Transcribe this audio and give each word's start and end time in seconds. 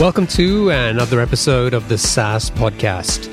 Welcome 0.00 0.26
to 0.28 0.70
another 0.70 1.20
episode 1.20 1.72
of 1.72 1.88
the 1.88 1.96
SaaS 1.96 2.50
Podcast. 2.50 3.30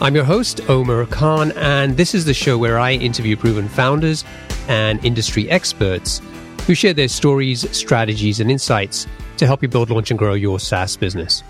I'm 0.00 0.14
your 0.14 0.22
host, 0.22 0.60
Omer 0.70 1.06
Khan, 1.06 1.50
and 1.56 1.96
this 1.96 2.14
is 2.14 2.24
the 2.24 2.32
show 2.32 2.56
where 2.56 2.78
I 2.78 2.92
interview 2.92 3.36
proven 3.36 3.68
founders 3.68 4.24
and 4.68 5.04
industry 5.04 5.50
experts 5.50 6.22
who 6.68 6.76
share 6.76 6.94
their 6.94 7.08
stories, 7.08 7.68
strategies, 7.76 8.38
and 8.38 8.48
insights 8.48 9.08
to 9.38 9.46
help 9.46 9.60
you 9.60 9.68
build, 9.68 9.90
launch, 9.90 10.12
and 10.12 10.18
grow 10.18 10.34
your 10.34 10.60
SaaS 10.60 10.96
business. 10.96 11.42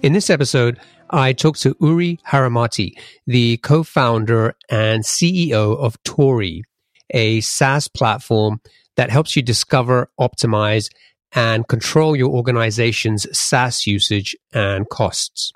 In 0.00 0.14
this 0.14 0.30
episode, 0.30 0.80
I 1.10 1.34
talked 1.34 1.60
to 1.60 1.76
Uri 1.78 2.18
Haramati, 2.26 2.98
the 3.26 3.58
co 3.58 3.82
founder 3.82 4.56
and 4.70 5.04
CEO 5.04 5.76
of 5.76 6.02
Torii, 6.04 6.64
a 7.10 7.42
SaaS 7.42 7.86
platform 7.86 8.62
that 8.96 9.10
helps 9.10 9.36
you 9.36 9.42
discover, 9.42 10.10
optimize, 10.18 10.88
and 11.32 11.66
control 11.68 12.16
your 12.16 12.30
organization's 12.30 13.26
SaaS 13.36 13.86
usage 13.86 14.36
and 14.52 14.88
costs. 14.88 15.52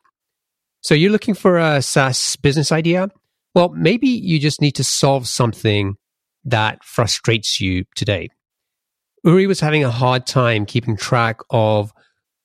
So 0.83 0.95
you're 0.95 1.13
looking 1.13 1.35
for 1.35 1.59
a 1.59 1.81
SaaS 1.81 2.37
business 2.37 2.73
idea? 2.73 3.09
Well, 3.55 3.71
maybe 3.71 4.09
you 4.09 4.39
just 4.39 4.61
need 4.61 4.73
to 4.73 4.85
solve 4.85 5.29
something 5.29 5.97
that 6.45 6.83
frustrates 6.83 7.61
you 7.61 7.85
today. 7.95 8.29
Uri 9.25 9.47
was 9.47 9.61
having 9.61 9.85
a 9.85 9.91
hard 9.91 10.27
time 10.27 10.67
keeping 10.67 10.97
track 10.97 11.39
of 11.51 11.93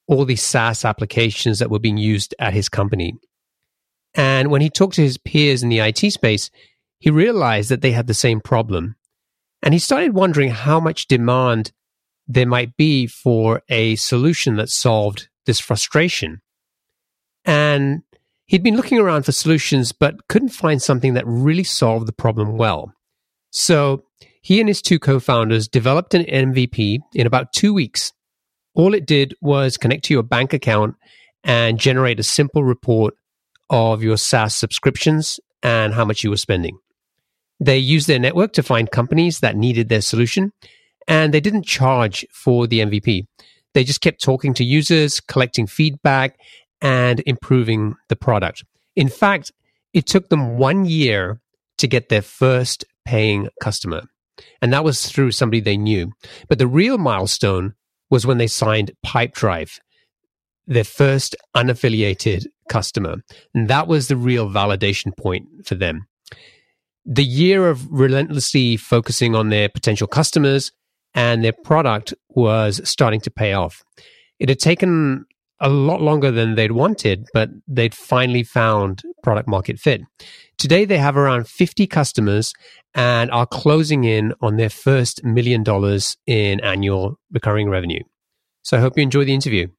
all 0.07 0.25
the 0.25 0.35
SaaS 0.35 0.85
applications 0.85 1.59
that 1.59 1.71
were 1.71 1.79
being 1.79 1.97
used 1.97 2.35
at 2.39 2.53
his 2.53 2.69
company. 2.69 3.15
And 4.13 4.49
when 4.51 4.61
he 4.61 4.69
talked 4.69 4.95
to 4.95 5.01
his 5.01 5.17
peers 5.17 5.63
in 5.63 5.69
the 5.69 5.79
IT 5.79 5.99
space, 6.11 6.49
he 6.99 7.09
realized 7.09 7.69
that 7.69 7.81
they 7.81 7.91
had 7.91 8.07
the 8.07 8.13
same 8.13 8.39
problem. 8.39 8.95
And 9.63 9.73
he 9.73 9.79
started 9.79 10.13
wondering 10.13 10.51
how 10.51 10.79
much 10.79 11.07
demand 11.07 11.71
there 12.27 12.45
might 12.45 12.75
be 12.75 13.07
for 13.07 13.61
a 13.69 13.95
solution 13.95 14.57
that 14.57 14.69
solved 14.69 15.29
this 15.45 15.59
frustration. 15.59 16.41
And 17.45 18.03
he'd 18.45 18.63
been 18.63 18.75
looking 18.75 18.99
around 18.99 19.23
for 19.23 19.31
solutions, 19.31 19.91
but 19.91 20.27
couldn't 20.27 20.49
find 20.49 20.81
something 20.81 21.13
that 21.13 21.25
really 21.25 21.63
solved 21.63 22.07
the 22.07 22.13
problem 22.13 22.57
well. 22.57 22.93
So 23.51 24.03
he 24.41 24.59
and 24.59 24.67
his 24.67 24.81
two 24.81 24.99
co 24.99 25.19
founders 25.19 25.67
developed 25.67 26.13
an 26.13 26.23
MVP 26.25 26.99
in 27.13 27.27
about 27.27 27.53
two 27.53 27.73
weeks. 27.73 28.11
All 28.75 28.93
it 28.93 29.05
did 29.05 29.33
was 29.41 29.77
connect 29.77 30.05
to 30.05 30.13
your 30.13 30.23
bank 30.23 30.53
account 30.53 30.95
and 31.43 31.79
generate 31.79 32.19
a 32.19 32.23
simple 32.23 32.63
report 32.63 33.15
of 33.69 34.03
your 34.03 34.17
SaaS 34.17 34.55
subscriptions 34.55 35.39
and 35.63 35.93
how 35.93 36.05
much 36.05 36.23
you 36.23 36.29
were 36.29 36.37
spending. 36.37 36.77
They 37.59 37.77
used 37.77 38.07
their 38.07 38.19
network 38.19 38.53
to 38.53 38.63
find 38.63 38.91
companies 38.91 39.39
that 39.39 39.55
needed 39.55 39.89
their 39.89 40.01
solution 40.01 40.51
and 41.07 41.33
they 41.33 41.39
didn't 41.39 41.63
charge 41.63 42.25
for 42.31 42.67
the 42.67 42.79
MVP. 42.79 43.25
They 43.73 43.83
just 43.83 44.01
kept 44.01 44.21
talking 44.21 44.53
to 44.55 44.63
users, 44.63 45.19
collecting 45.19 45.67
feedback, 45.67 46.39
and 46.81 47.21
improving 47.25 47.95
the 48.09 48.15
product. 48.15 48.63
In 48.95 49.09
fact, 49.09 49.51
it 49.93 50.05
took 50.05 50.29
them 50.29 50.57
one 50.57 50.85
year 50.85 51.39
to 51.77 51.87
get 51.87 52.09
their 52.09 52.21
first 52.21 52.85
paying 53.05 53.49
customer. 53.61 54.03
And 54.61 54.73
that 54.73 54.83
was 54.83 55.05
through 55.07 55.31
somebody 55.31 55.59
they 55.59 55.77
knew. 55.77 56.11
But 56.47 56.59
the 56.59 56.67
real 56.67 56.97
milestone 56.97 57.73
was 58.09 58.25
when 58.25 58.37
they 58.37 58.47
signed 58.47 58.91
Pipedrive, 59.05 59.79
their 60.65 60.83
first 60.83 61.35
unaffiliated 61.55 62.45
customer. 62.69 63.17
And 63.53 63.67
that 63.69 63.87
was 63.87 64.07
the 64.07 64.17
real 64.17 64.49
validation 64.49 65.15
point 65.17 65.47
for 65.65 65.75
them. 65.75 66.07
The 67.05 67.23
year 67.23 67.69
of 67.69 67.89
relentlessly 67.89 68.75
focusing 68.75 69.33
on 69.33 69.49
their 69.49 69.69
potential 69.69 70.07
customers 70.07 70.71
and 71.17 71.43
their 71.43 71.51
product 71.51 72.13
was 72.29 72.79
starting 72.87 73.19
to 73.19 73.31
pay 73.31 73.53
off. 73.53 73.83
It 74.39 74.49
had 74.49 74.59
taken 74.59 75.25
a 75.59 75.67
lot 75.67 75.99
longer 75.99 76.29
than 76.29 76.53
they'd 76.53 76.71
wanted, 76.71 77.25
but 77.33 77.49
they'd 77.67 77.95
finally 77.95 78.43
found 78.43 79.01
product 79.23 79.49
market 79.49 79.79
fit. 79.79 80.01
Today, 80.59 80.85
they 80.85 80.99
have 80.99 81.17
around 81.17 81.47
50 81.47 81.87
customers 81.87 82.53
and 82.93 83.31
are 83.31 83.47
closing 83.47 84.03
in 84.03 84.33
on 84.41 84.57
their 84.57 84.69
first 84.69 85.23
million 85.23 85.63
dollars 85.63 86.15
in 86.27 86.59
annual 86.59 87.19
recurring 87.31 87.67
revenue. 87.67 88.03
So 88.61 88.77
I 88.77 88.79
hope 88.79 88.95
you 88.95 89.01
enjoy 89.01 89.25
the 89.25 89.33
interview. 89.33 89.69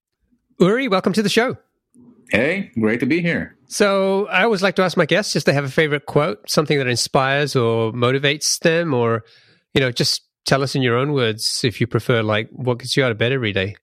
Uri, 0.59 0.89
welcome 0.89 1.13
to 1.13 1.23
the 1.23 1.29
show. 1.29 1.57
Hey, 2.33 2.73
great 2.81 2.99
to 2.99 3.07
be 3.07 3.23
here. 3.23 3.57
So 3.69 4.27
I 4.27 4.43
always 4.43 4.63
like 4.63 4.75
to 4.77 4.83
ask 4.83 4.97
my 4.97 5.07
guests 5.07 5.37
if 5.37 5.45
they 5.45 5.53
have 5.53 5.65
a 5.65 5.71
favorite 5.71 6.07
quote, 6.07 6.51
something 6.51 6.79
that 6.79 6.89
inspires 6.89 7.55
or 7.55 7.93
motivates 7.93 8.59
them, 8.59 8.93
or, 8.93 9.25
you 9.73 9.81
know, 9.81 9.93
just 9.93 10.28
tell 10.49 10.63
us 10.63 10.75
in 10.75 10.81
your 10.81 10.97
own 10.97 11.13
words, 11.13 11.61
if 11.63 11.79
you 11.79 11.87
prefer, 11.87 12.23
like 12.23 12.49
what 12.51 12.79
gets 12.79 12.97
you 12.97 13.05
out 13.05 13.13
of 13.13 13.19
bed 13.19 13.33
every 13.33 13.53
day. 13.53 13.77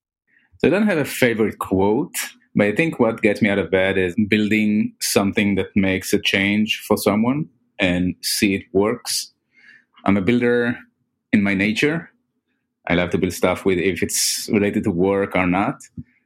So 0.57 0.67
I 0.67 0.71
don't 0.71 0.87
have 0.87 0.97
a 0.97 1.05
favorite 1.05 1.59
quote, 1.59 2.15
but 2.55 2.65
I 2.65 2.71
think 2.75 2.99
what 2.99 3.21
gets 3.21 3.41
me 3.41 3.49
out 3.49 3.59
of 3.59 3.69
bed 3.69 3.97
is 3.99 4.15
building 4.27 4.93
something 4.99 5.55
that 5.55 5.67
makes 5.75 6.11
a 6.11 6.19
change 6.19 6.81
for 6.87 6.97
someone 6.97 7.47
and 7.77 8.15
see 8.21 8.55
it 8.55 8.63
works. 8.73 9.31
I'm 10.05 10.17
a 10.17 10.21
builder 10.21 10.75
in 11.31 11.43
my 11.43 11.53
nature. 11.53 12.09
I 12.87 12.95
love 12.95 13.11
to 13.11 13.17
build 13.19 13.33
stuff 13.33 13.63
with 13.65 13.77
if 13.77 14.01
it's 14.01 14.49
related 14.51 14.83
to 14.85 14.91
work 14.91 15.35
or 15.35 15.45
not. 15.45 15.75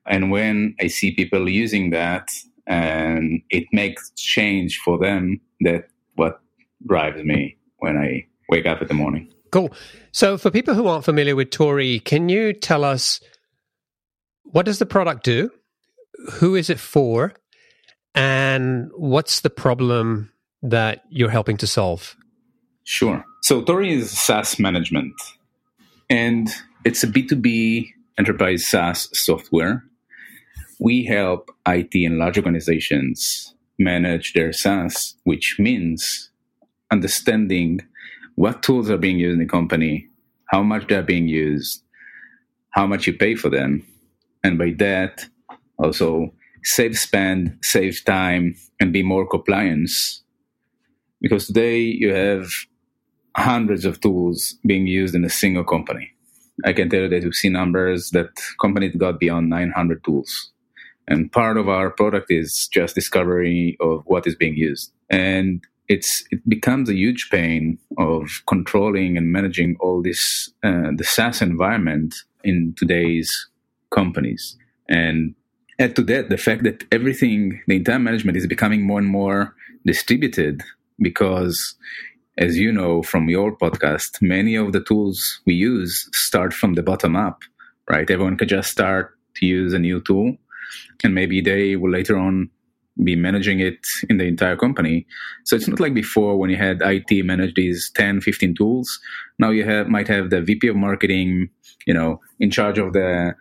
And 0.06 0.32
when 0.32 0.76
I 0.80 0.88
see 0.88 1.12
people 1.12 1.50
using 1.50 1.90
that 1.90 2.30
and 2.66 3.42
it 3.50 3.66
makes 3.74 4.12
change 4.16 4.80
for 4.86 4.98
them, 4.98 5.42
that 5.62 5.90
what 6.16 6.40
drives 6.86 7.24
me 7.24 7.58
when 7.80 7.98
I 7.98 8.26
wake 8.48 8.66
up 8.66 8.82
in 8.82 8.88
the 8.88 8.94
morning. 8.94 9.30
Cool. 9.52 9.74
So, 10.12 10.38
for 10.38 10.52
people 10.52 10.74
who 10.74 10.88
aren't 10.88 11.06
familiar 11.06 11.36
with 11.36 11.52
Torii, 11.52 12.00
can 12.00 12.30
you 12.30 12.54
tell 12.54 12.84
us 12.84 13.20
what 14.44 14.66
does 14.66 14.80
the 14.80 14.86
product 14.86 15.24
do? 15.24 15.52
Who 16.34 16.56
is 16.56 16.70
it 16.70 16.80
for? 16.80 17.34
And 18.16 18.90
what's 18.96 19.42
the 19.42 19.50
problem 19.50 20.32
that 20.62 21.04
you're 21.10 21.30
helping 21.30 21.58
to 21.58 21.68
solve? 21.68 22.16
Sure. 22.84 23.24
So, 23.42 23.62
Torii 23.62 23.94
is 23.94 24.12
SaaS 24.12 24.60
management, 24.60 25.14
and 26.10 26.50
it's 26.86 27.04
a 27.04 27.08
B2B 27.08 27.90
enterprise 28.18 28.68
SaaS 28.68 29.10
software. 29.14 29.84
We 30.80 31.06
help 31.06 31.50
IT 31.68 31.94
and 31.94 32.18
large 32.18 32.38
organizations 32.38 33.54
manage 33.78 34.34
their 34.34 34.52
SaaS, 34.52 35.16
which 35.24 35.58
means 35.60 36.30
understanding 36.92 37.82
what 38.40 38.64
tools 38.64 38.90
are 38.90 38.98
being 38.98 39.20
used 39.20 39.34
in 39.34 39.40
the 39.40 39.46
company, 39.46 40.08
how 40.46 40.64
much 40.64 40.88
they're 40.88 41.04
being 41.04 41.28
used, 41.28 41.84
how 42.70 42.88
much 42.88 43.06
you 43.06 43.12
pay 43.12 43.36
for 43.36 43.50
them, 43.50 43.86
and 44.46 44.58
by 44.58 44.74
that 44.78 45.26
also 45.78 46.34
save 46.64 46.98
spend, 46.98 47.58
save 47.62 48.02
time, 48.06 48.56
and 48.80 48.94
be 48.94 49.04
more 49.04 49.28
compliance. 49.28 50.24
Because 51.20 51.48
today 51.48 51.82
you 51.82 52.14
have 52.14 52.48
hundreds 53.36 53.84
of 53.84 54.00
tools 54.00 54.56
being 54.66 54.88
used 54.88 55.16
in 55.16 55.26
a 55.26 55.30
single 55.30 55.66
company. 55.66 56.10
I 56.64 56.72
can 56.72 56.90
tell 56.90 57.02
you 57.02 57.10
that 57.10 57.26
we've 57.26 57.34
seen 57.34 57.52
numbers 57.52 58.12
that 58.12 58.30
companies 58.62 58.96
got 58.96 59.20
beyond 59.20 59.50
900 59.50 60.02
tools. 60.06 60.54
And 61.10 61.30
part 61.30 61.58
of 61.58 61.68
our 61.68 61.90
product 61.90 62.32
is 62.32 62.70
just 62.72 62.96
discovery 62.96 63.76
of 63.82 64.04
what 64.06 64.26
is 64.26 64.36
being 64.36 64.56
used. 64.56 64.94
And 65.10 65.62
it's 65.90 66.24
it 66.32 66.48
becomes 66.48 66.88
a 66.88 66.96
huge 66.96 67.30
pain 67.32 67.80
of 67.98 68.44
controlling 68.48 69.18
and 69.18 69.32
managing 69.32 69.76
all 69.80 70.02
this 70.02 70.52
uh, 70.64 70.92
the 70.96 71.04
SaaS 71.04 71.42
environment 71.42 72.16
in 72.44 72.76
today's 72.78 73.50
companies. 73.90 74.56
And 74.88 75.36
add 75.80 75.96
to 75.96 76.04
that 76.04 76.30
the 76.30 76.38
fact 76.38 76.64
that 76.64 76.84
everything, 76.92 77.62
the 77.68 77.78
entire 77.78 78.00
management 78.00 78.38
is 78.38 78.48
becoming 78.48 78.86
more 78.86 79.00
and 79.00 79.08
more 79.08 79.56
distributed 79.86 80.62
because, 81.00 81.76
as 82.38 82.58
you 82.58 82.72
know 82.72 83.02
from 83.02 83.28
your 83.28 83.58
podcast, 83.58 84.22
many 84.22 84.56
of 84.56 84.72
the 84.74 84.82
tools 84.82 85.42
we 85.46 85.56
use 85.56 86.08
start 86.14 86.54
from 86.54 86.76
the 86.76 86.84
bottom 86.84 87.16
up, 87.16 87.42
right? 87.90 88.10
Everyone 88.10 88.38
could 88.38 88.50
just 88.50 88.72
start 88.72 89.16
to 89.38 89.46
use 89.46 89.74
a 89.74 89.80
new 89.80 90.02
tool 90.02 90.38
and 91.04 91.16
maybe 91.16 91.42
they 91.42 91.76
will 91.76 91.92
later 91.92 92.18
on 92.18 92.50
be 93.04 93.16
managing 93.16 93.60
it 93.60 93.80
in 94.10 94.18
the 94.18 94.26
entire 94.26 94.56
company. 94.56 95.06
So 95.46 95.56
it's 95.56 95.68
not 95.68 95.80
like 95.80 95.94
before 95.94 96.38
when 96.38 96.50
you 96.50 96.58
had 96.58 96.82
IT 96.82 97.26
manage 97.26 97.54
these 97.56 97.92
10, 97.96 98.22
15 98.22 98.56
tools. 98.56 99.00
Now 99.38 99.50
you 99.52 99.64
have 99.66 99.88
might 99.88 100.08
have 100.08 100.30
the 100.30 100.42
VP 100.42 100.68
of 100.68 100.76
marketing, 100.76 101.50
you 101.86 101.94
know, 101.94 102.20
in 102.40 102.52
charge 102.52 102.78
of 102.78 102.94
the 102.94 103.36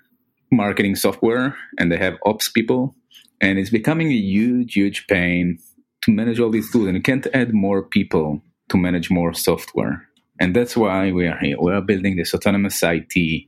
marketing 0.51 0.95
software 0.95 1.57
and 1.79 1.91
they 1.93 1.99
have 1.99 2.17
ops 2.25 2.49
people. 2.49 2.95
And 3.41 3.59
it's 3.59 3.71
becoming 3.71 4.11
a 4.11 4.17
huge, 4.17 4.75
huge 4.75 5.07
pain 5.07 5.59
to 6.03 6.11
manage 6.11 6.41
all 6.41 6.51
these 6.51 6.71
tools. 6.71 6.87
And 6.87 6.97
you 6.97 7.03
can't 7.03 7.27
add 7.35 7.55
more 7.55 7.83
people 7.83 8.43
to 8.71 8.77
manage 8.77 9.11
more 9.11 9.33
software. 9.35 10.09
And 10.41 10.55
that's 10.55 10.77
why 10.77 11.11
we 11.13 11.27
are 11.27 11.39
here. 11.39 11.57
We 11.61 11.73
are 11.73 11.81
building 11.81 12.17
this 12.17 12.35
autonomous 12.35 12.83
IT 12.83 13.47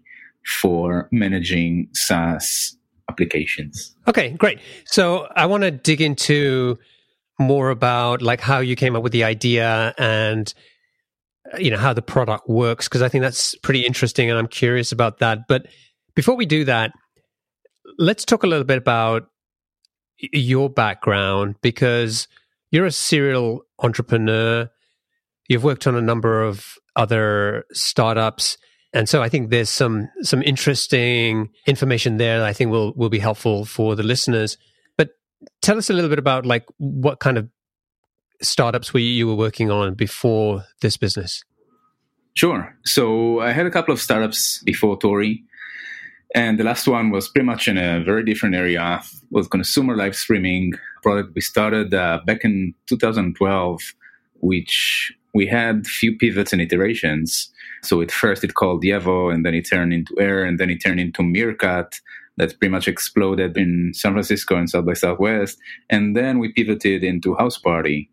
for 0.60 1.08
managing 1.12 1.88
SaaS 1.92 2.76
applications. 3.10 3.94
Okay, 4.06 4.30
great. 4.30 4.60
So 4.84 5.26
I 5.36 5.46
want 5.46 5.62
to 5.64 5.70
dig 5.70 6.00
into 6.00 6.78
more 7.38 7.70
about 7.70 8.22
like 8.22 8.40
how 8.40 8.60
you 8.60 8.76
came 8.76 8.94
up 8.94 9.02
with 9.02 9.12
the 9.12 9.24
idea 9.24 9.94
and 9.98 10.52
uh, 11.52 11.58
you 11.58 11.70
know 11.70 11.78
how 11.78 11.92
the 11.92 12.02
product 12.02 12.48
works 12.48 12.86
because 12.86 13.02
I 13.02 13.08
think 13.08 13.22
that's 13.22 13.54
pretty 13.56 13.86
interesting 13.86 14.30
and 14.30 14.38
I'm 14.38 14.46
curious 14.46 14.92
about 14.92 15.18
that. 15.18 15.48
But 15.48 15.66
before 16.14 16.36
we 16.36 16.46
do 16.46 16.64
that, 16.64 16.92
let's 17.98 18.24
talk 18.24 18.42
a 18.42 18.46
little 18.46 18.64
bit 18.64 18.78
about 18.78 19.26
your 20.18 20.68
background 20.68 21.56
because 21.62 22.28
you're 22.70 22.86
a 22.86 22.92
serial 22.92 23.62
entrepreneur. 23.82 24.68
You've 25.48 25.64
worked 25.64 25.86
on 25.86 25.96
a 25.96 26.02
number 26.02 26.42
of 26.42 26.74
other 26.94 27.64
startups. 27.72 28.58
And 28.92 29.08
so 29.08 29.22
I 29.22 29.28
think 29.28 29.50
there's 29.50 29.70
some 29.70 30.08
some 30.22 30.42
interesting 30.42 31.50
information 31.66 32.16
there 32.16 32.40
that 32.40 32.46
I 32.46 32.52
think 32.52 32.70
will 32.70 32.92
will 32.94 33.08
be 33.08 33.20
helpful 33.20 33.64
for 33.64 33.94
the 33.94 34.02
listeners. 34.02 34.58
But 34.96 35.10
tell 35.62 35.78
us 35.78 35.90
a 35.90 35.92
little 35.92 36.10
bit 36.10 36.19
about 36.19 36.44
like 36.44 36.66
what 36.78 37.20
kind 37.20 37.38
of 37.38 37.48
startups 38.42 38.92
were 38.92 39.00
you 39.00 39.26
were 39.26 39.34
working 39.34 39.70
on 39.70 39.94
before 39.94 40.64
this 40.81 40.96
business? 40.96 41.44
Sure. 42.34 42.75
So 42.84 43.40
I 43.40 43.52
had 43.52 43.66
a 43.66 43.70
couple 43.70 43.92
of 43.92 44.00
startups 44.00 44.62
before 44.64 44.98
Torii. 44.98 45.44
And 46.34 46.60
the 46.60 46.64
last 46.64 46.86
one 46.86 47.10
was 47.10 47.28
pretty 47.28 47.44
much 47.44 47.66
in 47.66 47.76
a 47.76 48.02
very 48.04 48.25
different 48.25 48.54
area, 48.54 49.02
was 49.31 49.48
consumer 49.48 49.96
live 49.96 50.14
streaming 50.14 50.75
product 51.02 51.34
we 51.34 51.40
started 51.40 51.93
uh, 51.93 52.20
back 52.25 52.44
in 52.44 52.75
2012, 52.86 53.81
which 54.34 55.12
we 55.35 55.47
had 55.47 55.87
few 55.87 56.17
pivots 56.17 56.53
and 56.53 56.62
iterations. 56.62 57.50
So 57.82 58.00
at 58.03 58.11
first 58.11 58.44
it 58.44 58.55
called 58.55 58.82
Yevvo, 58.82 59.32
and 59.32 59.44
then 59.44 59.55
it 59.55 59.69
turned 59.69 59.93
into 59.93 60.15
Air, 60.19 60.44
and 60.44 60.59
then 60.59 60.71
it 60.71 60.82
turned 60.82 61.00
into 61.00 61.23
Meerkat. 61.23 62.00
That 62.37 62.59
pretty 62.59 62.73
much 62.73 62.88
exploded 62.88 63.56
in 63.59 63.93
San 63.94 64.12
Francisco 64.12 64.56
and 64.56 64.71
South 64.71 64.87
by 64.87 64.94
Southwest. 64.94 65.59
And 65.91 66.17
then 66.17 66.38
we 66.38 66.53
pivoted 66.53 67.05
into 67.05 67.35
Houseparty. 67.35 68.09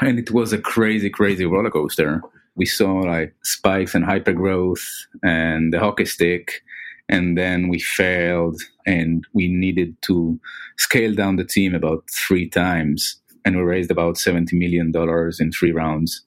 And 0.00 0.18
it 0.18 0.30
was 0.30 0.52
a 0.52 0.58
crazy, 0.58 1.10
crazy 1.10 1.44
roller 1.44 1.70
coaster. 1.70 2.22
We 2.54 2.64
saw 2.64 3.00
like 3.00 3.34
spikes 3.42 3.94
and 3.94 4.04
hyper 4.04 4.32
growth 4.32 4.82
and 5.22 5.74
the 5.74 5.78
hockey 5.78 6.06
stick 6.06 6.62
and 7.08 7.38
then 7.38 7.68
we 7.68 7.78
failed 7.78 8.60
and 8.84 9.24
we 9.32 9.48
needed 9.48 10.00
to 10.02 10.38
scale 10.78 11.14
down 11.14 11.36
the 11.36 11.44
team 11.44 11.74
about 11.74 12.04
three 12.10 12.48
times 12.48 13.20
and 13.44 13.56
we 13.56 13.62
raised 13.62 13.90
about 13.90 14.18
70 14.18 14.56
million 14.56 14.90
dollars 14.90 15.40
in 15.40 15.52
three 15.52 15.72
rounds 15.72 16.22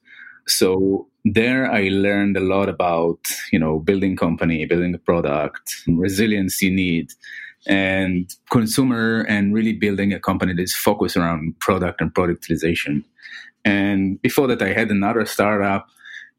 so 0.46 1.06
there 1.24 1.70
i 1.70 1.88
learned 1.88 2.36
a 2.36 2.40
lot 2.40 2.68
about 2.68 3.18
you 3.52 3.58
know 3.58 3.78
building 3.78 4.16
company 4.16 4.64
building 4.64 4.94
a 4.94 4.98
product 4.98 5.74
resilience 5.88 6.62
you 6.62 6.70
need 6.70 7.10
and 7.66 8.34
consumer 8.50 9.20
and 9.28 9.52
really 9.52 9.74
building 9.74 10.12
a 10.12 10.20
company 10.20 10.54
that 10.54 10.62
is 10.62 10.74
focused 10.74 11.16
around 11.16 11.58
product 11.60 12.00
and 12.00 12.14
productization 12.14 13.04
and 13.64 14.20
before 14.22 14.46
that 14.46 14.62
i 14.62 14.72
had 14.72 14.90
another 14.90 15.24
startup 15.24 15.88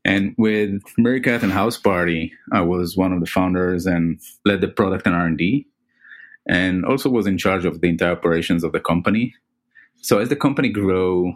and 0.03 0.33
with 0.37 0.81
Meerkat 0.97 1.43
and 1.43 1.51
Houseparty, 1.51 2.31
I 2.51 2.61
was 2.61 2.97
one 2.97 3.13
of 3.13 3.19
the 3.19 3.27
founders 3.27 3.85
and 3.85 4.19
led 4.45 4.61
the 4.61 4.67
product 4.67 5.05
and 5.05 5.15
R&D 5.15 5.67
and 6.47 6.85
also 6.85 7.09
was 7.09 7.27
in 7.27 7.37
charge 7.37 7.65
of 7.65 7.81
the 7.81 7.87
entire 7.87 8.13
operations 8.13 8.63
of 8.63 8.71
the 8.71 8.79
company. 8.79 9.35
So 10.01 10.17
as 10.17 10.29
the 10.29 10.35
company 10.35 10.69
grew, 10.69 11.35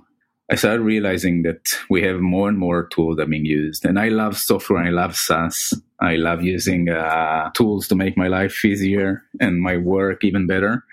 I 0.51 0.55
started 0.55 0.81
realizing 0.81 1.41
that 1.43 1.65
we 1.89 2.03
have 2.03 2.19
more 2.19 2.47
and 2.47 2.57
more 2.57 2.87
tools 2.87 3.17
that 3.17 3.23
are 3.23 3.27
being 3.27 3.45
used. 3.45 3.83
And 3.83 3.99
I 3.99 4.09
love 4.09 4.37
software. 4.37 4.83
I 4.83 4.91
love 4.91 5.15
SaaS. 5.15 5.73
I 5.99 6.17
love 6.17 6.43
using 6.43 6.89
uh, 6.89 7.49
tools 7.51 7.87
to 7.87 7.95
make 7.95 8.15
my 8.15 8.27
life 8.27 8.63
easier 8.63 9.23
and 9.39 9.59
my 9.59 9.77
work 9.77 10.23
even 10.23 10.45
better. 10.45 10.83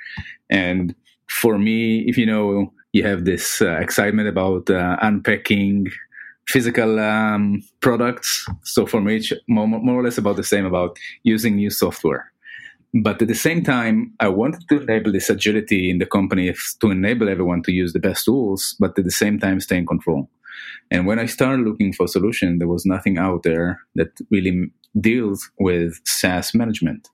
And 0.48 0.94
for 1.28 1.58
me, 1.58 2.00
if 2.08 2.16
you 2.16 2.24
know, 2.24 2.72
you 2.92 3.04
have 3.04 3.24
this 3.24 3.60
uh, 3.60 3.72
excitement 3.76 4.28
about 4.28 4.70
uh, 4.70 4.96
unpacking 5.02 5.86
physical 6.48 6.98
um, 6.98 7.62
products. 7.80 8.46
So 8.62 8.86
for 8.86 9.00
me, 9.02 9.16
it's 9.16 9.32
more, 9.48 9.66
more 9.66 10.00
or 10.00 10.02
less 10.02 10.18
about 10.18 10.36
the 10.36 10.44
same 10.44 10.64
about 10.64 10.98
using 11.24 11.56
new 11.56 11.70
software. 11.70 12.31
But 12.94 13.22
at 13.22 13.28
the 13.28 13.34
same 13.34 13.62
time, 13.62 14.12
I 14.20 14.28
wanted 14.28 14.68
to 14.68 14.82
enable 14.82 15.12
this 15.12 15.30
agility 15.30 15.90
in 15.90 15.98
the 15.98 16.06
company 16.06 16.54
to 16.80 16.90
enable 16.90 17.28
everyone 17.28 17.62
to 17.62 17.72
use 17.72 17.92
the 17.92 18.00
best 18.00 18.26
tools, 18.26 18.76
but 18.78 18.98
at 18.98 19.04
the 19.04 19.10
same 19.10 19.38
time 19.38 19.60
stay 19.60 19.78
in 19.78 19.86
control. 19.86 20.28
And 20.90 21.06
when 21.06 21.18
I 21.18 21.26
started 21.26 21.64
looking 21.64 21.94
for 21.94 22.04
a 22.04 22.08
solution, 22.08 22.58
there 22.58 22.68
was 22.68 22.84
nothing 22.84 23.16
out 23.16 23.44
there 23.44 23.80
that 23.94 24.10
really 24.30 24.70
deals 25.00 25.50
with 25.58 26.00
SaaS 26.04 26.54
management. 26.54 27.08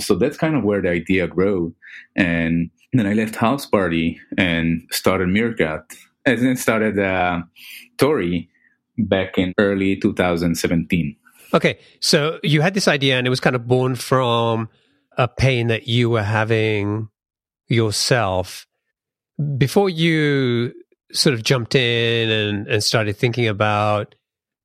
So 0.00 0.14
that's 0.14 0.36
kind 0.36 0.56
of 0.56 0.64
where 0.64 0.82
the 0.82 0.90
idea 0.90 1.26
grew. 1.26 1.74
And 2.16 2.70
then 2.92 3.06
I 3.06 3.14
left 3.14 3.34
Houseparty 3.34 4.18
and 4.36 4.82
started 4.90 5.28
Meerkat, 5.28 5.84
and 6.26 6.38
then 6.38 6.56
started 6.56 6.98
uh, 6.98 7.42
Torii, 7.96 8.50
back 8.98 9.38
in 9.38 9.54
early 9.58 9.96
2017. 9.96 11.16
Okay, 11.52 11.78
so 12.00 12.38
you 12.42 12.60
had 12.60 12.74
this 12.74 12.88
idea, 12.88 13.16
and 13.16 13.26
it 13.26 13.30
was 13.30 13.40
kind 13.40 13.56
of 13.56 13.66
born 13.66 13.94
from 13.94 14.68
a 15.16 15.28
pain 15.28 15.68
that 15.68 15.86
you 15.86 16.10
were 16.10 16.22
having 16.22 17.08
yourself. 17.68 18.66
Before 19.58 19.88
you 19.88 20.72
sort 21.12 21.34
of 21.34 21.42
jumped 21.42 21.74
in 21.74 22.30
and, 22.30 22.66
and 22.66 22.82
started 22.82 23.16
thinking 23.16 23.46
about 23.46 24.14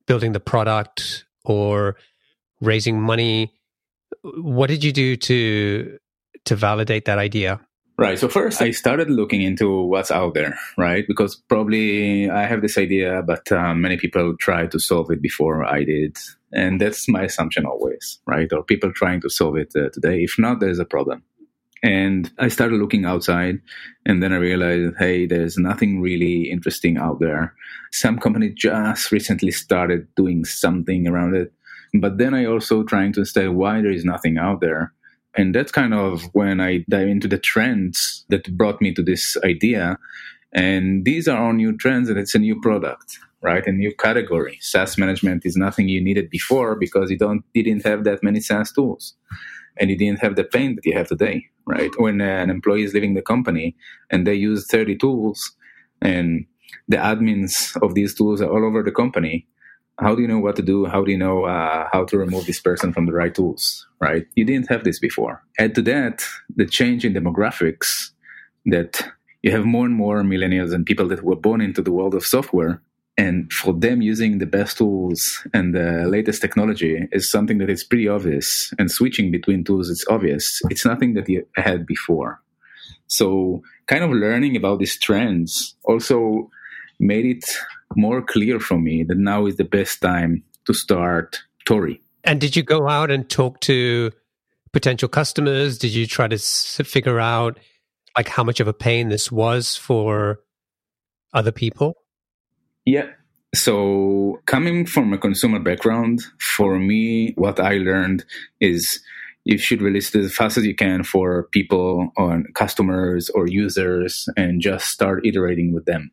building 0.08 0.32
the 0.32 0.40
product 0.40 1.26
or 1.44 1.96
raising 2.62 3.02
money, 3.02 3.54
what 4.24 4.68
did 4.68 4.84
you 4.84 4.92
do 4.92 5.16
to 5.16 5.98
to 6.46 6.56
validate 6.56 7.06
that 7.06 7.18
idea? 7.18 7.60
Right. 7.98 8.18
So 8.18 8.30
first, 8.30 8.62
I 8.62 8.72
started 8.72 9.10
looking 9.10 9.42
into 9.42 9.82
what's 9.82 10.10
out 10.10 10.34
there, 10.34 10.58
right? 10.78 11.06
Because 11.06 11.36
probably 11.36 12.30
I 12.30 12.46
have 12.46 12.62
this 12.62 12.78
idea, 12.78 13.22
but 13.22 13.52
um, 13.52 13.82
many 13.82 13.98
people 13.98 14.38
tried 14.38 14.72
to 14.72 14.80
solve 14.80 15.12
it 15.12 15.22
before 15.22 15.66
I 15.66 15.84
did, 15.84 16.18
and 16.52 16.80
that's 16.80 17.08
my 17.08 17.24
assumption 17.24 17.66
always, 17.66 18.20
right? 18.26 18.52
Or 18.52 18.64
people 18.64 18.92
trying 18.92 19.22
to 19.22 19.30
solve 19.30 19.58
it 19.58 19.74
uh, 19.76 19.90
today. 19.90 20.24
If 20.24 20.36
not, 20.38 20.60
there's 20.60 20.80
a 20.80 20.86
problem. 20.86 21.24
And 21.82 22.30
I 22.40 22.50
started 22.50 22.80
looking 22.80 23.06
outside, 23.06 23.60
and 24.06 24.22
then 24.22 24.34
I 24.34 24.38
realized, 24.38 24.96
hey, 25.00 25.26
there's 25.26 25.58
nothing 25.58 26.02
really 26.02 26.50
interesting 26.52 26.98
out 26.98 27.20
there. 27.22 27.54
Some 27.92 28.20
company 28.20 28.50
just 28.50 29.12
recently 29.12 29.52
started 29.52 30.08
doing 30.16 30.44
something 30.44 31.08
around 31.08 31.36
it, 31.36 31.54
but 31.94 32.18
then 32.18 32.34
I 32.34 32.46
also 32.46 32.84
trying 32.84 33.14
to 33.14 33.26
say 33.26 33.48
why 33.48 33.82
there 33.82 33.92
is 33.92 34.04
nothing 34.04 34.38
out 34.38 34.60
there 34.60 34.94
and 35.36 35.54
that's 35.54 35.72
kind 35.72 35.94
of 35.94 36.24
when 36.34 36.60
I 36.60 36.84
dive 36.90 37.08
into 37.08 37.28
the 37.28 37.38
trends 37.38 38.26
that 38.30 38.58
brought 38.58 38.82
me 38.82 38.94
to 38.94 39.04
this 39.04 39.38
idea. 39.44 39.98
And 40.52 41.06
these 41.06 41.28
are 41.28 41.38
all 41.38 41.54
new 41.54 41.78
trends 41.78 42.10
and 42.10 42.18
it's 42.18 42.36
a 42.36 42.40
new 42.40 42.60
product, 42.60 43.20
right? 43.42 43.66
A 43.66 43.72
new 43.72 43.94
category. 43.96 44.58
SaaS 44.62 44.98
management 44.98 45.46
is 45.46 45.56
nothing 45.56 45.88
you 45.88 46.02
needed 46.02 46.30
before 46.30 46.76
because 46.76 47.10
you 47.10 47.18
don't 47.18 47.44
didn't 47.54 47.86
have 47.86 48.04
that 48.04 48.24
many 48.24 48.40
SaaS 48.40 48.72
tools. 48.72 49.16
And 49.80 49.90
you 49.90 49.98
didn't 49.98 50.20
have 50.20 50.36
the 50.36 50.44
pain 50.44 50.76
that 50.76 50.86
you 50.86 50.94
have 50.98 51.08
today, 51.08 51.46
right? 51.66 51.92
When 51.98 52.20
an 52.20 52.50
employee 52.50 52.84
is 52.84 52.94
leaving 52.94 53.14
the 53.14 53.22
company 53.22 53.76
and 54.10 54.28
they 54.28 54.34
use 54.34 54.68
30 54.68 54.98
tools 54.98 55.56
and 56.02 56.46
the 56.90 56.98
admins 56.98 57.82
of 57.82 57.94
these 57.94 58.14
tools 58.14 58.42
are 58.42 58.50
all 58.50 58.66
over 58.66 58.84
the 58.84 58.92
company, 58.92 59.48
how 60.00 60.16
do 60.16 60.22
you 60.22 60.28
know 60.28 60.40
what 60.40 60.56
to 60.58 60.62
do? 60.62 60.86
How 60.86 61.04
do 61.04 61.12
you 61.12 61.18
know 61.18 61.46
uh, 61.46 61.88
how 61.92 62.06
to 62.06 62.18
remove 62.18 62.46
this 62.46 62.60
person 62.60 62.94
from 62.94 63.06
the 63.06 63.14
right 63.14 63.34
tools? 63.34 63.88
Right? 64.02 64.26
You 64.36 64.46
didn't 64.46 64.70
have 64.70 64.84
this 64.84 65.00
before. 65.00 65.44
Add 65.58 65.76
to 65.76 65.82
that 65.84 66.24
the 66.56 66.66
change 66.66 67.06
in 67.06 67.14
demographics 67.14 68.12
that 68.66 69.02
you 69.42 69.52
have 69.52 69.66
more 69.66 69.86
and 69.86 69.96
more 69.96 70.22
millennials 70.22 70.74
and 70.74 70.86
people 70.86 71.08
that 71.10 71.24
were 71.24 71.36
born 71.36 71.62
into 71.62 71.82
the 71.82 71.92
world 71.92 72.16
of 72.16 72.26
software. 72.26 72.82
And 73.20 73.52
for 73.52 73.74
them, 73.74 74.02
using 74.02 74.38
the 74.38 74.46
best 74.46 74.78
tools 74.78 75.46
and 75.54 75.76
the 75.76 76.08
latest 76.08 76.42
technology 76.42 77.06
is 77.12 77.30
something 77.30 77.58
that 77.58 77.70
is 77.70 77.84
pretty 77.84 78.08
obvious. 78.08 78.74
And 78.80 78.90
switching 78.90 79.30
between 79.30 79.66
tools 79.66 79.90
is 79.90 80.06
obvious. 80.10 80.62
It's 80.70 80.86
nothing 80.86 81.16
that 81.16 81.28
you 81.28 81.46
had 81.58 81.86
before. 81.86 82.42
So, 83.08 83.62
kind 83.88 84.06
of 84.06 84.12
learning 84.12 84.56
about 84.56 84.80
these 84.80 84.98
trends 84.98 85.76
also 85.84 86.50
made 86.98 87.26
it 87.26 87.44
more 87.98 88.22
clear 88.22 88.58
for 88.58 88.80
me 88.80 89.04
that 89.04 89.18
now 89.18 89.48
is 89.48 89.58
the 89.58 89.66
best 89.66 90.00
time 90.00 90.42
to 90.66 90.74
start 90.74 91.40
Torii. 91.66 92.00
And 92.24 92.40
did 92.40 92.56
you 92.56 92.64
go 92.64 92.88
out 92.88 93.12
and 93.12 93.30
talk 93.30 93.60
to 93.62 94.12
potential 94.72 95.10
customers? 95.10 95.78
Did 95.78 95.94
you 95.94 96.08
try 96.08 96.30
to 96.30 96.38
figure 96.38 97.20
out 97.20 97.60
like 98.16 98.30
how 98.30 98.46
much 98.46 98.62
of 98.62 98.70
a 98.70 98.74
pain 98.74 99.10
this 99.10 99.30
was 99.30 99.76
for 99.76 100.40
other 101.34 101.52
people? 101.52 101.99
Yeah. 102.86 103.08
So, 103.54 104.42
coming 104.46 104.86
from 104.86 105.12
a 105.12 105.18
consumer 105.18 105.60
background, 105.60 106.22
for 106.40 106.78
me, 106.78 107.34
what 107.36 107.60
I 107.60 107.78
learned 107.78 108.24
is 108.60 109.02
you 109.44 109.58
should 109.58 109.82
release 109.82 110.14
it 110.14 110.24
as 110.24 110.36
fast 110.36 110.58
as 110.58 110.66
you 110.66 110.76
can 110.76 111.04
for 111.04 111.44
people 111.52 112.12
or 112.16 112.44
customers 112.54 113.30
or 113.32 113.48
users 113.48 114.30
and 114.38 114.62
just 114.62 114.88
start 114.88 115.26
iterating 115.26 115.74
with 115.74 115.86
them. 115.86 116.12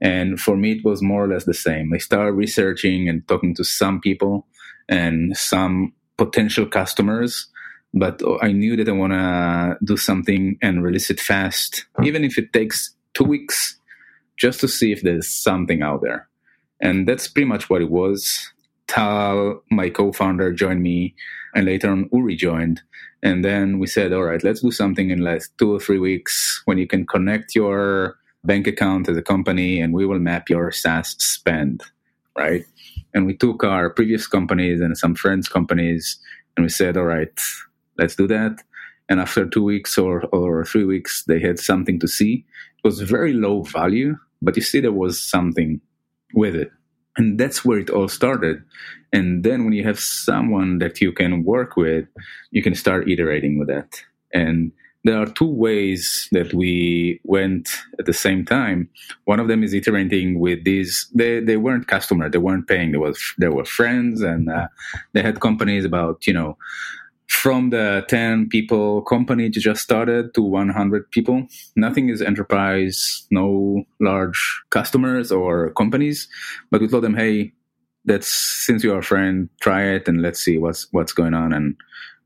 And 0.00 0.38
for 0.38 0.56
me, 0.56 0.72
it 0.72 0.84
was 0.84 1.02
more 1.02 1.24
or 1.24 1.28
less 1.28 1.44
the 1.44 1.54
same. 1.54 1.92
I 1.94 1.98
started 1.98 2.32
researching 2.32 3.08
and 3.08 3.26
talking 3.26 3.54
to 3.56 3.64
some 3.64 4.00
people 4.00 4.46
and 4.88 5.36
some 5.36 5.92
potential 6.18 6.66
customers, 6.66 7.48
but 7.94 8.20
oh, 8.22 8.38
I 8.42 8.52
knew 8.52 8.76
that 8.76 8.88
I 8.88 8.92
want 8.92 9.12
to 9.12 9.78
do 9.84 9.96
something 9.96 10.58
and 10.62 10.82
release 10.82 11.10
it 11.10 11.20
fast, 11.20 11.86
even 12.04 12.24
if 12.24 12.38
it 12.38 12.52
takes 12.52 12.94
two 13.14 13.24
weeks, 13.24 13.78
just 14.38 14.60
to 14.60 14.68
see 14.68 14.92
if 14.92 15.02
there's 15.02 15.28
something 15.28 15.82
out 15.82 16.02
there. 16.02 16.28
And 16.80 17.08
that's 17.08 17.28
pretty 17.28 17.46
much 17.46 17.68
what 17.68 17.82
it 17.82 17.90
was. 17.90 18.52
Tal, 18.86 19.62
my 19.70 19.90
co-founder, 19.90 20.52
joined 20.52 20.82
me, 20.82 21.14
and 21.54 21.66
later 21.66 21.90
on 21.90 22.08
Uri 22.12 22.36
joined. 22.36 22.80
And 23.22 23.44
then 23.44 23.78
we 23.78 23.86
said, 23.86 24.12
all 24.12 24.22
right, 24.22 24.42
let's 24.42 24.60
do 24.60 24.70
something 24.70 25.10
in 25.10 25.18
like 25.18 25.42
two 25.58 25.74
or 25.74 25.80
three 25.80 25.98
weeks 25.98 26.62
when 26.64 26.78
you 26.78 26.86
can 26.86 27.04
connect 27.04 27.54
your 27.54 28.16
bank 28.44 28.66
account 28.66 29.08
as 29.08 29.16
a 29.16 29.22
company 29.22 29.80
and 29.80 29.92
we 29.92 30.06
will 30.06 30.20
map 30.20 30.48
your 30.48 30.70
SaaS 30.70 31.16
spend, 31.18 31.82
right? 32.36 32.64
And 33.12 33.26
we 33.26 33.36
took 33.36 33.64
our 33.64 33.90
previous 33.90 34.26
companies 34.28 34.80
and 34.80 34.96
some 34.96 35.16
friends' 35.16 35.48
companies 35.48 36.18
and 36.56 36.64
we 36.64 36.68
said, 36.68 36.96
all 36.96 37.04
right, 37.04 37.40
let's 37.98 38.14
do 38.14 38.28
that. 38.28 38.62
And 39.08 39.20
after 39.20 39.46
two 39.46 39.64
weeks 39.64 39.98
or, 39.98 40.22
or 40.26 40.64
three 40.64 40.84
weeks, 40.84 41.24
they 41.26 41.40
had 41.40 41.58
something 41.58 41.98
to 41.98 42.06
see. 42.08 42.44
It 42.76 42.86
was 42.86 43.00
very 43.00 43.32
low 43.32 43.62
value, 43.62 44.16
but 44.42 44.56
you 44.56 44.62
see, 44.62 44.80
there 44.80 44.92
was 44.92 45.20
something 45.20 45.80
with 46.34 46.54
it. 46.54 46.70
And 47.16 47.38
that's 47.38 47.64
where 47.64 47.78
it 47.78 47.90
all 47.90 48.08
started. 48.08 48.62
And 49.12 49.42
then 49.42 49.64
when 49.64 49.72
you 49.72 49.84
have 49.84 49.98
someone 49.98 50.78
that 50.78 51.00
you 51.00 51.12
can 51.12 51.44
work 51.44 51.76
with, 51.76 52.06
you 52.50 52.62
can 52.62 52.74
start 52.74 53.08
iterating 53.08 53.58
with 53.58 53.68
that. 53.68 54.02
And 54.32 54.72
there 55.04 55.20
are 55.20 55.26
two 55.26 55.50
ways 55.50 56.28
that 56.32 56.52
we 56.52 57.20
went 57.24 57.70
at 57.98 58.06
the 58.06 58.12
same 58.12 58.44
time. 58.44 58.88
One 59.24 59.40
of 59.40 59.48
them 59.48 59.62
is 59.62 59.72
iterating 59.72 60.38
with 60.38 60.64
these. 60.64 61.08
They 61.14 61.40
they 61.40 61.56
weren't 61.56 61.86
customer. 61.86 62.28
They 62.28 62.38
weren't 62.38 62.66
paying. 62.66 62.90
There 62.90 63.00
was 63.00 63.18
they 63.38 63.48
were 63.48 63.64
friends, 63.64 64.22
and 64.22 64.50
uh, 64.50 64.68
they 65.12 65.22
had 65.22 65.40
companies 65.40 65.84
about 65.84 66.26
you 66.26 66.32
know 66.32 66.58
from 67.28 67.70
the 67.70 68.04
10 68.08 68.48
people 68.48 69.02
company 69.02 69.50
to 69.50 69.60
just 69.60 69.80
started 69.80 70.34
to 70.34 70.42
100 70.42 71.10
people 71.10 71.46
nothing 71.76 72.08
is 72.08 72.22
enterprise 72.22 73.26
no 73.30 73.84
large 74.00 74.62
customers 74.70 75.30
or 75.30 75.70
companies 75.72 76.28
but 76.70 76.80
we 76.80 76.88
told 76.88 77.04
them 77.04 77.14
hey 77.14 77.52
that's 78.04 78.28
since 78.28 78.82
you're 78.82 78.98
a 78.98 79.02
friend 79.02 79.48
try 79.60 79.82
it 79.82 80.08
and 80.08 80.22
let's 80.22 80.40
see 80.40 80.56
what's 80.56 80.86
what's 80.92 81.12
going 81.12 81.34
on 81.34 81.52
and 81.52 81.76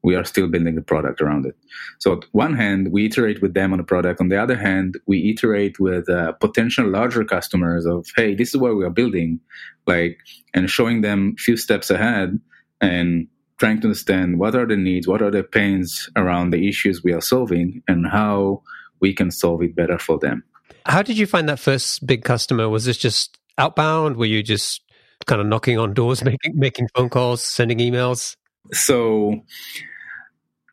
we 0.02 0.16
are 0.16 0.24
still 0.24 0.48
building 0.48 0.74
the 0.74 0.82
product 0.82 1.20
around 1.20 1.46
it. 1.46 1.56
So, 1.98 2.12
on 2.12 2.22
one 2.32 2.54
hand, 2.54 2.90
we 2.90 3.06
iterate 3.06 3.40
with 3.40 3.54
them 3.54 3.72
on 3.72 3.78
the 3.78 3.84
product. 3.84 4.20
On 4.20 4.28
the 4.28 4.42
other 4.42 4.56
hand, 4.56 4.98
we 5.06 5.30
iterate 5.30 5.78
with 5.78 6.08
uh, 6.08 6.32
potential 6.32 6.88
larger 6.88 7.24
customers 7.24 7.86
of, 7.86 8.06
hey, 8.16 8.34
this 8.34 8.48
is 8.48 8.56
what 8.56 8.76
we 8.76 8.84
are 8.84 8.90
building, 8.90 9.40
like, 9.86 10.18
and 10.54 10.68
showing 10.68 11.02
them 11.02 11.36
few 11.38 11.56
steps 11.56 11.88
ahead 11.90 12.40
and 12.80 13.28
trying 13.62 13.80
to 13.80 13.86
understand 13.86 14.40
what 14.40 14.56
are 14.56 14.66
the 14.66 14.76
needs, 14.76 15.06
what 15.06 15.22
are 15.22 15.30
the 15.30 15.44
pains 15.44 16.10
around 16.16 16.50
the 16.50 16.68
issues 16.68 17.04
we 17.04 17.12
are 17.12 17.20
solving, 17.20 17.80
and 17.86 18.08
how 18.08 18.60
we 18.98 19.14
can 19.14 19.30
solve 19.30 19.62
it 19.62 19.76
better 19.76 20.00
for 20.00 20.18
them. 20.18 20.42
How 20.84 21.00
did 21.00 21.16
you 21.16 21.28
find 21.28 21.48
that 21.48 21.60
first 21.60 22.04
big 22.04 22.24
customer? 22.24 22.68
Was 22.68 22.86
this 22.86 22.96
just 22.96 23.38
outbound? 23.58 24.16
Were 24.16 24.26
you 24.26 24.42
just 24.42 24.82
kind 25.26 25.40
of 25.40 25.46
knocking 25.46 25.78
on 25.78 25.94
doors, 25.94 26.24
making 26.30 26.58
making 26.58 26.88
phone 26.96 27.08
calls, 27.08 27.40
sending 27.40 27.78
emails? 27.78 28.34
So 28.72 29.44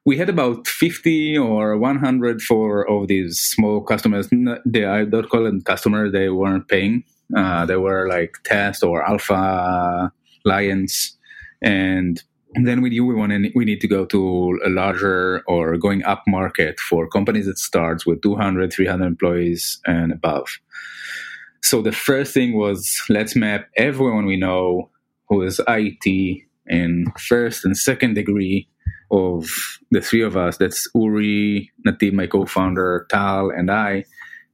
we 0.04 0.18
had 0.18 0.30
about 0.30 0.68
50 0.68 1.38
or 1.38 1.78
100 1.78 2.42
for 2.42 2.90
of 2.90 3.08
these 3.08 3.38
small 3.40 3.82
customers. 3.82 4.30
They, 4.66 4.86
I 4.86 5.06
don't 5.06 5.30
call 5.30 5.44
them 5.44 5.62
customers, 5.62 6.12
they 6.12 6.30
weren't 6.30 6.68
paying. 6.68 7.04
Uh, 7.38 7.68
they 7.68 7.76
were 7.76 8.10
like 8.10 8.38
test 8.44 8.82
or 8.84 9.08
alpha 9.08 10.12
lions. 10.44 11.16
And 11.62 12.24
then 12.56 12.82
we 12.82 12.90
knew 12.90 13.06
we 13.06 13.14
want 13.14 13.32
we 13.54 13.66
need 13.66 13.82
to 13.82 13.88
go 13.88 14.06
to 14.06 14.60
a 14.66 14.70
larger 14.70 15.44
or 15.48 15.78
going 15.78 16.04
up 16.04 16.24
market 16.28 16.80
for 16.80 17.08
companies 17.08 17.46
that 17.46 17.60
starts 17.60 18.06
with 18.06 18.22
200, 18.22 18.74
300 18.74 19.06
employees 19.06 19.80
and 19.86 20.12
above. 20.12 20.48
So 21.62 21.82
the 21.82 21.92
first 21.92 22.34
thing 22.34 22.58
was 22.58 23.02
let's 23.10 23.36
map 23.36 23.68
everyone 23.78 24.26
we 24.26 24.38
know 24.38 24.90
who 25.28 25.44
is 25.44 25.62
IT 25.68 26.42
in 26.66 27.06
first 27.20 27.66
and 27.66 27.78
second 27.78 28.16
degree 28.16 28.68
of 29.12 29.48
the 29.92 30.02
three 30.02 30.24
of 30.24 30.36
us. 30.36 30.58
That's 30.58 30.88
uri 30.96 31.72
nativ 31.86 32.14
my 32.14 32.28
co-founder 32.28 33.08
tal 33.10 33.52
and 33.52 33.70
i 33.70 34.06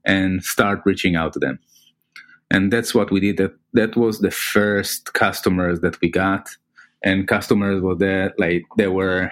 and 0.06 0.44
start 0.44 0.82
reaching 0.86 1.16
out 1.16 1.34
to 1.34 1.40
them. 1.40 1.60
And 2.52 2.72
that's 2.72 2.94
what 2.94 3.10
we 3.10 3.20
did. 3.20 3.38
That 3.38 3.54
that 3.74 3.96
was 3.96 4.20
the 4.20 4.32
first 4.32 5.14
customers 5.14 5.80
that 5.80 6.00
we 6.02 6.10
got 6.10 6.50
and 7.06 7.28
customers 7.28 7.82
were 7.82 7.96
there 7.96 8.34
like 8.38 8.64
there 8.78 8.92
were 8.92 9.32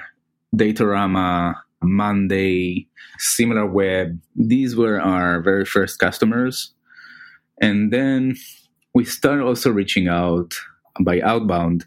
datorama 0.56 1.56
monday 1.82 2.88
similarweb 3.20 4.18
these 4.36 4.76
were 4.76 5.02
our 5.02 5.42
very 5.42 5.66
first 5.66 6.00
customers 6.00 6.74
and 7.62 7.92
then 7.92 8.36
we 8.94 9.04
started 9.04 9.44
also 9.44 9.70
reaching 9.70 10.08
out 10.08 10.54
by 11.02 11.20
outbound 11.22 11.86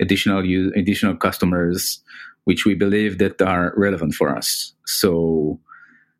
additional 0.00 0.38
additional 0.74 1.16
customers 1.16 2.02
which 2.44 2.64
we 2.64 2.74
believe 2.74 3.18
that 3.18 3.40
are 3.42 3.72
relevant 3.76 4.14
for 4.14 4.34
us. 4.34 4.72
So 4.86 5.58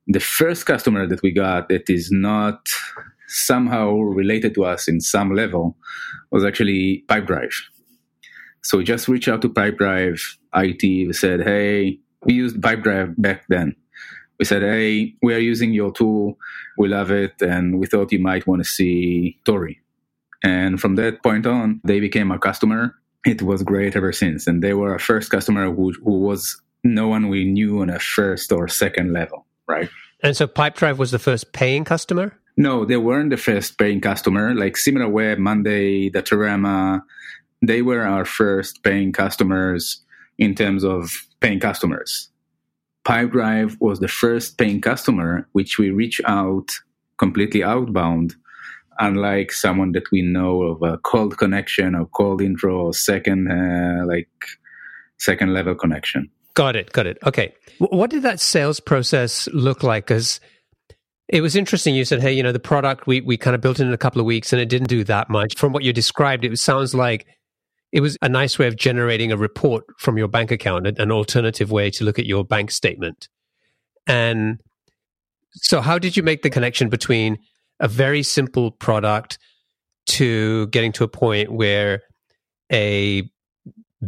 the 0.07 0.21
first 0.21 0.67
customer 0.67 1.07
that 1.07 1.23
we 1.23 1.33
got 1.33 1.69
that 1.69 1.89
is 1.89 2.11
not 2.11 2.67
somehow 3.29 3.93
related 3.95 4.55
to 4.55 4.65
us 4.65 4.89
in 4.89 5.01
some 5.01 5.35
level 5.35 5.77
was 6.31 6.45
actually 6.45 7.05
Pipedrive. 7.09 7.55
So 8.65 8.79
we 8.79 8.85
just 8.85 9.09
reached 9.09 9.29
out 9.29 9.43
to 9.43 9.49
Pipedrive 9.49 10.21
IT. 10.55 10.83
We 10.83 11.13
said, 11.13 11.43
hey, 11.43 12.01
we 12.25 12.35
used 12.35 12.61
Pipedrive 12.61 13.15
back 13.19 13.45
then. 13.49 13.77
We 14.39 14.45
said, 14.45 14.63
hey, 14.63 15.15
we 15.23 15.35
are 15.35 15.39
using 15.39 15.73
your 15.73 15.93
tool. 15.93 16.39
We 16.77 16.89
love 16.89 17.11
it. 17.11 17.41
And 17.41 17.79
we 17.79 17.87
thought 17.87 18.11
you 18.11 18.19
might 18.19 18.47
want 18.47 18.65
to 18.65 18.69
see 18.69 19.39
Torii. 19.45 19.81
And 20.43 20.81
from 20.81 20.97
that 20.97 21.23
point 21.23 21.47
on, 21.47 21.81
they 21.85 22.01
became 22.01 22.31
a 22.33 22.39
customer 22.39 22.97
it 23.25 23.43
was 23.43 23.63
great 23.63 23.97
ever 23.97 24.13
since. 24.13 24.47
And 24.47 24.63
they 24.63 24.75
were 24.75 24.95
a 24.95 25.01
first 25.01 25.31
customer 25.31 25.73
who, 25.73 25.93
who 26.05 26.21
was 26.21 26.61
no 26.83 27.09
one 27.09 27.29
we 27.29 27.45
knew 27.45 27.81
on 27.81 27.91
a 27.91 27.99
first 27.99 28.53
or 28.53 28.69
second 28.69 29.13
level, 29.13 29.47
right? 29.67 29.89
And 30.23 30.37
so 30.37 30.47
Pipedrive 30.47 30.99
was 30.99 31.11
the 31.11 31.19
first 31.19 31.53
paying 31.53 31.85
customer? 31.85 32.39
No, 32.57 32.85
they 32.85 32.97
weren't 32.97 33.31
the 33.31 33.37
first 33.37 33.79
paying 33.79 34.01
customer. 34.01 34.55
Like 34.55 34.75
SimilarWeb, 34.75 35.39
Monday, 35.39 36.11
Datorama, 36.11 37.03
they 37.69 37.83
were 37.83 38.03
our 38.03 38.25
first 38.25 38.83
paying 38.83 39.13
customers 39.13 40.03
in 40.39 40.55
terms 40.55 40.85
of 40.85 41.11
paying 41.41 41.61
customers. 41.61 42.31
Pipedrive 43.05 43.77
was 43.81 44.01
the 44.01 44.09
first 44.09 44.57
paying 44.57 44.81
customer, 44.81 45.47
which 45.53 45.79
we 45.79 45.91
reach 45.91 46.21
out 46.25 46.71
completely 47.19 47.63
outbound 47.63 48.35
unlike 48.99 49.53
someone 49.53 49.93
that 49.93 50.11
we 50.13 50.23
know 50.23 50.63
of 50.63 50.83
a 50.83 50.99
cold 50.99 51.37
connection 51.37 51.95
or 51.95 52.07
cold 52.07 52.41
intro 52.41 52.87
or 52.87 52.95
second 52.95 53.51
uh, 53.51 54.07
like 54.07 54.29
second 55.19 55.53
level 55.53 55.75
connection. 55.75 56.31
Got 56.55 56.77
it 56.77 56.93
got 56.93 57.07
it. 57.07 57.19
Okay. 57.27 57.53
What 57.79 58.11
did 58.11 58.23
that 58.23 58.41
sales 58.41 58.81
process 58.81 59.49
look 59.53 59.83
like? 59.83 60.07
Because 60.07 60.41
it 61.29 61.41
was 61.41 61.57
interesting 61.57 61.95
you 61.95 62.05
said 62.05 62.21
hey 62.21 62.33
you 62.33 62.43
know 62.43 62.53
the 62.53 62.61
product 62.61 63.07
we, 63.07 63.23
we 63.23 63.37
kind 63.37 63.55
of 63.55 63.63
built 63.63 63.81
it 63.81 63.87
in 63.87 63.95
a 63.95 63.99
couple 63.99 64.21
of 64.21 64.27
weeks 64.27 64.53
and 64.53 64.61
it 64.61 64.69
didn't 64.69 64.89
do 64.89 65.05
that 65.05 65.29
much. 65.29 65.57
From 65.57 65.73
what 65.73 65.83
you 65.83 65.93
described 65.93 66.45
it 66.45 66.57
sounds 66.59 66.95
like 66.95 67.27
it 67.95 68.01
was 68.01 68.19
a 68.21 68.29
nice 68.29 68.59
way 68.59 68.67
of 68.67 68.77
generating 68.77 69.33
a 69.33 69.37
report 69.37 69.85
from 69.99 70.19
your 70.19 70.29
bank 70.29 70.51
account 70.51 70.87
an 70.87 71.11
alternative 71.11 71.71
way 71.71 71.91
to 71.91 72.05
look 72.05 72.19
at 72.19 72.27
your 72.27 72.45
bank 72.45 72.71
statement 72.71 73.29
and 74.07 74.59
so 75.53 75.81
how 75.81 75.99
did 75.99 76.17
you 76.17 76.23
make 76.23 76.43
the 76.43 76.51
connection 76.51 76.89
between 76.89 77.39
a 77.81 77.89
very 77.89 78.23
simple 78.23 78.71
product 78.71 79.39
to 80.07 80.67
getting 80.69 80.93
to 80.93 81.05
a 81.05 81.09
point 81.09 81.53
where 81.53 82.03
a 82.73 83.29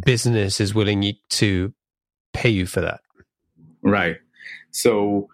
business 0.05 0.59
is 0.59 0.73
willing 0.73 1.13
to 1.29 1.73
pay 2.33 2.49
you 2.49 2.65
for 2.65 2.81
that. 2.81 3.01
Right. 3.81 4.17
So 4.71 5.29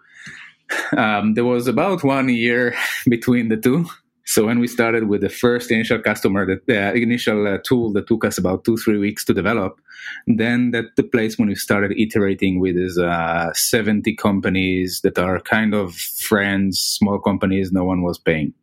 um, 0.96 1.34
there 1.34 1.44
was 1.44 1.66
about 1.66 2.02
one 2.02 2.28
year 2.28 2.74
between 3.08 3.48
the 3.48 3.56
two. 3.56 3.86
So 4.26 4.46
when 4.46 4.58
we 4.58 4.66
started 4.66 5.08
with 5.08 5.20
the 5.20 5.28
first 5.28 5.70
initial 5.70 5.98
customer, 5.98 6.46
that 6.46 6.66
the 6.66 6.94
initial 6.94 7.46
uh, 7.46 7.58
tool 7.62 7.92
that 7.92 8.06
took 8.06 8.24
us 8.24 8.38
about 8.38 8.64
two 8.64 8.78
three 8.78 8.98
weeks 8.98 9.24
to 9.26 9.34
develop, 9.34 9.78
then 10.26 10.70
that 10.70 10.96
the 10.96 11.02
place 11.02 11.38
when 11.38 11.48
we 11.48 11.54
started 11.54 11.92
iterating 11.98 12.58
with 12.58 12.76
is 12.76 12.98
uh, 12.98 13.50
seventy 13.52 14.14
companies 14.14 15.00
that 15.04 15.18
are 15.18 15.40
kind 15.40 15.74
of 15.74 15.94
friends, 15.94 16.80
small 16.80 17.18
companies, 17.18 17.70
no 17.70 17.84
one 17.84 18.02
was 18.02 18.18
paying, 18.18 18.54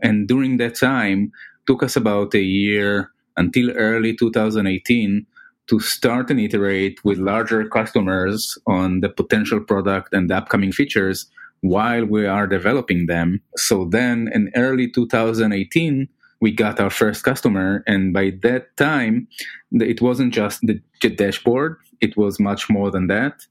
and 0.00 0.26
during 0.26 0.56
that 0.56 0.74
time 0.76 1.32
took 1.66 1.82
us 1.82 1.96
about 1.96 2.34
a 2.34 2.42
year 2.42 3.10
until 3.36 3.70
early 3.72 4.14
2018 4.14 5.26
to 5.66 5.80
start 5.80 6.30
and 6.30 6.40
iterate 6.40 7.02
with 7.04 7.18
larger 7.18 7.66
customers 7.68 8.58
on 8.66 9.00
the 9.00 9.08
potential 9.08 9.60
product 9.60 10.12
and 10.12 10.28
the 10.28 10.36
upcoming 10.36 10.72
features 10.72 11.26
while 11.64 12.04
we 12.04 12.26
are 12.26 12.46
developing 12.46 13.06
them. 13.06 13.40
So 13.56 13.86
then 13.90 14.28
in 14.34 14.50
early 14.54 14.90
2018, 14.90 16.06
we 16.42 16.52
got 16.52 16.78
our 16.78 16.90
first 16.90 17.24
customer. 17.24 17.82
And 17.86 18.12
by 18.12 18.32
that 18.42 18.76
time, 18.76 19.28
it 19.72 20.02
wasn't 20.02 20.34
just 20.34 20.60
the 20.60 20.78
dashboard, 21.00 21.76
it 22.02 22.18
was 22.18 22.38
much 22.38 22.68
more 22.68 22.90
than 22.90 23.06
that. 23.06 23.46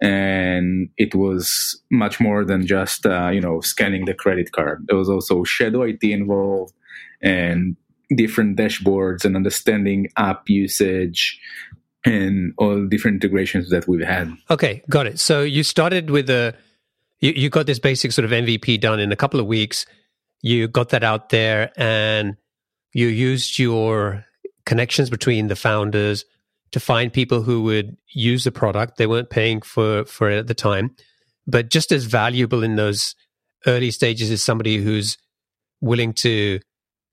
And 0.00 0.88
it 0.96 1.14
was 1.14 1.78
much 1.90 2.20
more 2.20 2.44
than 2.44 2.66
just, 2.66 3.04
uh, 3.04 3.28
you 3.28 3.40
know, 3.40 3.60
scanning 3.60 4.06
the 4.06 4.14
credit 4.14 4.52
card. 4.52 4.86
There 4.86 4.96
was 4.96 5.10
also 5.10 5.44
Shadow 5.44 5.82
IT 5.82 6.02
involved 6.02 6.72
and 7.20 7.76
different 8.16 8.56
dashboards 8.56 9.26
and 9.26 9.36
understanding 9.36 10.08
app 10.16 10.48
usage 10.48 11.38
and 12.04 12.54
all 12.56 12.86
different 12.86 13.22
integrations 13.22 13.68
that 13.70 13.86
we've 13.88 14.06
had. 14.06 14.32
Okay, 14.50 14.82
got 14.88 15.06
it. 15.06 15.18
So 15.18 15.42
you 15.42 15.62
started 15.62 16.10
with 16.10 16.30
a 16.30 16.54
you, 17.20 17.32
you 17.32 17.50
got 17.50 17.66
this 17.66 17.78
basic 17.78 18.12
sort 18.12 18.24
of 18.24 18.30
MVP 18.30 18.80
done 18.80 19.00
in 19.00 19.12
a 19.12 19.16
couple 19.16 19.40
of 19.40 19.46
weeks. 19.46 19.86
You 20.42 20.68
got 20.68 20.90
that 20.90 21.02
out 21.02 21.30
there 21.30 21.72
and 21.76 22.36
you 22.92 23.08
used 23.08 23.58
your 23.58 24.24
connections 24.66 25.10
between 25.10 25.48
the 25.48 25.56
founders 25.56 26.24
to 26.72 26.80
find 26.80 27.12
people 27.12 27.42
who 27.42 27.62
would 27.62 27.96
use 28.12 28.44
the 28.44 28.52
product. 28.52 28.98
They 28.98 29.06
weren't 29.06 29.30
paying 29.30 29.62
for, 29.62 30.04
for 30.04 30.30
it 30.30 30.38
at 30.38 30.46
the 30.46 30.54
time. 30.54 30.94
But 31.46 31.70
just 31.70 31.92
as 31.92 32.04
valuable 32.04 32.62
in 32.62 32.76
those 32.76 33.14
early 33.66 33.90
stages 33.90 34.30
is 34.30 34.42
somebody 34.42 34.76
who's 34.76 35.16
willing 35.80 36.12
to 36.12 36.60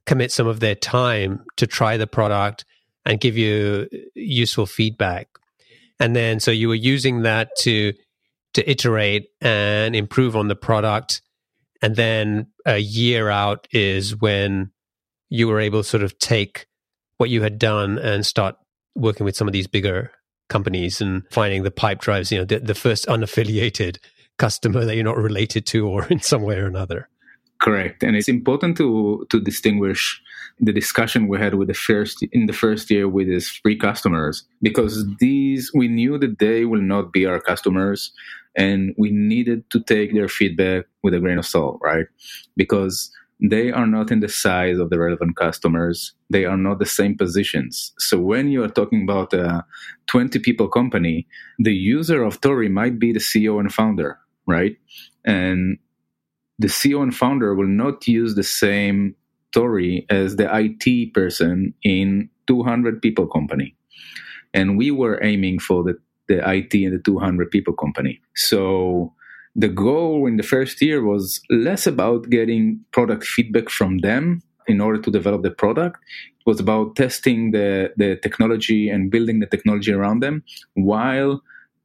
commit 0.06 0.32
some 0.32 0.48
of 0.48 0.60
their 0.60 0.76
time 0.76 1.44
to 1.58 1.66
try 1.66 1.98
the 1.98 2.08
product 2.08 2.66
and 3.06 3.20
give 3.20 3.38
you 3.38 3.88
useful 4.14 4.66
feedback. 4.66 5.28
And 6.00 6.16
then 6.16 6.40
so 6.40 6.52
you 6.52 6.68
were 6.68 6.76
using 6.76 7.22
that 7.22 7.50
to 7.60 7.94
to 8.56 8.70
iterate 8.70 9.30
and 9.42 9.96
improve 9.96 10.36
on 10.36 10.48
the 10.48 10.56
product. 10.56 11.22
And 11.82 11.96
then 11.96 12.48
a 12.66 12.78
year 12.78 13.30
out 13.30 13.68
is 13.72 14.16
when 14.20 14.72
you 15.30 15.48
were 15.48 15.60
able 15.60 15.84
to 15.84 15.88
sort 15.88 16.04
of 16.04 16.18
take 16.20 16.68
what 17.18 17.30
you 17.30 17.42
had 17.42 17.60
done 17.60 17.98
and 17.98 18.26
start 18.26 18.56
working 18.96 19.26
with 19.26 19.36
some 19.36 19.48
of 19.48 19.54
these 19.54 19.68
bigger 19.68 20.12
companies 20.50 21.02
and 21.02 21.24
finding 21.32 21.64
the 21.64 21.72
Pipedrives, 21.72 22.32
you 22.32 22.38
know, 22.38 22.46
the, 22.46 22.60
the 22.60 22.76
first 22.76 23.06
unaffiliated 23.08 23.98
customer 24.38 24.86
that 24.86 24.96
you're 24.96 25.04
not 25.04 25.18
related 25.18 25.66
to 25.68 25.88
or 25.88 26.06
in 26.10 26.22
some 26.22 26.42
way 26.42 26.58
or 26.58 26.66
another. 26.66 27.10
Correct. 27.62 28.04
And 28.04 28.16
it's 28.16 28.28
important 28.28 28.78
to 28.78 29.26
to 29.30 29.40
distinguish 29.40 30.22
the 30.60 30.74
discussion 30.74 31.28
we 31.28 31.40
had 31.40 31.56
with 31.56 31.68
the 31.68 31.74
first 31.74 32.22
in 32.32 32.46
the 32.46 32.54
first 32.54 32.90
year 32.90 33.08
with 33.08 33.28
these 33.28 33.50
free 33.50 33.78
customers 33.78 34.44
because 34.62 35.06
these 35.20 35.72
we 35.74 35.88
knew 35.88 36.18
that 36.18 36.40
they 36.40 36.66
will 36.66 36.82
not 36.82 37.12
be 37.12 37.26
our 37.26 37.40
customers 37.40 38.12
and 38.56 38.94
we 38.98 39.12
needed 39.12 39.70
to 39.72 39.82
take 39.82 40.14
their 40.14 40.28
feedback 40.28 40.86
with 41.04 41.14
a 41.14 41.20
grain 41.20 41.38
of 41.38 41.46
salt, 41.46 41.80
right? 41.82 42.06
Because 42.56 43.12
they 43.42 43.72
are 43.72 43.86
not 43.86 44.12
in 44.12 44.22
the 44.22 44.30
size 44.30 44.80
of 44.80 44.90
the 44.90 44.98
relevant 44.98 45.36
customers. 45.36 46.14
They 46.30 46.46
are 46.46 46.58
not 46.58 46.80
the 46.80 46.86
same 46.86 47.18
positions. 47.18 47.94
So 48.00 48.18
when 48.18 48.50
you 48.50 48.64
are 48.64 48.70
talking 48.70 49.04
about 49.04 49.34
a 49.34 49.66
20 50.08 50.40
people 50.40 50.70
company, 50.70 51.28
the 51.60 51.74
user 51.74 52.24
of 52.24 52.40
Torii 52.40 52.70
might 52.70 52.98
be 52.98 53.12
the 53.12 53.20
CEO 53.20 53.60
and 53.60 53.74
founder, 53.74 54.18
right? 54.48 54.78
And 55.26 55.78
the 56.60 56.68
CEO 56.68 57.04
and 57.04 57.14
founder 57.14 57.54
will 57.56 57.68
not 57.68 58.08
use 58.08 58.36
the 58.36 58.44
same 58.44 59.16
Torii 59.52 60.06
as 60.10 60.38
the 60.38 60.50
IT 60.54 61.14
person 61.14 61.74
in 61.84 62.30
200 62.48 63.02
people 63.02 63.28
company. 63.28 63.76
And 64.54 64.78
we 64.78 64.92
were 64.92 65.22
aiming 65.22 65.60
for 65.60 65.84
the, 65.84 65.98
the 66.28 66.38
IT 66.50 66.74
and 66.74 66.94
the 66.94 67.02
200 67.04 67.52
people 67.52 67.74
company. 67.74 68.22
So 68.36 69.14
the 69.56 69.70
goal 69.70 70.28
in 70.28 70.38
the 70.38 70.44
first 70.44 70.82
year 70.82 71.04
was 71.04 71.42
less 71.50 71.88
about 71.88 72.30
getting 72.30 72.82
product 72.92 73.24
feedback 73.26 73.70
from 73.70 74.00
them 74.00 74.42
in 74.68 74.82
order 74.82 75.00
to 75.00 75.12
develop 75.12 75.44
the 75.44 75.52
product. 75.52 76.00
It 76.40 76.50
was 76.50 76.60
about 76.60 76.96
testing 76.96 77.52
the, 77.52 77.94
the 77.96 78.18
technology 78.18 78.90
and 78.90 79.10
building 79.10 79.40
the 79.40 79.46
technology 79.46 79.92
around 79.94 80.22
them 80.22 80.44
while 80.74 81.42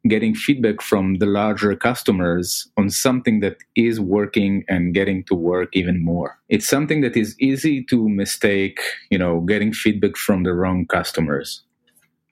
getting 0.09 0.35
feedback 0.35 0.81
from 0.81 1.17
the 1.17 1.27
larger 1.27 1.77
customers 1.77 2.69
on 2.77 2.89
something 2.89 3.41
that 3.41 3.59
is 3.77 4.01
working 4.01 4.65
and 4.67 4.95
getting 4.95 5.23
to 5.25 5.35
work 5.35 5.69
even 5.75 6.03
more. 6.03 6.39
It's 6.49 6.67
something 6.67 7.03
that 7.03 7.17
is 7.17 7.37
easy 7.39 7.85
to 7.85 8.09
mistake, 8.09 8.81
you 9.11 9.19
know, 9.19 9.41
getting 9.41 9.73
feedback 9.73 10.17
from 10.17 10.43
the 10.43 10.55
wrong 10.55 10.87
customers. 10.87 11.63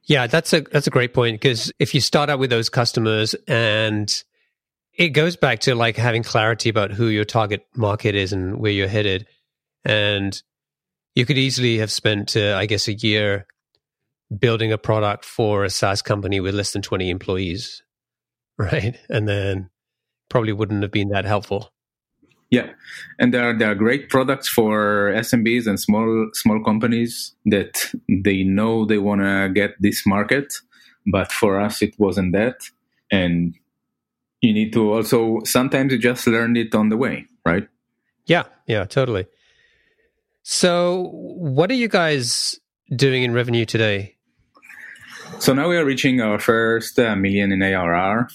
Yeah, 0.09 0.27
that's 0.27 0.53
a 0.53 0.63
that's 0.63 0.87
a 0.87 0.91
great 0.91 1.15
point 1.15 1.41
because 1.41 1.71
if 1.79 1.95
you 1.95 2.01
start 2.01 2.31
out 2.31 2.39
with 2.39 2.51
those 2.51 2.69
customers 2.69 3.35
and 3.47 4.13
it 4.99 5.11
goes 5.11 5.37
back 5.37 5.61
to 5.61 5.77
like 5.77 5.97
having 5.97 6.25
clarity 6.25 6.69
about 6.69 6.91
who 6.91 7.07
your 7.07 7.25
target 7.25 7.65
market 7.77 8.17
is 8.17 8.33
and 8.33 8.59
where 8.59 8.73
you're 8.73 8.89
headed. 8.89 9.27
And 9.85 10.41
you 11.15 11.25
could 11.25 11.39
easily 11.39 11.79
have 11.79 11.93
spent, 11.93 12.37
uh, 12.37 12.57
I 12.59 12.67
guess, 12.67 12.89
a 12.89 12.95
year 12.95 13.47
building 14.37 14.73
a 14.73 14.79
product 14.79 15.25
for 15.25 15.65
a 15.65 15.71
SaaS 15.71 16.03
company 16.03 16.41
with 16.41 16.55
less 16.55 16.73
than 16.73 16.83
20 16.83 17.11
employees, 17.11 17.83
right? 18.59 18.99
And 19.09 19.29
then 19.29 19.71
probably 20.29 20.53
wouldn't 20.53 20.83
have 20.83 20.91
been 20.93 21.11
that 21.11 21.25
helpful. 21.25 21.73
Yeah, 22.51 22.71
and 23.19 23.35
there 23.35 23.51
are 23.51 23.59
there 23.59 23.71
are 23.71 23.75
great 23.75 24.09
products 24.09 24.49
for 24.49 25.13
SMBs 25.15 25.67
and 25.67 25.79
small 25.79 26.31
small 26.33 26.65
companies 26.65 27.35
that 27.45 27.93
they 28.09 28.43
know 28.43 28.87
they 28.87 28.99
want 28.99 29.21
to 29.21 29.51
get 29.53 29.75
this 29.81 30.07
market, 30.07 30.55
but 31.07 31.31
for 31.31 31.61
us 31.61 31.83
it 31.83 31.95
wasn't 31.99 32.33
that, 32.33 32.57
and 33.13 33.55
you 34.41 34.55
need 34.55 34.73
to 34.73 34.95
also 34.95 35.41
sometimes 35.45 35.93
you 35.93 35.99
just 35.99 36.27
learn 36.27 36.57
it 36.57 36.75
on 36.75 36.89
the 36.89 36.97
way, 36.97 37.27
right? 37.45 37.69
Yeah, 38.25 38.45
yeah, 38.67 38.85
totally. 38.85 39.27
So, 40.43 41.11
what 41.13 41.71
are 41.71 41.75
you 41.75 41.89
guys 41.89 42.59
doing 42.97 43.23
in 43.23 43.35
revenue 43.35 43.67
today? 43.67 44.17
So 45.41 45.53
now 45.53 45.69
we 45.69 45.77
are 45.77 45.85
reaching 45.85 46.21
our 46.21 46.39
first 46.39 46.99
uh, 46.99 47.15
million 47.15 47.53
in 47.53 47.63
ARR. 47.63 48.29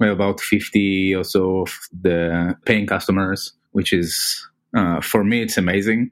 About 0.00 0.40
50 0.40 1.14
or 1.14 1.24
so 1.24 1.60
of 1.62 1.78
the 1.92 2.56
paying 2.64 2.86
customers, 2.86 3.52
which 3.72 3.92
is, 3.92 4.46
uh, 4.76 5.00
for 5.00 5.22
me, 5.22 5.42
it's 5.42 5.56
amazing. 5.56 6.10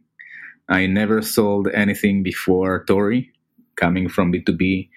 I 0.68 0.86
never 0.86 1.20
sold 1.20 1.68
anything 1.74 2.22
before 2.22 2.84
Torii, 2.84 3.32
coming 3.76 4.08
from 4.08 4.32
B2B 4.32 4.88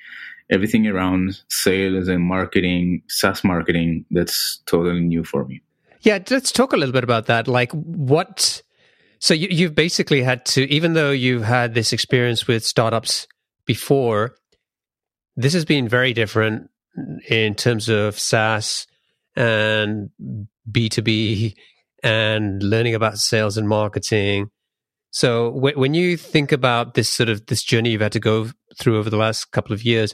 everything 0.49 0.87
around 0.87 1.41
sales 1.49 2.07
and 2.07 2.23
marketing, 2.23 3.01
SaaS 3.07 3.43
marketing, 3.43 4.05
that's 4.11 4.61
totally 4.65 5.01
new 5.01 5.23
for 5.23 5.45
me. 5.45 5.61
Yeah, 6.01 6.19
let's 6.29 6.51
talk 6.51 6.73
a 6.73 6.77
little 6.77 6.93
bit 6.93 7.03
about 7.03 7.25
that. 7.27 7.47
Like, 7.47 7.71
what? 7.71 8.61
So 9.19 9.33
you, 9.33 9.47
you've 9.49 9.75
basically 9.75 10.21
had 10.21 10.45
to, 10.47 10.69
even 10.71 10.93
though 10.93 11.11
you've 11.11 11.43
had 11.43 11.73
this 11.73 11.93
experience 11.93 12.47
with 12.47 12.63
startups 12.63 13.27
before, 13.65 14.35
this 15.35 15.53
has 15.53 15.65
been 15.65 15.87
very 15.87 16.13
different 16.13 16.69
in 17.29 17.55
terms 17.55 17.89
of 17.89 18.19
SaaS 18.19 18.87
and 19.35 20.09
B2B 20.71 21.55
and 22.03 22.61
learning 22.61 22.95
about 22.95 23.17
sales 23.17 23.57
and 23.57 23.67
marketing. 23.67 24.49
So 25.11 25.49
when 25.49 25.93
you 25.93 26.17
think 26.17 26.51
about 26.51 26.93
this 26.93 27.09
sort 27.09 27.29
of 27.29 27.45
this 27.45 27.63
journey 27.63 27.91
you've 27.91 28.01
had 28.01 28.11
to 28.13 28.19
go 28.19 28.49
through 28.77 28.99
over 28.99 29.09
the 29.09 29.17
last 29.17 29.51
couple 29.51 29.73
of 29.73 29.83
years, 29.83 30.13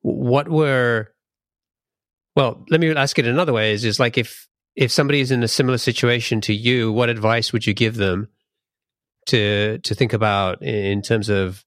what 0.00 0.48
were 0.48 1.12
well 2.34 2.64
let 2.70 2.80
me 2.80 2.94
ask 2.94 3.18
it 3.18 3.26
another 3.26 3.52
way 3.52 3.72
is 3.72 3.84
is 3.84 4.00
like 4.00 4.16
if 4.16 4.48
if 4.76 4.92
somebody 4.92 5.20
is 5.20 5.30
in 5.30 5.42
a 5.42 5.48
similar 5.48 5.76
situation 5.76 6.40
to 6.40 6.54
you 6.54 6.92
what 6.92 7.08
advice 7.08 7.52
would 7.52 7.66
you 7.66 7.74
give 7.74 7.96
them 7.96 8.28
to 9.26 9.78
to 9.78 9.94
think 9.94 10.12
about 10.12 10.62
in 10.62 11.02
terms 11.02 11.28
of 11.28 11.64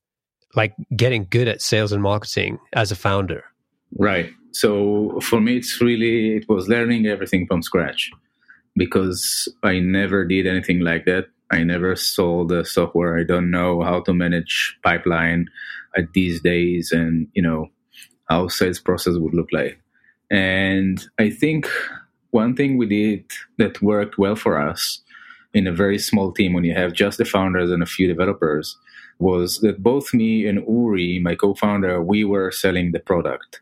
like 0.56 0.74
getting 0.96 1.28
good 1.30 1.48
at 1.48 1.62
sales 1.62 1.92
and 1.92 2.02
marketing 2.02 2.58
as 2.74 2.92
a 2.92 2.96
founder 2.96 3.44
right 3.98 4.32
so 4.52 5.20
for 5.22 5.40
me 5.40 5.58
it's 5.58 5.82
really 5.82 6.36
it 6.36 6.48
was 6.50 6.68
learning 6.68 7.06
everything 7.06 7.46
from 7.48 7.62
scratch 7.62 8.12
because 8.76 9.48
i 9.64 9.80
never 9.80 10.26
did 10.26 10.48
anything 10.48 10.80
like 10.80 11.06
that 11.06 11.26
i 11.52 11.64
never 11.64 11.96
sold 11.96 12.50
the 12.50 12.64
software 12.64 13.18
i 13.18 13.24
don't 13.24 13.52
know 13.52 13.82
how 13.82 14.00
to 14.02 14.14
manage 14.14 14.78
pipeline 14.84 15.48
at 15.98 16.14
these 16.14 16.42
days 16.42 16.92
and 16.92 17.28
you 17.34 17.42
know 17.42 17.70
how 18.32 18.48
sales 18.48 18.80
process 18.80 19.16
would 19.18 19.34
look 19.34 19.50
like. 19.52 19.80
And 20.32 21.06
I 21.20 21.30
think 21.30 21.68
one 22.32 22.56
thing 22.56 22.78
we 22.78 22.88
did 22.88 23.26
that 23.58 23.82
worked 23.82 24.18
well 24.18 24.38
for 24.38 24.58
us 24.58 25.02
in 25.54 25.68
a 25.68 25.74
very 25.74 26.00
small 26.00 26.32
team 26.32 26.54
when 26.54 26.64
you 26.64 26.74
have 26.74 26.94
just 26.94 27.18
the 27.18 27.26
founders 27.26 27.70
and 27.72 27.84
a 27.84 27.86
few 27.86 28.08
developers 28.08 28.78
was 29.20 29.60
that 29.60 29.84
both 29.84 30.14
me 30.14 30.48
and 30.48 30.64
Uri, 30.66 31.20
my 31.20 31.36
co-founder, 31.36 32.02
we 32.02 32.24
were 32.24 32.52
selling 32.52 32.94
the 32.94 33.00
product. 33.00 33.60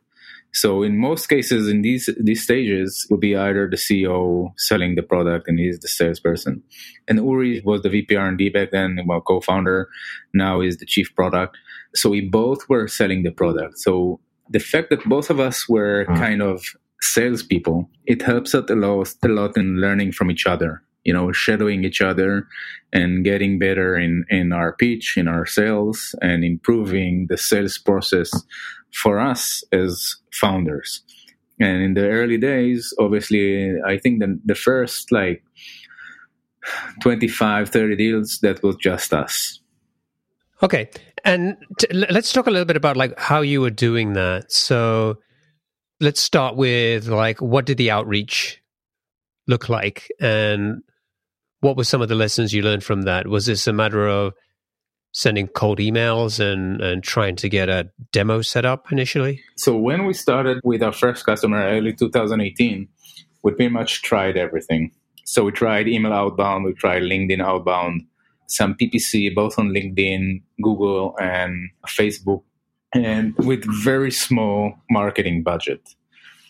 So 0.52 0.82
in 0.82 0.98
most 0.98 1.28
cases, 1.28 1.68
in 1.68 1.82
these 1.82 2.10
these 2.20 2.44
stages, 2.44 3.06
will 3.10 3.18
be 3.18 3.36
either 3.36 3.70
the 3.70 3.78
CEO 3.78 4.52
selling 4.58 4.96
the 4.96 5.04
product 5.04 5.48
and 5.48 5.60
he's 5.60 5.80
the 5.80 5.88
salesperson, 5.88 6.64
and 7.08 7.20
Uri 7.20 7.62
was 7.64 7.84
the 7.84 7.90
VP 7.90 8.16
R&D 8.16 8.50
back 8.50 8.72
then, 8.72 9.00
well, 9.06 9.22
co-founder. 9.22 9.88
Now 10.34 10.62
is 10.62 10.78
the 10.78 10.86
chief 10.86 11.14
product. 11.16 11.58
So 11.96 12.10
we 12.10 12.22
both 12.22 12.68
were 12.68 12.88
selling 12.88 13.24
the 13.24 13.32
product. 13.32 13.80
So 13.80 14.20
the 14.50 14.60
fact 14.60 14.90
that 14.90 15.04
both 15.06 15.30
of 15.30 15.40
us 15.40 15.70
were 15.70 16.06
mm. 16.06 16.18
kind 16.18 16.42
of 16.42 16.64
salespeople, 17.02 17.90
it 18.06 18.22
helps 18.22 18.56
us 18.56 18.70
a 18.70 18.76
lot, 18.76 19.14
a 19.24 19.28
lot 19.28 19.56
in 19.56 19.80
learning 19.80 20.14
from 20.14 20.32
each 20.32 20.46
other. 20.46 20.82
You 21.06 21.14
know, 21.14 21.32
shadowing 21.32 21.86
each 21.86 22.02
other 22.02 22.46
and 22.92 23.24
getting 23.24 23.58
better 23.58 23.96
in, 23.98 24.26
in 24.30 24.52
our 24.52 24.74
pitch, 24.74 25.16
in 25.16 25.28
our 25.28 25.46
sales, 25.46 26.14
and 26.22 26.44
improving 26.44 27.28
the 27.30 27.38
sales 27.38 27.78
process 27.78 28.30
for 28.94 29.20
us 29.20 29.64
as 29.72 30.16
founders. 30.34 31.04
And 31.60 31.82
in 31.84 31.94
the 31.94 32.08
early 32.08 32.38
days, 32.38 32.94
obviously, 33.00 33.76
I 33.86 33.98
think 33.98 34.20
the, 34.20 34.40
the 34.46 34.56
first 34.56 35.12
like 35.12 35.44
25, 37.02 37.70
30 37.70 37.96
deals, 37.96 38.40
that 38.42 38.64
was 38.64 38.76
just 38.78 39.14
us. 39.14 39.60
Okay, 40.62 40.90
and 41.24 41.58
t- 41.78 41.88
let's 41.94 42.34
talk 42.34 42.48
a 42.48 42.52
little 42.52 42.66
bit 42.66 42.76
about 42.76 42.98
like 42.98 43.18
how 43.18 43.42
you 43.42 43.62
were 43.62 43.70
doing 43.70 44.14
that. 44.14 44.52
So 44.52 45.20
let's 46.00 46.22
start 46.22 46.56
with 46.56 47.08
like 47.08 47.42
what 47.42 47.66
did 47.66 47.78
the 47.78 47.92
outreach 47.92 48.62
look 49.48 49.70
like, 49.70 50.10
and 50.20 50.82
what 51.62 51.78
were 51.78 51.86
some 51.86 52.02
of 52.02 52.10
the 52.10 52.16
lessons 52.16 52.54
you 52.54 52.62
learned 52.62 52.84
from 52.84 53.04
that? 53.04 53.28
Was 53.28 53.46
this 53.46 53.68
a 53.68 53.74
matter 53.74 54.08
of 54.08 54.34
sending 55.12 55.48
cold 55.48 55.80
emails 55.80 56.40
and 56.40 56.82
and 56.82 57.04
trying 57.04 57.36
to 57.38 57.50
get 57.50 57.70
a 57.70 57.90
demo 58.12 58.42
set 58.42 58.66
up 58.66 58.92
initially? 58.92 59.42
So 59.58 59.76
when 59.76 60.06
we 60.06 60.14
started 60.14 60.60
with 60.64 60.84
our 60.84 60.94
first 60.94 61.26
customer 61.26 61.64
early 61.64 61.94
2018, 61.94 62.88
we 63.44 63.52
pretty 63.52 63.70
much 63.70 64.02
tried 64.02 64.38
everything. 64.38 64.92
So 65.26 65.44
we 65.44 65.52
tried 65.52 65.88
email 65.88 66.14
outbound, 66.14 66.66
we 66.66 66.74
tried 66.74 67.04
LinkedIn 67.04 67.42
outbound, 67.42 68.02
some 68.48 68.74
PPC 68.76 69.34
both 69.34 69.60
on 69.60 69.70
LinkedIn, 69.70 70.42
Google, 70.62 71.16
and 71.20 71.70
Facebook, 71.88 72.42
and 72.94 73.36
with 73.38 73.64
very 73.84 74.12
small 74.12 74.74
marketing 74.90 75.44
budget, 75.44 75.82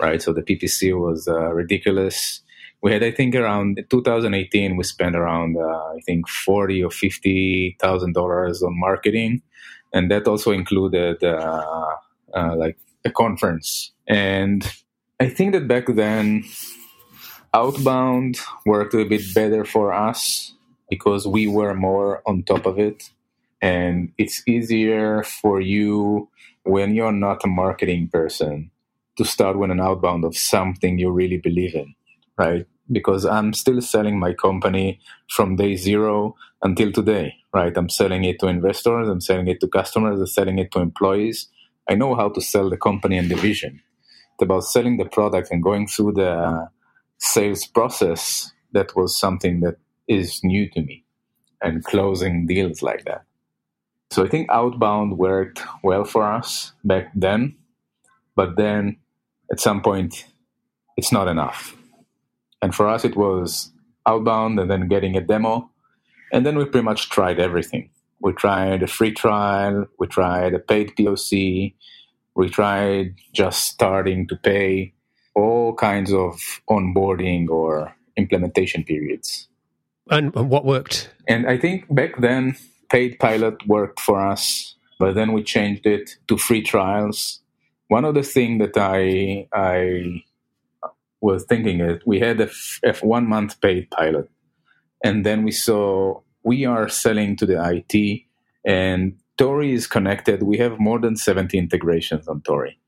right? 0.01 0.21
So 0.21 0.31
the 0.31 0.41
PPC 0.41 0.97
was 0.97 1.27
uh, 1.27 1.53
ridiculous. 1.53 2.41
We 2.81 2.93
had, 2.93 3.03
I 3.03 3.11
think, 3.11 3.35
around 3.35 3.83
2018, 3.89 4.77
we 4.77 4.83
spent 4.83 5.15
around, 5.15 5.57
uh, 5.57 5.95
I 5.95 5.99
think, 6.05 6.29
forty 6.29 6.83
or 6.83 6.91
fifty 6.91 7.75
thousand 7.79 8.13
dollars 8.13 8.63
on 8.63 8.79
marketing, 8.79 9.41
and 9.93 10.09
that 10.11 10.27
also 10.27 10.51
included 10.51 11.23
uh, 11.23 11.95
uh 12.33 12.55
like 12.55 12.77
a 13.05 13.11
conference. 13.11 13.91
And 14.07 14.65
I 15.19 15.27
think 15.29 15.51
that 15.53 15.67
back 15.67 15.87
then, 15.87 16.43
outbound 17.53 18.37
worked 18.65 18.93
a 18.93 19.03
bit 19.03 19.33
better 19.33 19.65
for 19.65 19.91
us 19.93 20.53
because 20.89 21.27
we 21.27 21.47
were 21.47 21.73
more 21.73 22.21
on 22.25 22.43
top 22.43 22.65
of 22.65 22.79
it. 22.79 23.09
And 23.61 24.11
it's 24.17 24.41
easier 24.47 25.23
for 25.23 25.59
you 25.59 26.29
when 26.63 26.95
you're 26.95 27.11
not 27.11 27.43
a 27.43 27.47
marketing 27.47 28.09
person 28.11 28.71
to 29.17 29.25
start 29.25 29.57
with 29.57 29.71
an 29.71 29.81
outbound 29.81 30.23
of 30.23 30.37
something 30.37 30.97
you 30.97 31.11
really 31.11 31.37
believe 31.37 31.75
in, 31.75 31.93
right? 32.39 32.65
Because 32.91 33.25
I'm 33.25 33.53
still 33.53 33.81
selling 33.81 34.17
my 34.17 34.33
company 34.33 34.99
from 35.29 35.57
day 35.57 35.75
zero 35.75 36.35
until 36.63 36.91
today, 36.91 37.35
right? 37.53 37.75
I'm 37.77 37.89
selling 37.89 38.23
it 38.23 38.39
to 38.39 38.47
investors, 38.47 39.07
I'm 39.07 39.21
selling 39.21 39.47
it 39.47 39.59
to 39.59 39.67
customers, 39.67 40.19
I'm 40.19 40.27
selling 40.27 40.57
it 40.57 40.71
to 40.71 40.79
employees. 40.79 41.49
I 41.87 41.95
know 41.95 42.15
how 42.15 42.29
to 42.29 42.41
sell 42.41 42.69
the 42.69 42.77
company 42.77 43.17
and 43.17 43.29
the 43.29 43.35
vision. 43.35 43.81
It's 44.33 44.43
about 44.43 44.63
selling 44.63 44.97
the 44.97 45.05
product 45.05 45.49
and 45.51 45.61
going 45.61 45.87
through 45.87 46.13
the 46.13 46.69
sales 47.17 47.67
process 47.67 48.53
that 48.71 48.95
was 48.95 49.17
something 49.17 49.59
that 49.59 49.75
is 50.07 50.41
new 50.43 50.69
to 50.71 50.81
me 50.81 51.03
and 51.61 51.83
closing 51.83 52.47
deals 52.47 52.81
like 52.81 53.05
that. 53.05 53.23
So 54.11 54.23
I 54.23 54.29
think 54.29 54.49
outbound 54.49 55.17
worked 55.17 55.61
well 55.83 56.03
for 56.03 56.23
us 56.23 56.73
back 56.83 57.11
then, 57.13 57.57
but 58.35 58.55
then 58.55 58.97
at 59.51 59.59
some 59.59 59.81
point 59.81 60.25
it's 60.97 61.11
not 61.11 61.27
enough. 61.27 61.75
And 62.61 62.75
for 62.75 62.87
us, 62.87 63.05
it 63.05 63.15
was 63.15 63.71
outbound 64.05 64.59
and 64.59 64.69
then 64.69 64.87
getting 64.87 65.15
a 65.15 65.21
demo. 65.21 65.69
And 66.31 66.45
then 66.45 66.57
we 66.57 66.65
pretty 66.65 66.85
much 66.85 67.09
tried 67.09 67.39
everything. 67.39 67.89
We 68.21 68.33
tried 68.33 68.83
a 68.83 68.87
free 68.87 69.13
trial, 69.13 69.85
we 69.97 70.07
tried 70.07 70.53
a 70.53 70.59
paid 70.59 70.93
POC, 70.95 71.73
we 72.35 72.49
tried 72.49 73.15
just 73.33 73.65
starting 73.65 74.27
to 74.27 74.35
pay 74.35 74.93
all 75.35 75.73
kinds 75.73 76.11
of 76.11 76.39
onboarding 76.69 77.49
or 77.49 77.95
implementation 78.17 78.83
periods. 78.83 79.47
And, 80.09 80.33
what 80.33 80.65
worked? 80.65 81.09
And 81.27 81.47
I 81.47 81.57
think 81.57 81.85
back 81.93 82.19
then, 82.19 82.57
paid 82.89 83.19
pilot 83.19 83.65
worked 83.67 83.99
for 83.99 84.19
us, 84.19 84.75
but 84.97 85.13
then 85.15 85.31
we 85.31 85.43
changed 85.43 85.85
it 85.85 86.17
to 86.27 86.37
free 86.37 86.63
trials. 86.63 87.41
One 87.87 88.05
of 88.05 88.15
the 88.15 88.23
things 88.23 88.59
that 88.59 88.77
I 88.77 89.47
I 89.53 90.23
was 91.21 91.45
thinking 91.45 91.81
is 91.81 92.01
we 92.05 92.19
had 92.19 92.39
a, 92.39 92.45
f- 92.45 92.79
a 92.83 92.93
one 93.05 93.27
month 93.27 93.59
paid 93.61 93.89
pilot, 93.91 94.29
and 95.03 95.25
then 95.25 95.43
we 95.43 95.51
saw 95.51 96.21
we 96.43 96.65
are 96.65 96.89
selling 96.89 97.35
to 97.37 97.45
the 97.45 97.57
IT, 97.61 98.21
and 98.65 99.17
Torii 99.37 99.73
is 99.73 99.87
connected. 99.87 100.43
We 100.43 100.57
have 100.57 100.79
more 100.79 100.99
than 100.99 101.15
70 101.15 101.57
integrations 101.57 102.27
on 102.27 102.41
Torii 102.41 102.79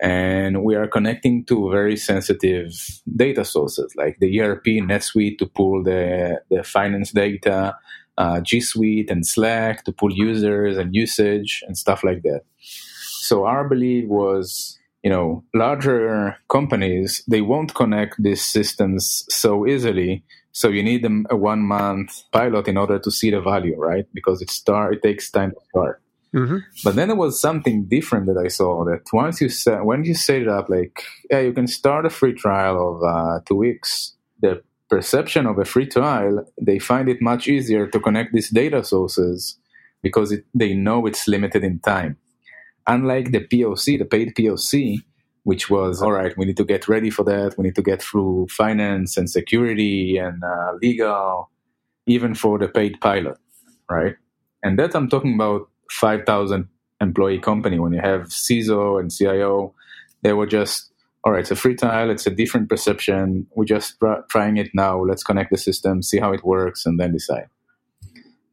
and 0.00 0.62
we 0.62 0.74
are 0.74 0.86
connecting 0.86 1.44
to 1.46 1.70
very 1.70 1.96
sensitive 1.96 2.72
data 3.16 3.44
sources 3.44 3.94
like 3.96 4.18
the 4.20 4.40
ERP, 4.40 4.64
NetSuite 4.64 5.38
to 5.38 5.46
pull 5.46 5.82
the, 5.82 6.40
the 6.50 6.62
finance 6.62 7.12
data, 7.12 7.76
uh, 8.18 8.40
G 8.40 8.60
Suite 8.60 9.10
and 9.10 9.26
Slack 9.26 9.84
to 9.84 9.92
pull 9.92 10.12
users 10.12 10.76
and 10.76 10.94
usage 10.94 11.62
and 11.66 11.78
stuff 11.78 12.04
like 12.04 12.22
that. 12.22 12.42
So 12.60 13.46
our 13.46 13.66
belief 13.66 14.06
was, 14.08 14.78
you 15.02 15.10
know, 15.10 15.44
larger 15.54 16.36
companies 16.48 17.22
they 17.28 17.40
won't 17.40 17.74
connect 17.74 18.22
these 18.22 18.44
systems 18.44 19.24
so 19.28 19.66
easily. 19.66 20.24
So 20.52 20.68
you 20.68 20.82
need 20.82 21.02
them 21.02 21.26
a 21.30 21.36
one 21.36 21.62
month 21.62 22.22
pilot 22.32 22.66
in 22.68 22.76
order 22.76 22.98
to 22.98 23.10
see 23.10 23.30
the 23.30 23.40
value, 23.40 23.76
right? 23.78 24.06
Because 24.12 24.40
it 24.42 24.50
start 24.50 24.94
it 24.94 25.02
takes 25.02 25.30
time 25.30 25.50
to 25.50 25.60
start. 25.70 26.02
Mm-hmm. 26.34 26.58
But 26.84 26.96
then 26.96 27.08
there 27.08 27.16
was 27.16 27.40
something 27.40 27.84
different 27.84 28.26
that 28.26 28.36
I 28.36 28.48
saw 28.48 28.84
that 28.84 29.02
once 29.12 29.40
you 29.40 29.48
set 29.48 29.84
when 29.84 30.04
you 30.04 30.14
set 30.14 30.42
it 30.42 30.48
up, 30.48 30.68
like 30.68 31.02
yeah, 31.30 31.40
you 31.40 31.52
can 31.52 31.66
start 31.66 32.04
a 32.04 32.10
free 32.10 32.34
trial 32.34 32.76
of 32.88 33.02
uh, 33.02 33.40
two 33.46 33.56
weeks. 33.56 34.14
The 34.40 34.62
perception 34.88 35.46
of 35.46 35.58
a 35.58 35.64
free 35.64 35.86
trial, 35.86 36.44
they 36.60 36.78
find 36.78 37.08
it 37.08 37.22
much 37.22 37.48
easier 37.48 37.86
to 37.86 38.00
connect 38.00 38.32
these 38.32 38.50
data 38.50 38.84
sources 38.84 39.58
because 40.02 40.30
it, 40.30 40.44
they 40.54 40.74
know 40.74 41.06
it's 41.06 41.26
limited 41.26 41.64
in 41.64 41.80
time. 41.80 42.16
Unlike 42.86 43.32
the 43.32 43.40
POC, 43.40 43.98
the 43.98 44.04
paid 44.04 44.34
POC, 44.34 45.02
which 45.42 45.70
was 45.70 46.02
all 46.02 46.12
right. 46.12 46.36
We 46.36 46.44
need 46.44 46.56
to 46.56 46.64
get 46.64 46.88
ready 46.88 47.10
for 47.10 47.24
that. 47.24 47.56
We 47.56 47.64
need 47.64 47.76
to 47.76 47.82
get 47.82 48.02
through 48.02 48.48
finance 48.50 49.16
and 49.16 49.30
security 49.30 50.18
and 50.18 50.42
uh, 50.42 50.72
legal, 50.82 51.50
even 52.06 52.34
for 52.34 52.58
the 52.58 52.68
paid 52.68 53.00
pilot, 53.00 53.38
right? 53.90 54.16
And 54.62 54.78
that 54.78 54.94
I'm 54.94 55.08
talking 55.08 55.34
about 55.34 55.68
5,000 55.90 56.68
employee 57.00 57.38
company, 57.38 57.78
when 57.78 57.92
you 57.92 58.00
have 58.00 58.22
CISO 58.22 58.98
and 58.98 59.12
CIO, 59.12 59.74
they 60.22 60.32
were 60.32 60.46
just, 60.46 60.90
all 61.24 61.32
right, 61.32 61.40
it's 61.40 61.50
a 61.50 61.56
free 61.56 61.76
trial, 61.76 62.10
it's 62.10 62.26
a 62.26 62.30
different 62.30 62.68
perception. 62.68 63.46
We're 63.54 63.64
just 63.64 63.96
trying 64.30 64.56
it 64.56 64.70
now. 64.74 65.02
Let's 65.02 65.22
connect 65.22 65.50
the 65.50 65.58
system, 65.58 66.02
see 66.02 66.18
how 66.18 66.32
it 66.32 66.44
works, 66.44 66.86
and 66.86 66.98
then 66.98 67.12
decide. 67.12 67.48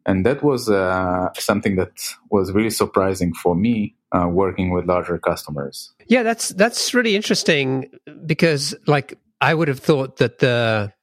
And 0.06 0.26
that 0.26 0.44
was 0.44 0.70
uh, 0.70 1.30
something 1.38 1.78
that 1.78 1.94
was 2.30 2.52
really 2.52 2.70
surprising 2.70 3.34
for 3.34 3.56
me 3.56 3.96
uh, 4.14 4.28
working 4.28 4.72
with 4.72 4.86
larger 4.86 5.18
customers. 5.18 5.92
Yeah, 6.08 6.24
that's 6.24 6.50
that's 6.50 6.94
really 6.94 7.16
interesting 7.16 7.90
because, 8.26 8.76
like, 8.88 9.18
I 9.42 9.54
would 9.54 9.68
have 9.68 9.80
thought 9.80 10.18
that 10.18 10.40
the 10.40 10.94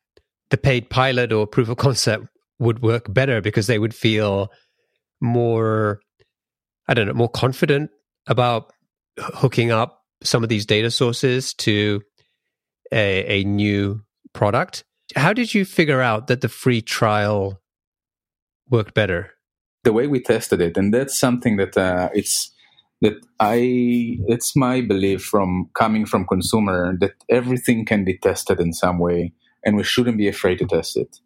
the 0.50 0.56
paid 0.56 0.90
pilot 0.90 1.32
or 1.32 1.46
proof 1.46 1.68
of 1.68 1.76
concept 1.76 2.26
would 2.58 2.82
work 2.82 3.12
better 3.12 3.40
because 3.40 3.66
they 3.66 3.78
would 3.78 3.94
feel 3.94 4.50
more 5.20 6.00
I 6.90 6.94
don't 6.94 7.06
know, 7.06 7.14
more 7.14 7.28
confident 7.28 7.90
about 8.26 8.72
hooking 9.16 9.70
up 9.70 10.02
some 10.24 10.42
of 10.42 10.48
these 10.48 10.66
data 10.66 10.90
sources 10.90 11.54
to 11.54 12.02
a, 12.92 13.40
a 13.40 13.44
new 13.44 14.02
product. 14.32 14.82
How 15.14 15.32
did 15.32 15.54
you 15.54 15.64
figure 15.64 16.00
out 16.00 16.26
that 16.26 16.40
the 16.40 16.48
free 16.48 16.82
trial 16.82 17.60
worked 18.68 18.92
better? 18.92 19.30
The 19.84 19.92
way 19.92 20.08
we 20.08 20.20
tested 20.20 20.60
it, 20.60 20.76
and 20.76 20.92
that's 20.92 21.18
something 21.18 21.56
that 21.58 21.76
uh, 21.76 22.10
it's 22.12 22.50
that 23.00 23.14
I 23.38 24.18
it's 24.26 24.54
my 24.56 24.80
belief 24.80 25.22
from 25.22 25.70
coming 25.74 26.06
from 26.06 26.26
consumer 26.26 26.96
that 27.00 27.14
everything 27.28 27.84
can 27.84 28.04
be 28.04 28.18
tested 28.18 28.60
in 28.60 28.72
some 28.72 28.98
way, 28.98 29.32
and 29.64 29.76
we 29.76 29.84
shouldn't 29.84 30.18
be 30.18 30.28
afraid 30.28 30.58
to 30.58 30.66
test 30.66 30.96
it, 30.96 31.18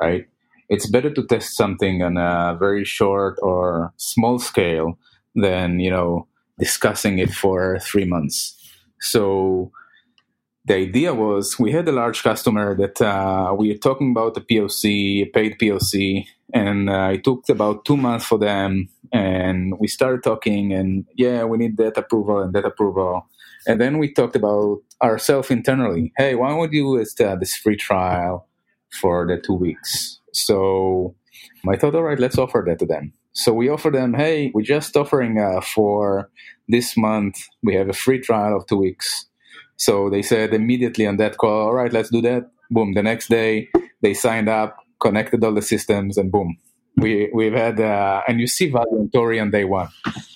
right? 0.00 0.26
It's 0.68 0.88
better 0.88 1.10
to 1.12 1.26
test 1.26 1.56
something 1.56 2.02
on 2.02 2.16
a 2.16 2.56
very 2.58 2.84
short 2.84 3.38
or 3.42 3.92
small 3.96 4.38
scale 4.38 4.98
than 5.34 5.80
you 5.80 5.90
know 5.90 6.26
discussing 6.58 7.18
it 7.18 7.30
for 7.30 7.78
three 7.80 8.04
months. 8.04 8.54
So 9.00 9.70
the 10.68 10.74
idea 10.74 11.14
was 11.14 11.58
we 11.58 11.72
had 11.72 11.88
a 11.88 11.92
large 11.92 12.22
customer 12.22 12.76
that 12.76 13.00
uh, 13.00 13.54
we 13.56 13.70
were 13.70 13.78
talking 13.78 14.10
about 14.10 14.36
a 14.36 14.40
POC, 14.40 15.22
a 15.22 15.24
paid 15.26 15.58
POC, 15.58 16.26
and 16.52 16.90
uh, 16.90 17.10
it 17.14 17.24
took 17.24 17.48
about 17.48 17.84
two 17.84 17.96
months 17.96 18.26
for 18.26 18.38
them. 18.38 18.88
And 19.12 19.78
we 19.78 19.88
started 19.88 20.22
talking, 20.22 20.74
and 20.74 21.06
yeah, 21.16 21.44
we 21.44 21.56
need 21.56 21.78
that 21.78 21.96
approval 21.96 22.40
and 22.40 22.54
that 22.54 22.66
approval. 22.66 23.26
And 23.66 23.80
then 23.80 23.98
we 23.98 24.12
talked 24.12 24.36
about 24.36 24.80
ourselves 25.02 25.50
internally. 25.50 26.12
Hey, 26.16 26.34
why 26.34 26.52
would 26.52 26.72
you 26.72 27.02
do 27.16 27.24
uh, 27.24 27.36
this 27.36 27.56
free 27.56 27.76
trial 27.76 28.46
for 29.00 29.26
the 29.26 29.38
two 29.38 29.54
weeks? 29.54 30.20
So 30.32 31.14
I 31.66 31.76
thought, 31.76 31.94
all 31.94 32.02
right, 32.02 32.20
let's 32.20 32.38
offer 32.38 32.62
that 32.66 32.78
to 32.80 32.86
them. 32.86 33.14
So 33.32 33.52
we 33.52 33.68
offer 33.70 33.90
them, 33.90 34.14
hey, 34.14 34.50
we're 34.52 34.62
just 34.62 34.96
offering 34.96 35.38
uh, 35.40 35.60
for 35.60 36.30
this 36.68 36.96
month, 36.96 37.38
we 37.62 37.74
have 37.74 37.88
a 37.88 37.94
free 37.94 38.20
trial 38.20 38.56
of 38.56 38.66
two 38.66 38.76
weeks. 38.76 39.26
So 39.78 40.10
they 40.10 40.22
said 40.22 40.52
immediately 40.52 41.06
on 41.06 41.16
that 41.18 41.38
call, 41.38 41.68
all 41.68 41.74
right, 41.74 41.92
let's 41.92 42.10
do 42.10 42.20
that. 42.22 42.50
Boom. 42.70 42.94
The 42.94 43.02
next 43.02 43.28
day, 43.28 43.68
they 44.02 44.12
signed 44.12 44.48
up, 44.48 44.76
connected 45.00 45.42
all 45.42 45.54
the 45.54 45.62
systems, 45.62 46.18
and 46.18 46.30
boom, 46.30 46.58
We 46.96 47.30
we've 47.32 47.54
had 47.54 47.80
uh, 47.80 48.22
and 48.28 48.40
you 48.40 48.46
see 48.46 48.70
value 48.70 48.98
in 48.98 49.10
Torii 49.10 49.40
on 49.40 49.50
day 49.50 49.64
one, 49.64 49.88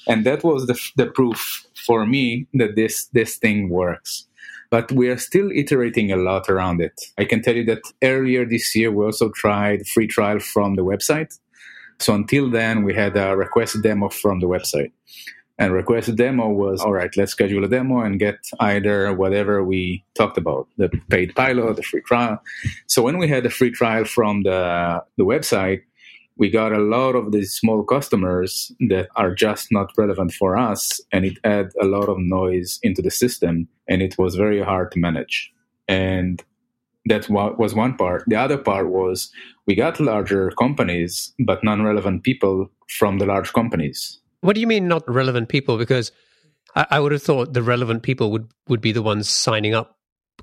and 0.07 0.25
that 0.25 0.43
was 0.45 0.67
the 0.67 0.79
the 0.97 1.07
proof 1.07 1.67
for 1.87 2.07
me 2.07 2.47
that 2.55 2.77
this 2.77 3.07
this 3.13 3.37
thing 3.37 3.69
works. 3.69 4.29
But 4.71 4.91
we 4.93 5.09
are 5.09 5.19
still 5.19 5.51
iterating 5.53 6.13
a 6.13 6.17
lot 6.17 6.49
around 6.49 6.81
it. 6.81 6.99
I 7.19 7.25
can 7.27 7.43
tell 7.43 7.57
you 7.57 7.65
that 7.67 7.83
earlier 8.03 8.47
this 8.47 8.75
year 8.75 8.91
we 8.91 9.05
also 9.05 9.31
tried 9.31 9.87
free 9.87 10.07
trial 10.07 10.39
from 10.41 10.77
the 10.77 10.85
website. 10.85 11.39
So 11.99 12.15
until 12.15 12.51
then, 12.51 12.83
we 12.83 12.95
had 12.95 13.17
a 13.17 13.37
request 13.37 13.77
demo 13.83 14.09
from 14.09 14.41
the 14.41 14.47
website 14.47 14.93
and 15.63 15.73
request 15.73 16.09
a 16.09 16.13
demo 16.13 16.49
was 16.49 16.81
all 16.81 16.93
right 16.93 17.17
let's 17.17 17.31
schedule 17.31 17.65
a 17.65 17.69
demo 17.69 18.01
and 18.01 18.19
get 18.19 18.39
either 18.59 19.13
whatever 19.15 19.63
we 19.63 20.05
talked 20.15 20.37
about 20.37 20.67
the 20.77 20.89
paid 21.09 21.35
pilot 21.37 21.77
the 21.77 21.83
free 21.83 22.03
trial. 22.03 22.43
So 22.89 23.03
when 23.03 23.17
we 23.17 23.29
had 23.29 23.45
the 23.45 23.51
free 23.51 23.71
trial 23.71 24.05
from 24.05 24.43
the, 24.43 25.05
the 25.17 25.25
website 25.25 25.83
we 26.37 26.51
got 26.51 26.73
a 26.73 26.79
lot 26.79 27.15
of 27.15 27.31
these 27.31 27.53
small 27.53 27.85
customers 27.85 28.73
that 28.89 29.07
are 29.15 29.33
just 29.33 29.71
not 29.71 29.93
relevant 29.97 30.33
for 30.33 30.57
us 30.57 31.01
and 31.13 31.25
it 31.25 31.39
add 31.45 31.69
a 31.81 31.85
lot 31.85 32.09
of 32.09 32.19
noise 32.19 32.81
into 32.83 33.03
the 33.03 33.11
system 33.11 33.69
and 33.89 34.03
it 34.03 34.17
was 34.19 34.35
very 34.35 34.63
hard 34.63 34.91
to 34.91 34.99
manage. 34.99 35.53
And 35.87 36.43
that 37.05 37.29
was 37.29 37.75
one 37.75 37.97
part. 37.97 38.25
The 38.27 38.37
other 38.37 38.59
part 38.59 38.89
was 38.89 39.31
we 39.67 39.75
got 39.77 40.01
larger 40.01 40.51
companies 40.53 41.33
but 41.39 41.63
non-relevant 41.63 42.25
people 42.25 42.69
from 42.89 43.19
the 43.19 43.27
large 43.27 43.53
companies 43.53 44.22
what 44.43 44.55
do 44.55 44.61
you 44.61 44.67
mean 44.67 44.87
not 44.87 45.09
relevant 45.09 45.49
people? 45.49 45.79
Because 45.79 46.13
I, 46.77 46.87
I 46.91 47.01
would 47.01 47.13
have 47.13 47.23
thought 47.23 47.55
the 47.55 47.63
relevant 47.63 48.03
people 48.03 48.31
would, 48.31 48.49
would 48.69 48.81
be 48.81 48.93
the 48.93 49.03
ones 49.03 49.31
signing 49.31 49.75
up, 49.75 49.97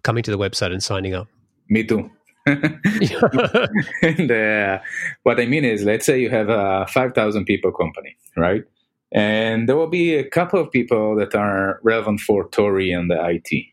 coming 0.03 0.23
to 0.23 0.31
the 0.31 0.37
website 0.37 0.71
and 0.71 0.81
signing 0.81 1.13
up. 1.13 1.27
Me 1.69 1.83
too. 1.83 2.09
and 2.45 4.31
uh, 4.31 4.79
what 5.23 5.39
I 5.39 5.45
mean 5.45 5.65
is, 5.65 5.83
let's 5.83 6.05
say 6.05 6.19
you 6.19 6.29
have 6.29 6.49
a 6.49 6.87
5,000 6.89 7.45
people 7.45 7.71
company, 7.71 8.15
right? 8.35 8.63
And 9.11 9.67
there 9.67 9.75
will 9.75 9.87
be 9.87 10.15
a 10.15 10.27
couple 10.27 10.59
of 10.59 10.71
people 10.71 11.15
that 11.17 11.35
are 11.35 11.79
relevant 11.83 12.21
for 12.21 12.47
Torii 12.49 12.91
and 12.91 13.09
the 13.11 13.17
IT. 13.23 13.65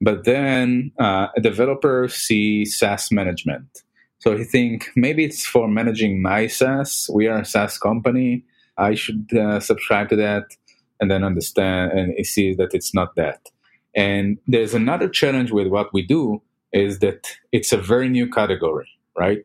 But 0.00 0.24
then 0.24 0.92
uh, 0.98 1.28
a 1.36 1.40
developer 1.40 2.08
sees 2.08 2.78
SaaS 2.78 3.10
management. 3.10 3.82
So 4.18 4.36
he 4.36 4.44
think 4.44 4.90
maybe 4.96 5.24
it's 5.24 5.46
for 5.46 5.68
managing 5.68 6.22
my 6.22 6.46
SaaS. 6.46 7.08
We 7.12 7.28
are 7.28 7.40
a 7.40 7.44
SaaS 7.44 7.78
company. 7.78 8.44
I 8.78 8.94
should 8.94 9.32
uh, 9.34 9.60
subscribe 9.60 10.08
to 10.10 10.16
that 10.16 10.44
and 11.00 11.10
then 11.10 11.24
understand 11.24 11.92
and 11.92 12.26
see 12.26 12.54
that 12.54 12.74
it's 12.74 12.94
not 12.94 13.16
that. 13.16 13.50
And 13.94 14.38
there's 14.46 14.74
another 14.74 15.08
challenge 15.08 15.50
with 15.50 15.68
what 15.68 15.92
we 15.92 16.02
do 16.02 16.42
is 16.72 16.98
that 16.98 17.26
it's 17.52 17.72
a 17.72 17.78
very 17.78 18.08
new 18.08 18.28
category, 18.28 18.88
right? 19.18 19.44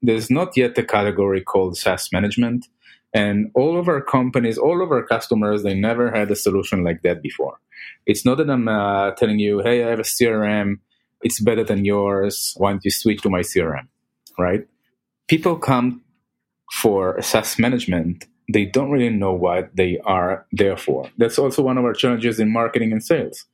There's 0.00 0.30
not 0.30 0.56
yet 0.56 0.76
a 0.78 0.82
category 0.82 1.42
called 1.42 1.76
SaaS 1.76 2.10
management. 2.12 2.66
And 3.14 3.50
all 3.54 3.78
of 3.78 3.88
our 3.88 4.00
companies, 4.00 4.56
all 4.56 4.82
of 4.82 4.90
our 4.90 5.02
customers, 5.02 5.62
they 5.62 5.74
never 5.74 6.10
had 6.10 6.30
a 6.30 6.36
solution 6.36 6.82
like 6.82 7.02
that 7.02 7.20
before. 7.22 7.58
It's 8.06 8.24
not 8.24 8.38
that 8.38 8.48
I'm 8.48 8.68
uh, 8.68 9.10
telling 9.12 9.38
you, 9.38 9.60
hey, 9.60 9.84
I 9.84 9.90
have 9.90 9.98
a 9.98 10.02
CRM, 10.02 10.78
it's 11.22 11.40
better 11.40 11.62
than 11.62 11.84
yours. 11.84 12.54
Why 12.56 12.70
don't 12.70 12.84
you 12.84 12.90
switch 12.90 13.20
to 13.22 13.30
my 13.30 13.40
CRM, 13.40 13.86
right? 14.38 14.66
People 15.28 15.56
come 15.56 16.02
for 16.72 17.20
SaaS 17.20 17.58
management 17.58 18.26
they 18.52 18.64
don't 18.64 18.90
really 18.90 19.10
know 19.10 19.32
what 19.32 19.74
they 19.74 19.98
are 20.04 20.46
there 20.52 20.76
for. 20.76 21.10
That's 21.18 21.38
also 21.38 21.62
one 21.62 21.78
of 21.78 21.84
our 21.84 21.92
challenges 21.92 22.40
in 22.40 22.52
marketing 22.52 22.92
and 22.92 23.02
sales. 23.02 23.44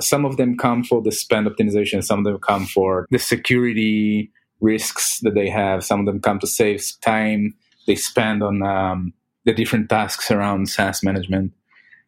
Some 0.00 0.24
of 0.24 0.36
them 0.36 0.56
come 0.56 0.84
for 0.84 1.02
the 1.02 1.12
spend 1.12 1.46
optimization, 1.46 2.02
some 2.02 2.20
of 2.20 2.24
them 2.24 2.38
come 2.38 2.66
for 2.66 3.06
the 3.10 3.18
security 3.18 4.30
risks 4.60 5.20
that 5.20 5.34
they 5.34 5.48
have, 5.48 5.84
some 5.84 6.00
of 6.00 6.06
them 6.06 6.20
come 6.20 6.38
to 6.38 6.46
save 6.46 6.82
time 7.02 7.54
they 7.86 7.96
spend 7.96 8.42
on 8.42 8.62
um, 8.62 9.12
the 9.44 9.52
different 9.52 9.88
tasks 9.88 10.30
around 10.30 10.68
SaaS 10.68 11.02
management. 11.02 11.52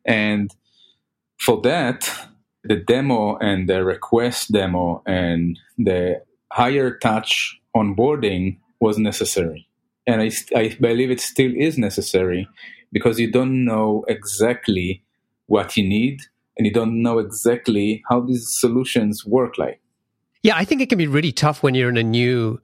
And 0.05 0.55
for 1.39 1.61
that, 1.63 2.11
the 2.63 2.77
demo 2.77 3.37
and 3.39 3.69
the 3.69 3.85
request 3.85 4.53
demo 4.53 5.03
and 5.07 5.59
the 5.77 6.23
higher 6.53 6.97
touch 6.97 7.59
onboarding 7.77 8.59
was 8.81 8.99
necessary 8.99 9.69
and 10.07 10.23
I, 10.23 10.31
I 10.55 10.77
believe 10.81 11.11
it 11.11 11.21
still 11.21 11.53
is 11.57 11.79
necessary 11.79 12.49
because 12.93 13.19
you 13.19 13.31
don't 13.31 13.65
know 13.65 14.05
exactly 14.09 15.03
what 15.47 15.77
you 15.77 15.87
need 15.87 16.21
and 16.57 16.67
you 16.67 16.73
don't 16.73 17.03
know 17.03 17.19
exactly 17.19 18.03
how 18.09 18.21
these 18.21 18.47
solutions 18.61 19.25
work 19.27 19.59
like. 19.59 19.81
Yeah, 20.43 20.57
I 20.57 20.65
think 20.65 20.81
it 20.83 20.89
can 20.89 20.99
be 20.99 21.07
really 21.07 21.33
tough 21.33 21.63
when 21.63 21.75
you're 21.75 21.89
in 21.89 21.97
a 21.97 22.03
new 22.03 22.61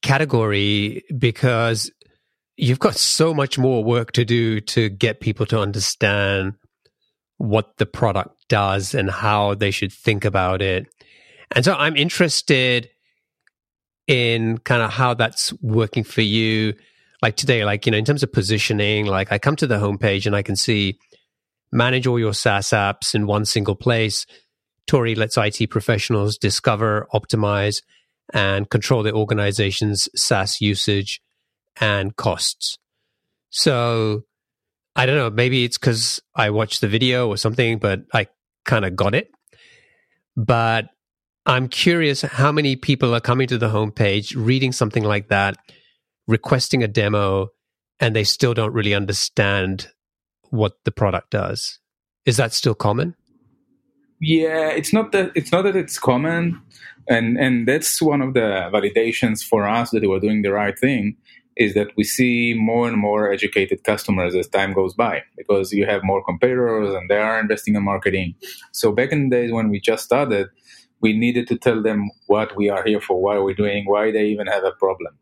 category 0.00 1.04
because 1.16 1.90
you've 2.56 2.78
got 2.78 2.94
so 2.94 3.34
much 3.34 3.58
more 3.58 3.82
work 3.82 4.12
to 4.12 4.24
do 4.24 4.60
to 4.60 4.88
get 4.88 5.20
people 5.20 5.46
to 5.46 5.60
understand 5.60 6.54
what 7.36 7.76
the 7.78 7.86
product 7.86 8.36
does 8.48 8.94
and 8.94 9.10
how 9.10 9.54
they 9.54 9.70
should 9.70 9.92
think 9.92 10.24
about 10.24 10.62
it. 10.62 10.86
And 11.52 11.64
so 11.64 11.74
I'm 11.74 11.96
interested 11.96 12.90
in 14.08 14.58
kind 14.58 14.82
of 14.82 14.90
how 14.90 15.14
that's 15.14 15.52
working 15.62 16.02
for 16.02 16.22
you 16.22 16.74
like 17.22 17.36
today 17.36 17.64
like 17.64 17.86
you 17.86 17.92
know 17.92 17.98
in 17.98 18.04
terms 18.04 18.22
of 18.22 18.32
positioning 18.32 19.06
like 19.06 19.30
i 19.30 19.38
come 19.38 19.54
to 19.54 19.66
the 19.66 19.76
homepage 19.76 20.26
and 20.26 20.34
i 20.34 20.42
can 20.42 20.56
see 20.56 20.98
manage 21.70 22.06
all 22.06 22.18
your 22.18 22.32
saas 22.32 22.68
apps 22.68 23.14
in 23.14 23.26
one 23.26 23.44
single 23.44 23.76
place 23.76 24.26
Torii 24.88 25.14
lets 25.14 25.36
it 25.36 25.70
professionals 25.70 26.38
discover 26.38 27.06
optimize 27.12 27.82
and 28.32 28.68
control 28.70 29.02
their 29.02 29.14
organization's 29.14 30.08
saas 30.16 30.60
usage 30.60 31.20
and 31.80 32.16
costs. 32.16 32.78
So 33.50 34.24
i 34.96 35.06
don't 35.06 35.16
know 35.16 35.30
maybe 35.30 35.64
it's 35.64 35.78
because 35.78 36.20
i 36.34 36.50
watched 36.50 36.80
the 36.80 36.88
video 36.88 37.28
or 37.28 37.36
something 37.36 37.78
but 37.78 38.00
i 38.12 38.26
kind 38.64 38.84
of 38.84 38.96
got 38.96 39.14
it. 39.14 39.30
But 40.36 40.86
I'm 41.48 41.66
curious 41.66 42.20
how 42.20 42.52
many 42.52 42.76
people 42.76 43.14
are 43.14 43.22
coming 43.22 43.48
to 43.48 43.56
the 43.56 43.70
homepage, 43.70 44.34
reading 44.36 44.70
something 44.70 45.02
like 45.02 45.28
that, 45.28 45.56
requesting 46.26 46.82
a 46.82 46.88
demo, 46.88 47.48
and 47.98 48.14
they 48.14 48.24
still 48.24 48.52
don't 48.52 48.74
really 48.74 48.94
understand 48.94 49.88
what 50.50 50.74
the 50.84 50.92
product 50.92 51.30
does. 51.30 51.78
Is 52.26 52.36
that 52.36 52.52
still 52.52 52.74
common? 52.74 53.14
Yeah, 54.20 54.68
it's 54.68 54.92
not 54.92 55.12
that 55.12 55.32
it's 55.34 55.50
not 55.50 55.62
that 55.62 55.74
it's 55.74 55.98
common, 55.98 56.60
and 57.08 57.38
and 57.38 57.66
that's 57.66 58.02
one 58.02 58.20
of 58.20 58.34
the 58.34 58.68
validations 58.70 59.42
for 59.42 59.66
us 59.66 59.90
that 59.92 60.06
we're 60.06 60.20
doing 60.20 60.42
the 60.42 60.52
right 60.52 60.78
thing 60.78 61.16
is 61.56 61.74
that 61.74 61.88
we 61.96 62.04
see 62.04 62.54
more 62.54 62.86
and 62.86 62.96
more 62.98 63.32
educated 63.32 63.82
customers 63.84 64.34
as 64.34 64.46
time 64.48 64.72
goes 64.72 64.94
by 64.94 65.22
because 65.36 65.72
you 65.72 65.86
have 65.86 66.04
more 66.04 66.22
competitors 66.24 66.94
and 66.94 67.10
they 67.10 67.16
are 67.16 67.40
investing 67.40 67.74
in 67.74 67.82
marketing. 67.82 68.34
So 68.72 68.92
back 68.92 69.10
in 69.10 69.28
the 69.28 69.36
days 69.36 69.50
when 69.50 69.68
we 69.68 69.80
just 69.80 70.04
started, 70.04 70.48
we 71.00 71.12
needed 71.12 71.46
to 71.48 71.56
tell 71.56 71.82
them 71.82 72.10
what 72.26 72.56
we 72.56 72.68
are 72.68 72.84
here 72.84 73.00
for, 73.00 73.20
what 73.20 73.42
we're 73.42 73.54
doing, 73.54 73.84
why 73.86 74.10
they 74.10 74.26
even 74.26 74.46
have 74.46 74.64
a 74.64 74.72
problem. 74.72 75.16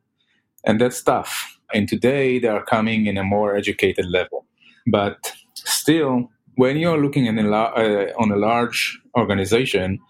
And 0.64 0.80
that's 0.80 1.02
tough. 1.02 1.58
And 1.72 1.88
today 1.88 2.38
they 2.38 2.48
are 2.48 2.64
coming 2.64 3.06
in 3.06 3.16
a 3.16 3.24
more 3.24 3.56
educated 3.56 4.06
level. 4.06 4.46
But 4.86 5.32
still, 5.54 6.30
when 6.56 6.76
you're 6.76 7.02
looking 7.02 7.26
a 7.26 7.52
uh, 7.52 8.12
on 8.18 8.30
a 8.30 8.36
large 8.36 8.98
organization, 9.16 10.00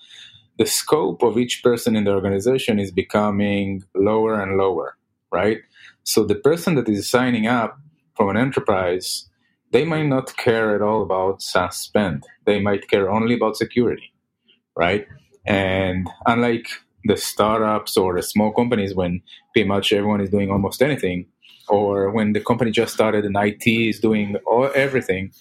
the 0.59 0.67
scope 0.67 1.23
of 1.23 1.37
each 1.39 1.63
person 1.63 1.97
in 1.97 2.05
the 2.05 2.13
organization 2.13 2.79
is 2.79 2.91
becoming 2.91 3.83
lower 3.95 4.41
and 4.41 4.57
lower, 4.57 4.97
right? 5.33 5.59
So 6.05 6.25
the 6.25 6.35
person 6.35 6.77
that 6.77 6.89
is 6.89 7.09
signing 7.09 7.47
up 7.47 7.79
from 8.15 8.31
an 8.31 8.37
enterprise, 8.37 9.29
they 9.73 9.85
might 9.85 10.07
not 10.07 10.37
care 10.37 10.75
at 10.75 10.83
all 10.83 11.03
about 11.03 11.43
SaaS 11.43 11.77
spend. 11.77 12.25
They 12.47 12.61
might 12.61 12.89
care 12.89 13.11
only 13.11 13.35
about 13.35 13.57
security, 13.57 14.15
right? 14.77 15.07
And 15.47 16.09
unlike 16.27 16.69
the 17.05 17.17
startups 17.17 17.97
or 17.97 18.17
the 18.17 18.23
small 18.23 18.53
companies, 18.53 18.95
when 18.95 19.23
pretty 19.53 19.69
much 19.69 19.93
everyone 19.93 20.21
is 20.21 20.31
doing 20.31 20.51
almost 20.51 20.83
anything, 20.83 21.27
or 21.69 22.11
when 22.11 22.33
the 22.33 22.41
company 22.41 22.71
just 22.71 22.95
started 22.95 23.25
and 23.25 23.37
IT 23.37 23.67
is 23.67 24.01
doing 24.01 24.37
all, 24.47 24.71
everything, 24.75 25.33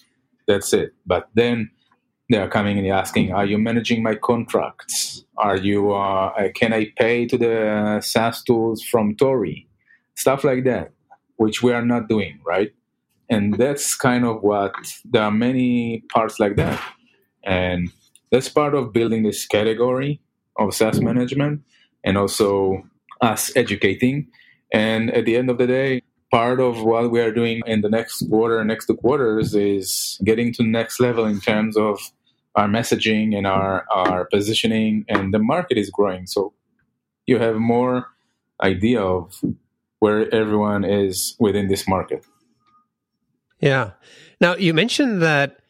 that's 0.46 0.72
it. 0.72 0.92
But 1.06 1.28
then 1.34 1.70
they 2.30 2.38
are 2.38 2.48
coming 2.48 2.78
and 2.78 2.86
asking, 2.88 3.32
"Are 3.32 3.46
you 3.46 3.58
managing 3.58 4.02
my 4.02 4.14
contracts? 4.14 5.24
Are 5.36 5.56
you? 5.56 5.92
Uh, 5.92 6.32
uh 6.38 6.48
can 6.54 6.72
I 6.72 6.92
pay 6.96 7.26
to 7.26 7.38
the 7.38 8.00
SaaS 8.00 8.42
tools 8.42 8.82
from 8.82 9.14
Torii? 9.16 9.68
Stuff 10.16 10.44
like 10.44 10.64
that, 10.64 10.92
which 11.36 11.62
we 11.62 11.72
are 11.72 11.84
not 11.84 12.08
doing, 12.08 12.40
right? 12.44 12.72
And 13.28 13.54
that's 13.54 13.94
kind 13.96 14.24
of 14.24 14.42
what 14.42 14.74
there 15.04 15.22
are 15.22 15.30
many 15.30 16.02
parts 16.12 16.40
like 16.40 16.56
that, 16.56 16.80
and 17.44 17.90
that's 18.30 18.48
part 18.48 18.74
of 18.74 18.92
building 18.92 19.22
this 19.22 19.46
category 19.46 20.20
of 20.58 20.74
SaaS 20.74 21.00
management 21.00 21.62
and 22.04 22.16
also 22.16 22.82
us 23.20 23.54
educating. 23.56 24.28
And 24.72 25.10
at 25.10 25.24
the 25.24 25.36
end 25.36 25.50
of 25.50 25.58
the 25.58 25.66
day, 25.66 26.02
part 26.30 26.60
of 26.60 26.82
what 26.82 27.10
we 27.10 27.20
are 27.20 27.32
doing 27.32 27.62
in 27.66 27.80
the 27.80 27.88
next 27.88 28.28
quarter, 28.28 28.62
next 28.64 28.86
two 28.86 28.96
quarters 28.96 29.54
is 29.54 30.18
getting 30.24 30.52
to 30.54 30.62
next 30.62 31.00
level 31.00 31.24
in 31.24 31.40
terms 31.40 31.76
of 31.76 32.00
our 32.56 32.66
messaging 32.66 33.36
and 33.36 33.46
our, 33.46 33.84
our 33.92 34.24
positioning 34.24 35.04
and 35.08 35.32
the 35.32 35.38
market 35.38 35.78
is 35.78 35.90
growing. 35.90 36.26
So 36.26 36.52
you 37.26 37.38
have 37.38 37.56
more 37.56 38.06
idea 38.62 39.00
of 39.00 39.40
where 39.98 40.32
everyone 40.34 40.84
is 40.84 41.36
within 41.38 41.68
this 41.68 41.86
market. 41.86 42.24
Yeah. 43.60 43.92
Now, 44.40 44.56
you 44.56 44.74
mentioned 44.74 45.22
that 45.22 45.60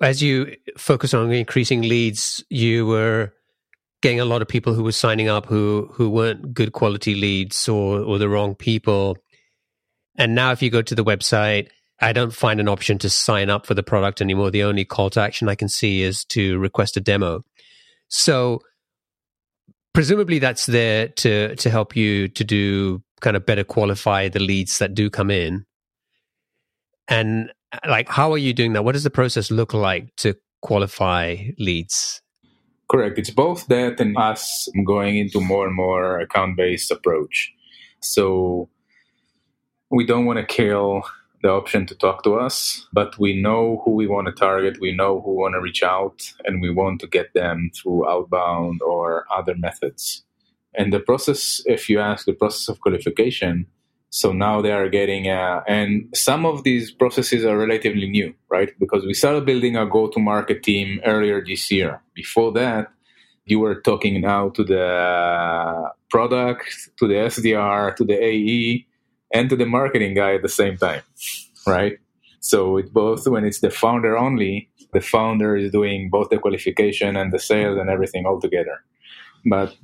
as 0.00 0.22
you 0.22 0.56
focus 0.76 1.14
on 1.14 1.30
increasing 1.32 1.82
leads, 1.82 2.44
you 2.50 2.86
were 2.86 3.32
getting 4.02 4.20
a 4.20 4.24
lot 4.24 4.42
of 4.42 4.48
people 4.48 4.74
who 4.74 4.84
were 4.84 4.92
signing 4.92 5.28
up 5.28 5.46
who 5.46 5.88
who 5.92 6.08
weren't 6.08 6.54
good 6.54 6.72
quality 6.72 7.14
leads 7.14 7.68
or 7.68 8.00
or 8.00 8.18
the 8.18 8.28
wrong 8.28 8.54
people. 8.54 9.16
And 10.16 10.34
now 10.34 10.52
if 10.52 10.62
you 10.62 10.70
go 10.70 10.82
to 10.82 10.94
the 10.94 11.04
website, 11.04 11.68
I 12.00 12.12
don't 12.12 12.32
find 12.32 12.60
an 12.60 12.68
option 12.68 12.98
to 12.98 13.10
sign 13.10 13.50
up 13.50 13.66
for 13.66 13.74
the 13.74 13.82
product 13.82 14.20
anymore. 14.20 14.50
The 14.50 14.64
only 14.64 14.84
call 14.84 15.10
to 15.10 15.20
action 15.20 15.48
I 15.48 15.54
can 15.54 15.68
see 15.68 16.02
is 16.02 16.24
to 16.26 16.58
request 16.58 16.96
a 16.96 17.00
demo. 17.00 17.44
So 18.08 18.60
presumably 19.94 20.38
that's 20.38 20.66
there 20.66 21.08
to 21.08 21.56
to 21.56 21.70
help 21.70 21.96
you 21.96 22.28
to 22.28 22.44
do 22.44 23.02
kind 23.20 23.36
of 23.36 23.44
better 23.44 23.64
qualify 23.64 24.28
the 24.28 24.38
leads 24.38 24.78
that 24.78 24.94
do 24.94 25.10
come 25.10 25.30
in. 25.30 25.64
And 27.08 27.50
like 27.86 28.08
how 28.08 28.32
are 28.32 28.38
you 28.38 28.52
doing 28.52 28.72
that? 28.74 28.84
What 28.84 28.92
does 28.92 29.04
the 29.04 29.10
process 29.10 29.50
look 29.50 29.74
like 29.74 30.14
to 30.16 30.34
qualify 30.62 31.36
leads? 31.58 32.20
Correct. 32.90 33.18
It's 33.18 33.30
both 33.30 33.66
that 33.66 34.00
and 34.00 34.16
us 34.16 34.68
going 34.86 35.18
into 35.18 35.40
more 35.40 35.66
and 35.66 35.76
more 35.76 36.20
account 36.20 36.56
based 36.56 36.90
approach. 36.90 37.52
So 38.00 38.70
we 39.90 40.06
don't 40.06 40.24
want 40.24 40.38
to 40.38 40.46
kill 40.46 41.02
the 41.42 41.50
option 41.50 41.86
to 41.86 41.94
talk 41.94 42.24
to 42.24 42.34
us, 42.34 42.86
but 42.92 43.18
we 43.18 43.40
know 43.40 43.82
who 43.84 43.92
we 43.92 44.06
want 44.06 44.26
to 44.26 44.32
target, 44.32 44.80
we 44.80 44.94
know 44.94 45.20
who 45.20 45.36
want 45.36 45.54
to 45.54 45.60
reach 45.60 45.82
out, 45.82 46.32
and 46.44 46.60
we 46.60 46.70
want 46.70 47.00
to 47.00 47.06
get 47.06 47.32
them 47.32 47.70
through 47.74 48.08
outbound 48.08 48.80
or 48.82 49.24
other 49.32 49.54
methods. 49.56 50.24
And 50.74 50.92
the 50.92 51.00
process, 51.00 51.62
if 51.66 51.88
you 51.88 52.00
ask 52.00 52.26
the 52.26 52.32
process 52.32 52.68
of 52.68 52.80
qualification, 52.80 53.66
so 54.10 54.32
now 54.32 54.62
they 54.62 54.72
are 54.72 54.88
getting, 54.88 55.28
uh, 55.28 55.62
and 55.68 56.08
some 56.14 56.46
of 56.46 56.64
these 56.64 56.90
processes 56.90 57.44
are 57.44 57.58
relatively 57.58 58.08
new, 58.08 58.34
right? 58.48 58.70
Because 58.78 59.04
we 59.04 59.12
started 59.12 59.44
building 59.44 59.76
a 59.76 59.86
go 59.86 60.08
to 60.08 60.18
market 60.18 60.62
team 60.62 61.00
earlier 61.04 61.44
this 61.44 61.70
year. 61.70 62.00
Before 62.14 62.52
that, 62.52 62.88
you 63.44 63.60
were 63.60 63.80
talking 63.80 64.20
now 64.20 64.48
to 64.50 64.64
the 64.64 65.90
product, 66.10 66.64
to 66.98 67.06
the 67.06 67.14
SDR, 67.14 67.96
to 67.96 68.04
the 68.04 68.14
AE, 68.14 68.86
and 69.32 69.50
to 69.50 69.56
the 69.56 69.66
marketing 69.66 70.14
guy 70.14 70.34
at 70.34 70.42
the 70.42 70.48
same 70.48 70.78
time, 70.78 71.02
right? 71.66 71.98
So 72.40 72.78
it 72.78 72.92
both 72.92 73.26
when 73.26 73.44
it's 73.44 73.60
the 73.60 73.70
founder 73.70 74.16
only, 74.16 74.70
the 74.94 75.02
founder 75.02 75.54
is 75.56 75.70
doing 75.70 76.08
both 76.08 76.30
the 76.30 76.38
qualification 76.38 77.14
and 77.16 77.30
the 77.30 77.38
sales 77.38 77.78
and 77.78 77.90
everything 77.90 78.24
all 78.24 78.40
together. 78.40 78.82
But 79.44 79.74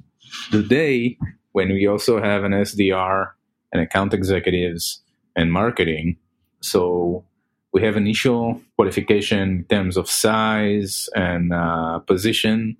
today, 0.50 1.18
when 1.52 1.68
we 1.68 1.86
also 1.86 2.22
have 2.22 2.42
an 2.42 2.52
SDR 2.52 3.32
and 3.74 3.82
account 3.82 4.14
executives 4.14 5.02
and 5.36 5.52
marketing. 5.52 6.16
So 6.60 7.24
we 7.72 7.82
have 7.82 7.96
initial 7.96 8.62
qualification 8.76 9.40
in 9.40 9.64
terms 9.64 9.96
of 9.96 10.08
size 10.08 11.10
and 11.14 11.52
uh, 11.52 11.98
position, 11.98 12.76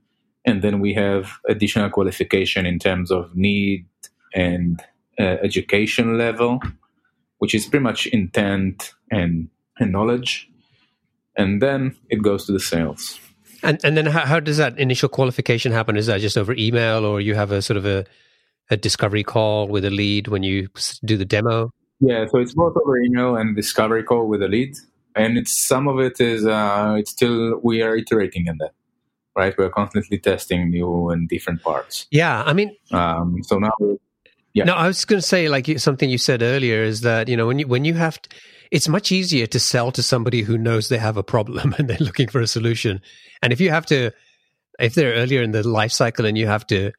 and 0.47 0.63
then 0.63 0.81
we 0.81 0.95
have 0.95 1.33
additional 1.49 1.91
qualification 1.91 2.65
in 2.65 2.79
terms 2.79 3.11
of 3.11 3.35
need 3.35 3.87
and 4.35 4.81
uh, 5.19 5.37
education 5.43 6.17
level, 6.17 6.61
which 7.39 7.55
is 7.55 7.67
pretty 7.67 7.83
much 7.83 8.07
intent 8.07 8.95
and, 9.11 9.49
and 9.79 9.93
knowledge. 9.93 10.49
And 11.37 11.61
then 11.61 11.97
it 12.09 12.23
goes 12.23 12.47
to 12.47 12.53
the 12.53 12.61
sales. 12.61 13.19
And 13.65 13.81
and 13.83 13.97
then 13.97 14.07
how, 14.07 14.27
how 14.27 14.41
does 14.41 14.59
that 14.59 14.79
initial 14.79 15.09
qualification 15.09 15.73
happen? 15.73 15.97
Is 15.97 16.07
that 16.07 16.21
just 16.21 16.37
over 16.37 16.53
email, 16.53 17.05
or 17.05 17.21
you 17.21 17.35
have 17.35 17.51
a 17.51 17.63
sort 17.63 17.79
of 17.79 17.87
a 17.87 18.05
a 18.71 18.77
discovery 18.77 19.23
call 19.23 19.69
with 19.69 19.85
a 19.85 19.91
lead 19.91 20.29
when 20.29 20.43
you 20.43 20.69
do 21.05 21.17
the 21.17 21.25
demo? 21.25 21.71
Yeah, 22.01 22.27
so 22.27 22.39
it's 22.39 22.55
both 22.55 22.77
over 22.77 22.99
email 22.99 23.37
and 23.37 23.55
discovery 23.55 24.03
call 24.03 24.27
with 24.27 24.43
a 24.43 24.49
lead, 24.49 24.75
and 25.15 25.39
it's 25.39 25.57
some 25.57 25.89
of 25.89 25.99
it 26.01 26.21
is 26.21 26.45
uh, 26.45 26.97
it's 26.99 27.11
still 27.11 27.61
we 27.63 27.83
are 27.83 27.97
iterating 27.97 28.47
in 28.47 28.59
that, 28.59 28.73
right? 29.37 29.57
We're 29.57 29.71
constantly 29.71 30.19
testing 30.19 30.71
new 30.71 31.11
and 31.11 31.29
different 31.29 31.63
parts. 31.63 32.07
Yeah, 32.11 32.43
I 32.45 32.53
mean, 32.53 32.77
um, 32.91 33.43
so 33.43 33.59
now, 33.59 33.73
yeah. 34.53 34.65
No, 34.65 34.75
I 34.75 34.87
was 34.87 35.05
going 35.05 35.21
to 35.21 35.27
say 35.27 35.49
like 35.49 35.79
something 35.79 36.11
you 36.11 36.19
said 36.19 36.43
earlier 36.43 36.83
is 36.83 37.03
that 37.03 37.29
you 37.29 37.37
know 37.37 37.47
when 37.47 37.59
you 37.59 37.67
when 37.67 37.85
you 37.85 37.95
have. 37.95 38.21
To, 38.21 38.29
it's 38.71 38.89
much 38.89 39.13
easier 39.13 39.47
to 39.47 39.61
sell 39.61 39.93
to 39.93 40.03
somebody 40.03 40.43
who 40.43 40.59
knows 40.59 40.89
they 40.89 40.99
have 40.99 41.17
a 41.17 41.23
problem 41.23 41.75
and 41.79 41.89
they're 41.89 41.97
looking 41.99 42.27
for 42.27 42.41
a 42.41 42.47
solution. 42.47 43.01
And 43.41 43.53
if 43.53 43.61
you 43.61 43.71
have 43.71 43.87
to, 43.87 44.11
if 44.81 44.95
they're 44.95 45.15
earlier 45.15 45.43
in 45.43 45.53
the 45.53 45.63
life 45.63 45.93
cycle 45.93 46.27
and 46.27 46.37
you 46.37 46.49
have 46.49 46.67
to 46.69 46.91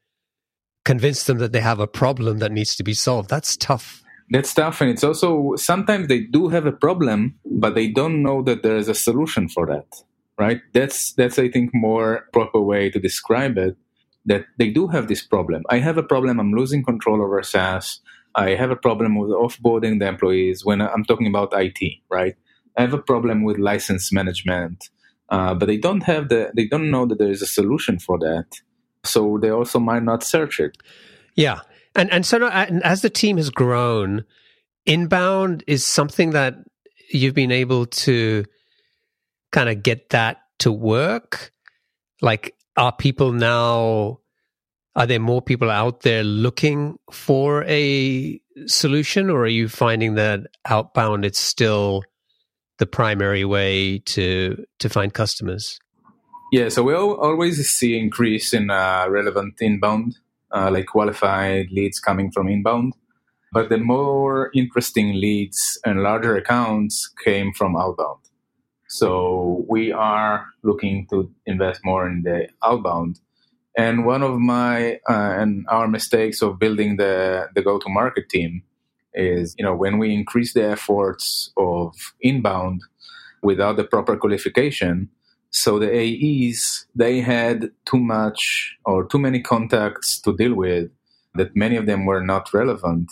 convince 0.86 1.24
them 1.24 1.38
that 1.38 1.52
they 1.52 1.60
have 1.60 1.80
a 1.80 1.86
problem 1.86 2.38
that 2.38 2.52
needs 2.52 2.76
to 2.76 2.84
be 2.84 2.94
solved. 2.94 3.28
That's 3.28 3.56
tough. 3.56 4.02
That's 4.30 4.54
tough. 4.54 4.80
And 4.80 4.88
it's 4.88 5.04
also 5.04 5.54
sometimes 5.56 6.08
they 6.08 6.20
do 6.20 6.48
have 6.48 6.64
a 6.64 6.72
problem, 6.72 7.34
but 7.44 7.74
they 7.74 7.88
don't 7.88 8.22
know 8.22 8.42
that 8.42 8.62
there 8.62 8.76
is 8.76 8.88
a 8.88 8.94
solution 8.94 9.48
for 9.48 9.66
that. 9.66 9.88
Right? 10.38 10.60
That's 10.72 11.12
that's 11.14 11.38
I 11.38 11.48
think 11.48 11.70
more 11.74 12.26
proper 12.32 12.60
way 12.60 12.90
to 12.90 12.98
describe 12.98 13.58
it. 13.58 13.76
That 14.24 14.44
they 14.58 14.70
do 14.70 14.88
have 14.88 15.06
this 15.06 15.22
problem. 15.24 15.62
I 15.70 15.78
have 15.78 15.98
a 15.98 16.02
problem. 16.02 16.40
I'm 16.40 16.52
losing 16.52 16.82
control 16.84 17.22
over 17.22 17.42
SaaS. 17.42 18.00
I 18.34 18.50
have 18.50 18.70
a 18.70 18.76
problem 18.76 19.16
with 19.16 19.30
offboarding 19.30 19.98
the 20.00 20.08
employees 20.08 20.64
when 20.64 20.80
I'm 20.82 21.04
talking 21.04 21.28
about 21.28 21.54
IT, 21.54 21.80
right? 22.10 22.34
I 22.76 22.82
have 22.82 22.92
a 22.92 22.98
problem 22.98 23.44
with 23.44 23.56
license 23.58 24.12
management, 24.12 24.90
uh, 25.30 25.54
but 25.54 25.66
they 25.66 25.78
don't 25.78 26.02
have 26.02 26.28
the, 26.28 26.50
they 26.54 26.66
don't 26.66 26.90
know 26.90 27.06
that 27.06 27.18
there 27.18 27.30
is 27.30 27.40
a 27.40 27.46
solution 27.46 27.98
for 27.98 28.18
that 28.18 28.46
so 29.06 29.38
they 29.40 29.50
also 29.50 29.78
might 29.78 30.02
not 30.02 30.22
search 30.22 30.60
it. 30.60 30.76
Yeah, 31.34 31.60
and 31.94 32.10
and 32.12 32.24
so 32.24 32.44
uh, 32.44 32.66
and 32.68 32.82
as 32.84 33.02
the 33.02 33.10
team 33.10 33.36
has 33.36 33.50
grown, 33.50 34.24
inbound 34.84 35.64
is 35.66 35.84
something 35.84 36.30
that 36.30 36.56
you've 37.10 37.34
been 37.34 37.52
able 37.52 37.86
to 37.86 38.44
kind 39.52 39.68
of 39.68 39.82
get 39.82 40.10
that 40.10 40.38
to 40.60 40.72
work. 40.72 41.52
Like, 42.20 42.54
are 42.76 42.92
people 42.92 43.32
now? 43.32 44.20
Are 44.94 45.06
there 45.06 45.20
more 45.20 45.42
people 45.42 45.70
out 45.70 46.00
there 46.00 46.24
looking 46.24 46.96
for 47.12 47.64
a 47.64 48.40
solution, 48.66 49.28
or 49.28 49.42
are 49.42 49.46
you 49.46 49.68
finding 49.68 50.14
that 50.14 50.40
outbound 50.66 51.26
it's 51.26 51.38
still 51.38 52.02
the 52.78 52.86
primary 52.86 53.44
way 53.44 53.98
to 53.98 54.64
to 54.78 54.88
find 54.88 55.12
customers? 55.12 55.78
Yeah, 56.52 56.68
so 56.68 56.82
we 56.82 56.94
always 56.94 57.68
see 57.68 57.98
increase 57.98 58.52
in 58.54 58.70
uh, 58.70 59.06
relevant 59.08 59.54
inbound, 59.60 60.16
uh, 60.54 60.70
like 60.70 60.86
qualified 60.86 61.66
leads 61.72 61.98
coming 61.98 62.30
from 62.30 62.48
inbound. 62.48 62.94
But 63.52 63.68
the 63.68 63.78
more 63.78 64.50
interesting 64.54 65.14
leads 65.14 65.78
and 65.84 66.02
larger 66.02 66.36
accounts 66.36 67.10
came 67.24 67.52
from 67.52 67.76
outbound. 67.76 68.20
So 68.88 69.64
we 69.68 69.92
are 69.92 70.46
looking 70.62 71.06
to 71.10 71.30
invest 71.46 71.80
more 71.84 72.06
in 72.06 72.22
the 72.22 72.48
outbound. 72.62 73.18
And 73.76 74.06
one 74.06 74.22
of 74.22 74.38
my 74.38 75.00
uh, 75.08 75.34
and 75.40 75.66
our 75.68 75.88
mistakes 75.88 76.42
of 76.42 76.58
building 76.58 76.96
the 76.96 77.48
the 77.54 77.62
go 77.62 77.78
to 77.78 77.88
market 77.88 78.28
team 78.28 78.62
is, 79.14 79.54
you 79.58 79.64
know, 79.64 79.74
when 79.74 79.98
we 79.98 80.14
increase 80.14 80.54
the 80.54 80.64
efforts 80.64 81.52
of 81.56 81.94
inbound 82.20 82.82
without 83.42 83.76
the 83.76 83.84
proper 83.84 84.16
qualification, 84.16 85.10
so 85.56 85.78
the 85.78 85.90
AEs, 85.90 86.84
they 86.94 87.22
had 87.22 87.70
too 87.86 87.98
much 87.98 88.76
or 88.84 89.06
too 89.06 89.18
many 89.18 89.40
contacts 89.40 90.20
to 90.20 90.36
deal 90.36 90.54
with 90.54 90.90
that 91.34 91.56
many 91.56 91.76
of 91.76 91.86
them 91.86 92.04
were 92.04 92.20
not 92.20 92.52
relevant. 92.52 93.10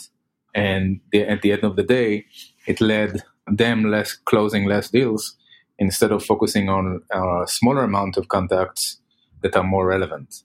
And 0.55 1.01
the, 1.11 1.23
at 1.23 1.41
the 1.41 1.53
end 1.53 1.65
of 1.65 1.77
the 1.77 1.83
day, 1.83 2.27
it 2.67 2.83
led 2.83 3.23
them 3.47 3.91
less 3.91 4.13
closing 4.13 4.67
less 4.67 4.91
deals 4.91 5.37
instead 5.79 6.13
of 6.13 6.23
focusing 6.23 6.69
on 6.69 7.01
a 7.11 7.45
smaller 7.47 7.85
amount 7.85 8.19
of 8.19 8.29
contacts 8.29 8.99
that 9.43 9.57
are 9.57 9.65
more 9.65 9.87
relevant. 9.87 10.43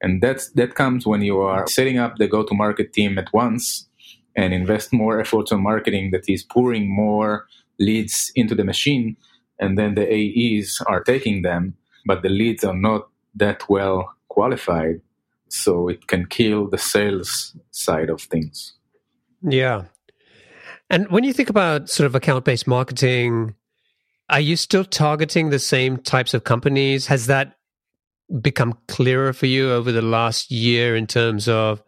And 0.00 0.22
that's, 0.22 0.48
that 0.52 0.74
comes 0.74 1.06
when 1.06 1.20
you 1.20 1.38
are 1.40 1.66
setting 1.66 1.98
up 1.98 2.16
the 2.16 2.28
go-to-market 2.28 2.94
team 2.94 3.18
at 3.18 3.30
once 3.34 3.86
and 4.34 4.54
invest 4.54 4.90
more 4.90 5.20
efforts 5.20 5.52
on 5.52 5.62
marketing 5.62 6.12
that 6.12 6.30
is 6.30 6.42
pouring 6.42 6.88
more 6.88 7.46
leads 7.78 8.32
into 8.34 8.54
the 8.54 8.64
machine 8.64 9.18
and 9.58 9.78
then 9.78 9.94
the 9.94 10.06
AEs 10.06 10.78
are 10.86 11.02
taking 11.02 11.42
them, 11.42 11.74
but 12.06 12.22
the 12.22 12.28
leads 12.28 12.64
are 12.64 12.76
not 12.76 13.08
that 13.34 13.68
well 13.68 14.12
qualified. 14.28 15.00
So 15.48 15.88
it 15.88 16.06
can 16.08 16.26
kill 16.26 16.68
the 16.68 16.78
sales 16.78 17.56
side 17.70 18.10
of 18.10 18.20
things. 18.22 18.74
Yeah. 19.42 19.84
And 20.90 21.08
when 21.10 21.24
you 21.24 21.32
think 21.32 21.50
about 21.50 21.88
sort 21.88 22.06
of 22.06 22.14
account 22.14 22.44
based 22.44 22.66
marketing, 22.66 23.54
are 24.28 24.40
you 24.40 24.56
still 24.56 24.84
targeting 24.84 25.50
the 25.50 25.58
same 25.58 25.98
types 25.98 26.34
of 26.34 26.44
companies? 26.44 27.06
Has 27.06 27.26
that 27.26 27.56
become 28.40 28.78
clearer 28.88 29.32
for 29.32 29.46
you 29.46 29.70
over 29.70 29.92
the 29.92 30.02
last 30.02 30.50
year 30.50 30.96
in 30.96 31.06
terms 31.06 31.46
of 31.46 31.82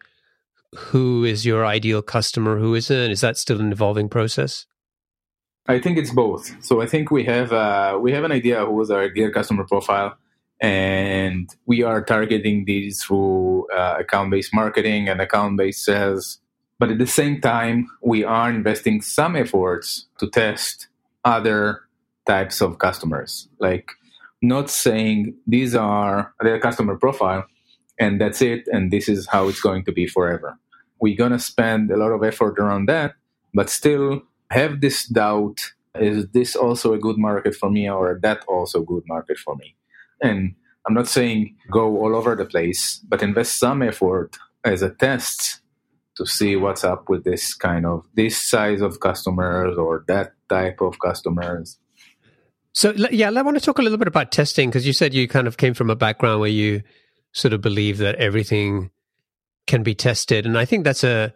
who 0.75 1.25
is 1.25 1.47
your 1.47 1.65
ideal 1.65 2.03
customer, 2.03 2.59
who 2.59 2.75
isn't? 2.75 3.11
Is 3.11 3.23
that 3.23 3.37
still 3.37 3.61
an 3.61 3.73
evolving 3.73 4.09
process? 4.09 4.67
I 5.69 5.81
think 5.81 5.99
it's 5.99 6.13
both. 6.13 6.65
So 6.65 6.81
I 6.81 6.87
think 6.87 7.11
we 7.11 7.25
have 7.25 7.53
uh, 7.53 7.99
we 8.01 8.13
have 8.13 8.25
an 8.25 8.33
idea 8.33 8.65
who 8.65 8.81
is 8.81 8.91
our 8.91 9.03
ideal 9.03 9.31
customer 9.31 9.65
profile, 9.65 10.17
and 10.61 11.49
we 11.67 11.83
are 11.83 12.05
targeting 12.05 12.65
these 12.65 13.03
through 13.03 13.67
uh, 13.73 13.97
account 13.99 14.31
based 14.31 14.55
marketing 14.55 15.09
and 15.09 15.21
account 15.21 15.57
based 15.57 15.85
sales. 15.85 16.39
But 16.79 16.91
at 16.91 16.99
the 16.99 17.07
same 17.07 17.41
time, 17.41 17.89
we 18.03 18.23
are 18.23 18.51
investing 18.51 19.01
some 19.01 19.35
efforts 19.35 20.07
to 20.19 20.29
test 20.29 20.89
other 21.25 21.81
types 22.27 22.61
of 22.61 22.79
customers. 22.79 23.49
Like 23.59 23.91
not 24.43 24.71
saying 24.71 25.35
these 25.47 25.75
are 25.75 26.35
their 26.41 26.61
customer 26.61 26.97
profile 26.97 27.47
and 27.99 28.21
that's 28.21 28.43
it 28.43 28.69
and 28.69 28.93
this 28.93 29.09
is 29.09 29.27
how 29.27 29.49
it's 29.49 29.61
going 29.61 29.85
to 29.85 29.93
be 29.93 30.07
forever. 30.07 30.59
We're 31.01 31.17
going 31.17 31.33
to 31.33 31.39
spend 31.39 31.91
a 31.91 31.97
lot 31.97 32.13
of 32.13 32.23
effort 32.23 32.59
around 32.59 32.87
that, 32.87 33.15
but 33.55 33.71
still 33.71 34.23
have 34.51 34.81
this 34.81 35.07
doubt 35.07 35.73
is 35.95 36.29
this 36.29 36.55
also 36.57 36.93
a 36.93 36.99
good 36.99 37.17
market 37.17 37.55
for 37.55 37.71
me 37.71 37.89
or 37.89 38.19
that 38.23 38.45
also 38.49 38.83
good 38.83 39.05
market 39.07 39.39
for 39.39 39.57
me? 39.57 39.77
And 40.23 40.55
I'm 40.87 40.95
not 40.95 41.09
saying 41.09 41.57
go 41.71 41.99
all 41.99 42.15
over 42.15 42.37
the 42.37 42.45
place, 42.45 43.01
but 43.09 43.23
invest 43.23 43.59
some 43.59 43.83
effort 43.83 44.37
as 44.65 44.83
a 44.83 44.91
test 44.91 45.61
to 46.17 46.27
see 46.27 46.57
what's 46.57 46.85
up 46.85 47.09
with 47.09 47.25
this 47.25 47.55
kind 47.55 47.87
of 47.87 48.07
this 48.15 48.37
size 48.37 48.81
of 48.81 49.01
customers 49.01 49.77
or 49.77 50.05
that 50.09 50.33
type 50.49 50.81
of 50.81 50.99
customers. 50.99 51.79
So 52.73 52.93
yeah, 52.93 53.31
I 53.31 53.43
want 53.43 53.57
to 53.57 53.65
talk 53.65 53.79
a 53.79 53.83
little 53.83 53.99
bit 53.99 54.09
about 54.09 54.33
testing 54.33 54.69
because 54.69 54.87
you 54.87 54.93
said 54.93 55.15
you 55.15 55.29
kind 55.29 55.47
of 55.47 55.57
came 55.57 55.75
from 55.75 55.91
a 55.91 55.97
background 55.97 56.41
where 56.41 56.51
you 56.51 56.83
sort 57.33 57.53
of 57.55 57.61
believe 57.61 57.99
that 57.99 58.17
everything 58.17 58.91
can 59.67 59.83
be 59.83 59.95
tested, 59.95 60.47
and 60.47 60.59
I 60.59 60.65
think 60.65 60.85
that's 60.85 61.05
a 61.05 61.35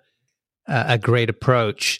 a 0.67 0.99
great 0.99 1.31
approach. 1.31 1.99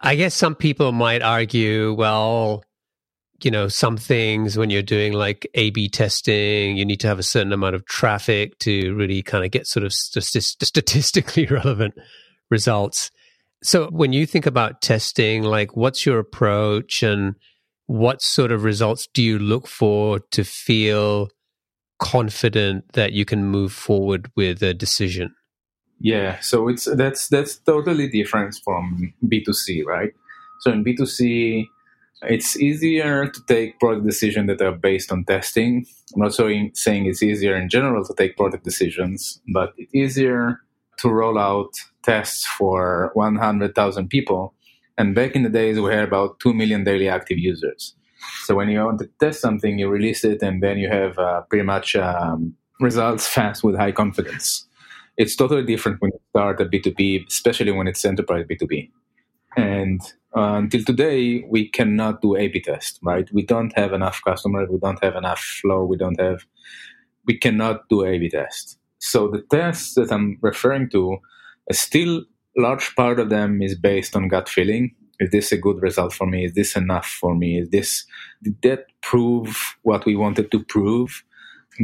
I 0.00 0.16
guess 0.16 0.34
some 0.34 0.54
people 0.54 0.92
might 0.92 1.22
argue, 1.22 1.94
well, 1.94 2.62
you 3.42 3.50
know, 3.50 3.68
some 3.68 3.96
things 3.96 4.56
when 4.56 4.70
you're 4.70 4.82
doing 4.82 5.12
like 5.12 5.46
A 5.54 5.70
B 5.70 5.88
testing, 5.88 6.76
you 6.76 6.84
need 6.84 7.00
to 7.00 7.06
have 7.06 7.18
a 7.18 7.22
certain 7.22 7.52
amount 7.52 7.74
of 7.74 7.86
traffic 7.86 8.58
to 8.60 8.94
really 8.94 9.22
kind 9.22 9.44
of 9.44 9.50
get 9.50 9.66
sort 9.66 9.84
of 9.84 9.92
st- 9.92 10.24
statistically 10.42 11.46
relevant 11.50 11.94
results. 12.50 13.10
So 13.62 13.88
when 13.90 14.12
you 14.12 14.26
think 14.26 14.46
about 14.46 14.82
testing, 14.82 15.42
like 15.42 15.76
what's 15.76 16.04
your 16.04 16.18
approach 16.18 17.02
and 17.02 17.34
what 17.86 18.20
sort 18.20 18.52
of 18.52 18.64
results 18.64 19.08
do 19.14 19.22
you 19.22 19.38
look 19.38 19.66
for 19.66 20.20
to 20.32 20.44
feel 20.44 21.30
confident 21.98 22.92
that 22.92 23.12
you 23.12 23.24
can 23.24 23.44
move 23.44 23.72
forward 23.72 24.30
with 24.36 24.62
a 24.62 24.74
decision? 24.74 25.34
Yeah, 26.00 26.38
so 26.40 26.68
it's 26.68 26.84
that's 26.84 27.28
that's 27.28 27.58
totally 27.58 28.08
different 28.08 28.58
from 28.64 29.12
B2C, 29.24 29.84
right? 29.84 30.12
So 30.60 30.70
in 30.70 30.84
B2C, 30.84 31.66
it's 32.22 32.56
easier 32.56 33.28
to 33.28 33.40
take 33.48 33.78
product 33.80 34.06
decisions 34.06 34.46
that 34.48 34.60
are 34.60 34.76
based 34.76 35.10
on 35.10 35.24
testing. 35.24 35.86
I'm 36.14 36.22
not 36.22 36.34
saying 36.34 36.72
it's 37.06 37.22
easier 37.22 37.56
in 37.56 37.68
general 37.68 38.04
to 38.04 38.14
take 38.14 38.36
product 38.36 38.64
decisions, 38.64 39.40
but 39.52 39.72
it's 39.76 39.94
easier 39.94 40.60
to 40.98 41.08
roll 41.08 41.38
out 41.38 41.70
tests 42.02 42.44
for 42.44 43.10
100,000 43.14 44.08
people. 44.08 44.54
And 44.96 45.14
back 45.14 45.36
in 45.36 45.44
the 45.44 45.48
days, 45.48 45.78
we 45.78 45.92
had 45.92 46.04
about 46.04 46.40
2 46.40 46.54
million 46.54 46.82
daily 46.82 47.08
active 47.08 47.38
users. 47.38 47.94
So 48.44 48.56
when 48.56 48.68
you 48.68 48.80
want 48.80 48.98
to 48.98 49.08
test 49.20 49.40
something, 49.40 49.78
you 49.78 49.88
release 49.88 50.24
it, 50.24 50.42
and 50.42 50.60
then 50.60 50.78
you 50.78 50.88
have 50.88 51.18
uh, 51.18 51.42
pretty 51.42 51.64
much 51.64 51.94
um, 51.94 52.56
results 52.80 53.28
fast 53.34 53.62
with 53.62 53.76
high 53.76 53.92
confidence. 53.92 54.67
It's 55.18 55.36
totally 55.36 55.64
different 55.64 56.00
when 56.02 56.12
you 56.14 56.20
start 56.30 56.62
a 56.62 56.66
B2B, 56.66 57.26
especially 57.28 57.72
when 57.72 57.88
it's 57.88 58.04
enterprise 58.06 58.46
B2B. 58.50 58.90
And 59.56 60.00
uh, 60.36 60.54
until 60.62 60.84
today, 60.84 61.44
we 61.48 61.68
cannot 61.68 62.22
do 62.22 62.36
A/B 62.36 62.60
test, 62.62 63.00
right? 63.02 63.28
We 63.32 63.44
don't 63.44 63.76
have 63.76 63.92
enough 63.94 64.22
customers, 64.24 64.68
we 64.70 64.78
don't 64.78 65.02
have 65.04 65.16
enough 65.16 65.40
flow, 65.40 65.84
we 65.84 65.96
don't 65.98 66.20
have, 66.20 66.46
we 67.26 67.38
cannot 67.38 67.88
do 67.90 68.04
A/B 68.06 68.30
test. 68.30 68.78
So 69.00 69.28
the 69.28 69.42
tests 69.50 69.94
that 69.94 70.12
I'm 70.12 70.38
referring 70.42 70.90
to, 70.90 71.18
still 71.72 72.24
large 72.56 72.94
part 72.96 73.20
of 73.20 73.30
them 73.30 73.62
is 73.62 73.76
based 73.76 74.16
on 74.16 74.28
gut 74.28 74.48
feeling. 74.48 74.94
Is 75.20 75.30
this 75.30 75.52
a 75.52 75.56
good 75.58 75.82
result 75.82 76.12
for 76.12 76.26
me? 76.26 76.44
Is 76.44 76.54
this 76.54 76.76
enough 76.76 77.06
for 77.06 77.34
me? 77.34 77.58
Is 77.60 77.70
this 77.70 78.06
did 78.42 78.62
that 78.62 78.86
prove 79.02 79.76
what 79.82 80.06
we 80.06 80.16
wanted 80.16 80.52
to 80.52 80.64
prove? 80.64 81.24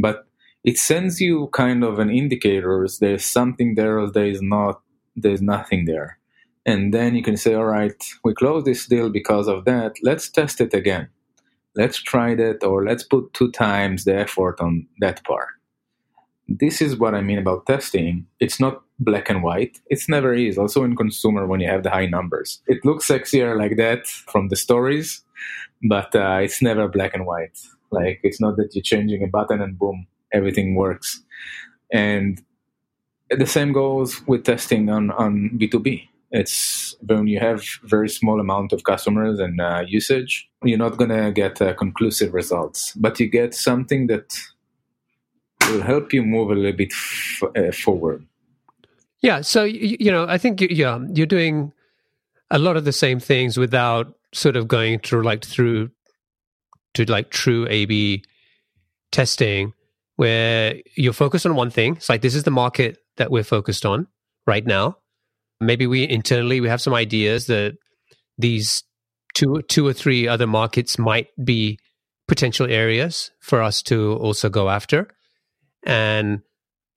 But 0.00 0.26
it 0.64 0.78
sends 0.78 1.20
you 1.20 1.48
kind 1.52 1.84
of 1.84 1.98
an 1.98 2.10
indicators. 2.10 2.98
There's 2.98 3.24
something 3.24 3.74
there, 3.74 3.98
or 4.00 4.10
there 4.10 4.26
is 4.26 4.42
not. 4.42 4.80
There's 5.16 5.42
nothing 5.42 5.84
there 5.84 6.18
and 6.66 6.94
then 6.94 7.14
you 7.14 7.22
can 7.22 7.36
say, 7.36 7.54
all 7.54 7.66
right, 7.66 8.02
we 8.24 8.34
close 8.34 8.64
this 8.64 8.86
deal 8.86 9.10
because 9.10 9.48
of 9.48 9.64
that. 9.66 9.96
Let's 10.02 10.28
test 10.28 10.60
it 10.60 10.72
again. 10.72 11.08
Let's 11.76 11.98
try 12.00 12.34
that, 12.36 12.62
or 12.64 12.84
let's 12.84 13.02
put 13.02 13.34
two 13.34 13.50
times 13.50 14.04
the 14.04 14.16
effort 14.16 14.60
on 14.60 14.86
that 15.00 15.24
part. 15.24 15.48
This 16.48 16.80
is 16.80 16.96
what 16.96 17.14
I 17.14 17.20
mean 17.20 17.38
about 17.38 17.66
testing. 17.66 18.26
It's 18.38 18.60
not 18.60 18.82
black 18.98 19.28
and 19.28 19.42
white. 19.42 19.80
It's 19.88 20.08
never 20.08 20.32
is. 20.32 20.58
Also 20.58 20.84
in 20.84 20.94
consumer, 20.94 21.46
when 21.46 21.60
you 21.60 21.68
have 21.68 21.82
the 21.82 21.90
high 21.90 22.06
numbers, 22.06 22.62
it 22.66 22.84
looks 22.84 23.08
sexier 23.08 23.58
like 23.58 23.76
that 23.76 24.06
from 24.06 24.48
the 24.48 24.56
stories, 24.56 25.22
but 25.88 26.14
uh, 26.14 26.38
it's 26.42 26.62
never 26.62 26.86
black 26.88 27.14
and 27.14 27.26
white. 27.26 27.58
Like 27.90 28.20
it's 28.22 28.40
not 28.40 28.56
that 28.56 28.74
you're 28.74 28.82
changing 28.82 29.22
a 29.24 29.26
button 29.26 29.60
and 29.60 29.78
boom, 29.78 30.06
everything 30.34 30.74
works. 30.74 31.22
And 31.92 32.42
the 33.30 33.46
same 33.46 33.72
goes 33.72 34.20
with 34.26 34.44
testing 34.44 34.90
on, 34.90 35.10
on 35.12 35.50
B2B 35.54 36.08
it's 36.34 36.96
when 37.06 37.28
you 37.28 37.38
have 37.38 37.62
very 37.84 38.08
small 38.08 38.40
amount 38.40 38.72
of 38.72 38.82
customers 38.82 39.38
and 39.38 39.60
uh, 39.60 39.84
usage 39.86 40.50
you're 40.64 40.76
not 40.76 40.96
going 40.96 41.10
to 41.10 41.30
get 41.30 41.62
uh, 41.62 41.72
conclusive 41.74 42.34
results. 42.34 42.92
But 42.96 43.20
you 43.20 43.28
get 43.28 43.54
something 43.54 44.08
that 44.08 44.36
will 45.68 45.82
help 45.82 46.12
you 46.12 46.24
move 46.24 46.50
a 46.50 46.54
little 46.54 46.72
bit 46.72 46.92
f- 46.92 47.50
uh, 47.56 47.70
forward. 47.72 48.26
Yeah 49.20 49.42
so 49.42 49.62
you, 49.64 49.96
you 50.00 50.10
know 50.10 50.26
i 50.28 50.36
think 50.36 50.60
yeah 50.60 50.98
you're 51.14 51.34
doing 51.38 51.72
a 52.50 52.58
lot 52.58 52.76
of 52.76 52.84
the 52.84 52.92
same 52.92 53.20
things 53.20 53.56
without 53.56 54.12
sort 54.34 54.56
of 54.56 54.68
going 54.68 54.98
through 54.98 55.22
like 55.22 55.44
through 55.44 55.90
to 56.94 57.04
like 57.10 57.30
true 57.30 57.66
a 57.70 57.86
b 57.86 58.22
testing 59.12 59.72
where 60.16 60.76
you're 60.96 61.12
focused 61.12 61.46
on 61.46 61.54
one 61.54 61.70
thing. 61.70 61.96
It's 61.96 62.08
like 62.08 62.22
this 62.22 62.34
is 62.34 62.44
the 62.44 62.50
market 62.50 62.98
that 63.16 63.30
we're 63.30 63.44
focused 63.44 63.84
on 63.84 64.06
right 64.46 64.64
now. 64.64 64.98
Maybe 65.60 65.86
we 65.86 66.08
internally 66.08 66.60
we 66.60 66.68
have 66.68 66.80
some 66.80 66.94
ideas 66.94 67.46
that 67.46 67.76
these 68.38 68.84
two 69.34 69.62
two 69.68 69.86
or 69.86 69.92
three 69.92 70.28
other 70.28 70.46
markets 70.46 70.98
might 70.98 71.28
be 71.42 71.78
potential 72.28 72.70
areas 72.70 73.30
for 73.40 73.62
us 73.62 73.82
to 73.82 74.14
also 74.14 74.48
go 74.48 74.70
after. 74.70 75.08
And 75.84 76.40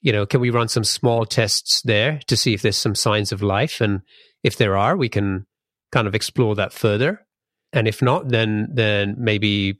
you 0.01 0.11
know 0.11 0.25
can 0.25 0.41
we 0.41 0.49
run 0.49 0.67
some 0.67 0.83
small 0.83 1.25
tests 1.25 1.81
there 1.83 2.19
to 2.27 2.37
see 2.37 2.53
if 2.53 2.61
there's 2.61 2.77
some 2.77 2.95
signs 2.95 3.31
of 3.31 3.41
life? 3.41 3.81
And 3.81 4.01
if 4.43 4.57
there 4.57 4.77
are 4.77 4.95
we 4.95 5.09
can 5.09 5.45
kind 5.91 6.07
of 6.07 6.15
explore 6.15 6.55
that 6.55 6.73
further. 6.73 7.25
And 7.73 7.87
if 7.87 8.01
not 8.01 8.29
then 8.29 8.69
then 8.73 9.15
maybe 9.17 9.79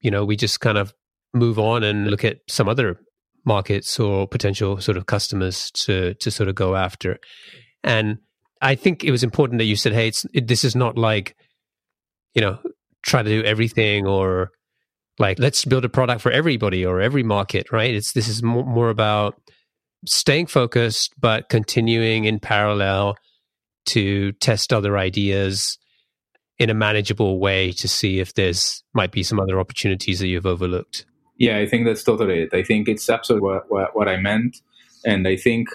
you 0.00 0.10
know 0.10 0.24
we 0.24 0.36
just 0.36 0.60
kind 0.60 0.78
of 0.78 0.94
move 1.36 1.58
on 1.58 1.82
and 1.82 2.08
look 2.08 2.24
at 2.24 2.38
some 2.48 2.68
other 2.68 2.98
markets 3.44 4.00
or 4.00 4.26
potential 4.26 4.80
sort 4.80 4.96
of 4.96 5.06
customers 5.06 5.70
to 5.70 6.14
to 6.14 6.30
sort 6.30 6.48
of 6.48 6.54
go 6.54 6.74
after 6.74 7.18
and 7.84 8.18
I 8.60 8.74
think 8.74 9.04
it 9.04 9.10
was 9.10 9.22
important 9.22 9.58
that 9.58 9.64
you 9.64 9.76
said, 9.76 9.92
"Hey, 9.92 10.12
it, 10.34 10.48
this 10.48 10.64
is 10.64 10.74
not 10.74 10.96
like, 10.96 11.36
you 12.34 12.42
know, 12.42 12.58
try 13.02 13.22
to 13.22 13.28
do 13.28 13.44
everything 13.44 14.06
or 14.06 14.50
like 15.18 15.38
let's 15.38 15.64
build 15.64 15.84
a 15.84 15.88
product 15.88 16.20
for 16.20 16.32
everybody 16.32 16.84
or 16.84 17.00
every 17.00 17.22
market." 17.22 17.70
Right? 17.72 17.94
It's 17.94 18.12
this 18.12 18.28
is 18.28 18.42
more 18.42 18.90
about 18.90 19.40
staying 20.06 20.46
focused, 20.46 21.14
but 21.18 21.48
continuing 21.48 22.24
in 22.24 22.40
parallel 22.40 23.16
to 23.86 24.32
test 24.32 24.72
other 24.72 24.98
ideas 24.98 25.78
in 26.58 26.70
a 26.70 26.74
manageable 26.74 27.38
way 27.38 27.70
to 27.70 27.86
see 27.86 28.18
if 28.18 28.34
there's 28.34 28.82
might 28.94 29.12
be 29.12 29.22
some 29.22 29.38
other 29.38 29.60
opportunities 29.60 30.20
that 30.20 30.28
you've 30.28 30.46
overlooked. 30.46 31.04
Yeah, 31.38 31.58
I 31.58 31.66
think 31.66 31.86
that's 31.86 32.02
totally 32.02 32.42
it. 32.42 32.54
I 32.54 32.62
think 32.62 32.88
it's 32.88 33.08
absolutely 33.10 33.46
what, 33.46 33.70
what, 33.70 33.96
what 33.96 34.08
I 34.08 34.16
meant, 34.16 34.60
and 35.04 35.28
I 35.28 35.36
think 35.36 35.68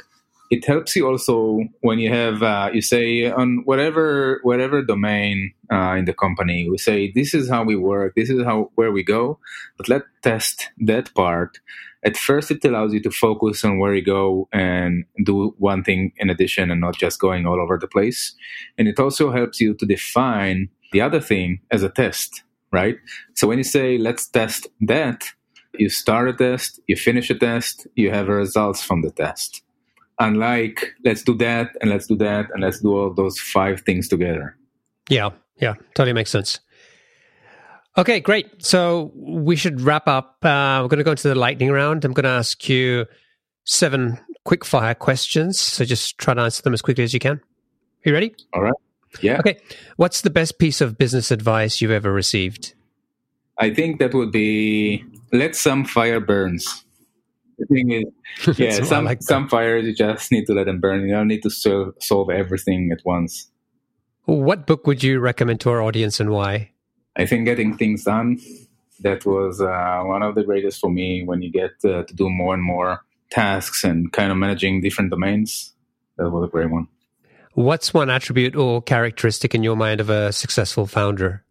it 0.51 0.65
helps 0.65 0.97
you 0.97 1.07
also 1.07 1.61
when 1.79 1.97
you 1.99 2.09
have 2.09 2.43
uh, 2.43 2.69
you 2.73 2.81
say 2.81 3.31
on 3.31 3.61
whatever 3.63 4.41
whatever 4.43 4.83
domain 4.83 5.53
uh, 5.71 5.95
in 5.97 6.03
the 6.05 6.13
company 6.13 6.69
we 6.69 6.77
say 6.77 7.09
this 7.15 7.33
is 7.33 7.49
how 7.49 7.63
we 7.63 7.75
work. 7.75 8.15
This 8.15 8.29
is 8.29 8.43
how 8.43 8.69
where 8.75 8.91
we 8.91 9.01
go. 9.03 9.39
But 9.77 9.87
let's 9.87 10.05
test 10.21 10.69
that 10.79 11.13
part. 11.15 11.59
At 12.03 12.17
first 12.17 12.51
it 12.51 12.65
allows 12.65 12.93
you 12.93 13.01
to 13.03 13.11
focus 13.11 13.63
on 13.63 13.79
where 13.79 13.93
you 13.93 14.03
go 14.03 14.49
and 14.51 15.05
do 15.23 15.55
one 15.57 15.83
thing 15.83 16.11
in 16.17 16.29
addition 16.29 16.69
and 16.69 16.81
not 16.81 16.97
just 16.97 17.19
going 17.19 17.45
all 17.45 17.61
over 17.61 17.77
the 17.77 17.87
place. 17.87 18.35
And 18.77 18.87
it 18.87 18.99
also 18.99 19.31
helps 19.31 19.61
you 19.61 19.73
to 19.75 19.85
define 19.85 20.69
the 20.91 20.99
other 21.01 21.21
thing 21.21 21.61
as 21.71 21.81
a 21.81 21.89
test 21.89 22.43
right? 22.73 22.95
So 23.35 23.47
when 23.47 23.57
you 23.57 23.65
say 23.65 23.97
let's 23.97 24.27
test 24.27 24.67
that 24.81 25.25
you 25.77 25.89
start 25.89 26.29
a 26.29 26.33
test 26.33 26.79
you 26.87 26.95
finish 26.95 27.29
a 27.29 27.35
test 27.35 27.87
you 27.95 28.11
have 28.11 28.27
results 28.27 28.81
from 28.83 29.01
the 29.01 29.11
test 29.11 29.63
unlike 30.21 30.95
let's 31.03 31.23
do 31.23 31.35
that 31.35 31.71
and 31.81 31.89
let's 31.89 32.07
do 32.07 32.15
that 32.15 32.45
and 32.53 32.61
let's 32.61 32.79
do 32.79 32.95
all 32.95 33.13
those 33.13 33.37
five 33.39 33.81
things 33.81 34.07
together. 34.07 34.55
Yeah, 35.09 35.31
yeah, 35.57 35.73
totally 35.95 36.13
makes 36.13 36.29
sense. 36.29 36.59
Okay, 37.97 38.21
great. 38.21 38.63
So 38.63 39.11
we 39.15 39.57
should 39.57 39.81
wrap 39.81 40.07
up. 40.07 40.37
Uh, 40.43 40.79
we're 40.81 40.87
going 40.87 40.99
to 40.99 41.03
go 41.03 41.11
into 41.11 41.27
the 41.27 41.35
lightning 41.35 41.71
round. 41.71 42.05
I'm 42.05 42.13
going 42.13 42.23
to 42.23 42.29
ask 42.29 42.69
you 42.69 43.05
seven 43.65 44.17
quick 44.45 44.63
fire 44.63 44.95
questions. 44.95 45.59
So 45.59 45.83
just 45.83 46.17
try 46.17 46.33
to 46.33 46.41
answer 46.41 46.61
them 46.61 46.73
as 46.73 46.81
quickly 46.81 47.03
as 47.03 47.13
you 47.13 47.19
can. 47.19 47.37
Are 47.37 47.41
you 48.05 48.13
ready? 48.13 48.33
All 48.53 48.61
right. 48.61 48.73
Yeah. 49.21 49.39
Okay. 49.39 49.59
What's 49.97 50.21
the 50.21 50.29
best 50.29 50.57
piece 50.57 50.79
of 50.79 50.97
business 50.97 51.31
advice 51.31 51.81
you've 51.81 51.91
ever 51.91 52.13
received? 52.13 52.75
I 53.57 53.73
think 53.73 53.99
that 53.99 54.13
would 54.13 54.31
be 54.31 55.03
let 55.31 55.55
some 55.55 55.85
fire 55.85 56.19
burns. 56.19 56.85
The 57.57 57.65
thing 57.67 57.91
is, 57.91 58.57
yeah, 58.57 58.83
some 58.83 59.05
like 59.05 59.21
some 59.21 59.47
fires 59.47 59.85
you 59.85 59.93
just 59.93 60.31
need 60.31 60.45
to 60.47 60.53
let 60.53 60.65
them 60.65 60.79
burn. 60.79 61.07
You 61.07 61.13
don't 61.13 61.27
need 61.27 61.43
to 61.43 61.49
solve, 61.49 61.93
solve 61.99 62.29
everything 62.29 62.91
at 62.91 63.05
once. 63.05 63.49
What 64.25 64.65
book 64.65 64.87
would 64.87 65.03
you 65.03 65.19
recommend 65.19 65.61
to 65.61 65.69
our 65.69 65.81
audience 65.81 66.19
and 66.19 66.29
why? 66.29 66.71
I 67.15 67.25
think 67.25 67.45
getting 67.45 67.75
things 67.75 68.03
done 68.05 68.39
that 69.01 69.25
was 69.25 69.61
uh, 69.61 70.01
one 70.03 70.23
of 70.23 70.35
the 70.35 70.43
greatest 70.43 70.79
for 70.79 70.89
me 70.89 71.23
when 71.23 71.41
you 71.41 71.51
get 71.51 71.71
uh, 71.83 72.03
to 72.03 72.13
do 72.15 72.29
more 72.29 72.53
and 72.53 72.63
more 72.63 73.01
tasks 73.31 73.83
and 73.83 74.11
kind 74.11 74.31
of 74.31 74.37
managing 74.37 74.81
different 74.81 75.09
domains. 75.09 75.73
That 76.17 76.29
was 76.29 76.47
a 76.47 76.51
great 76.51 76.69
one. 76.69 76.87
What's 77.53 77.93
one 77.93 78.09
attribute 78.09 78.55
or 78.55 78.81
characteristic 78.81 79.53
in 79.53 79.63
your 79.63 79.75
mind 79.75 79.99
of 79.99 80.09
a 80.09 80.31
successful 80.31 80.85
founder? 80.85 81.43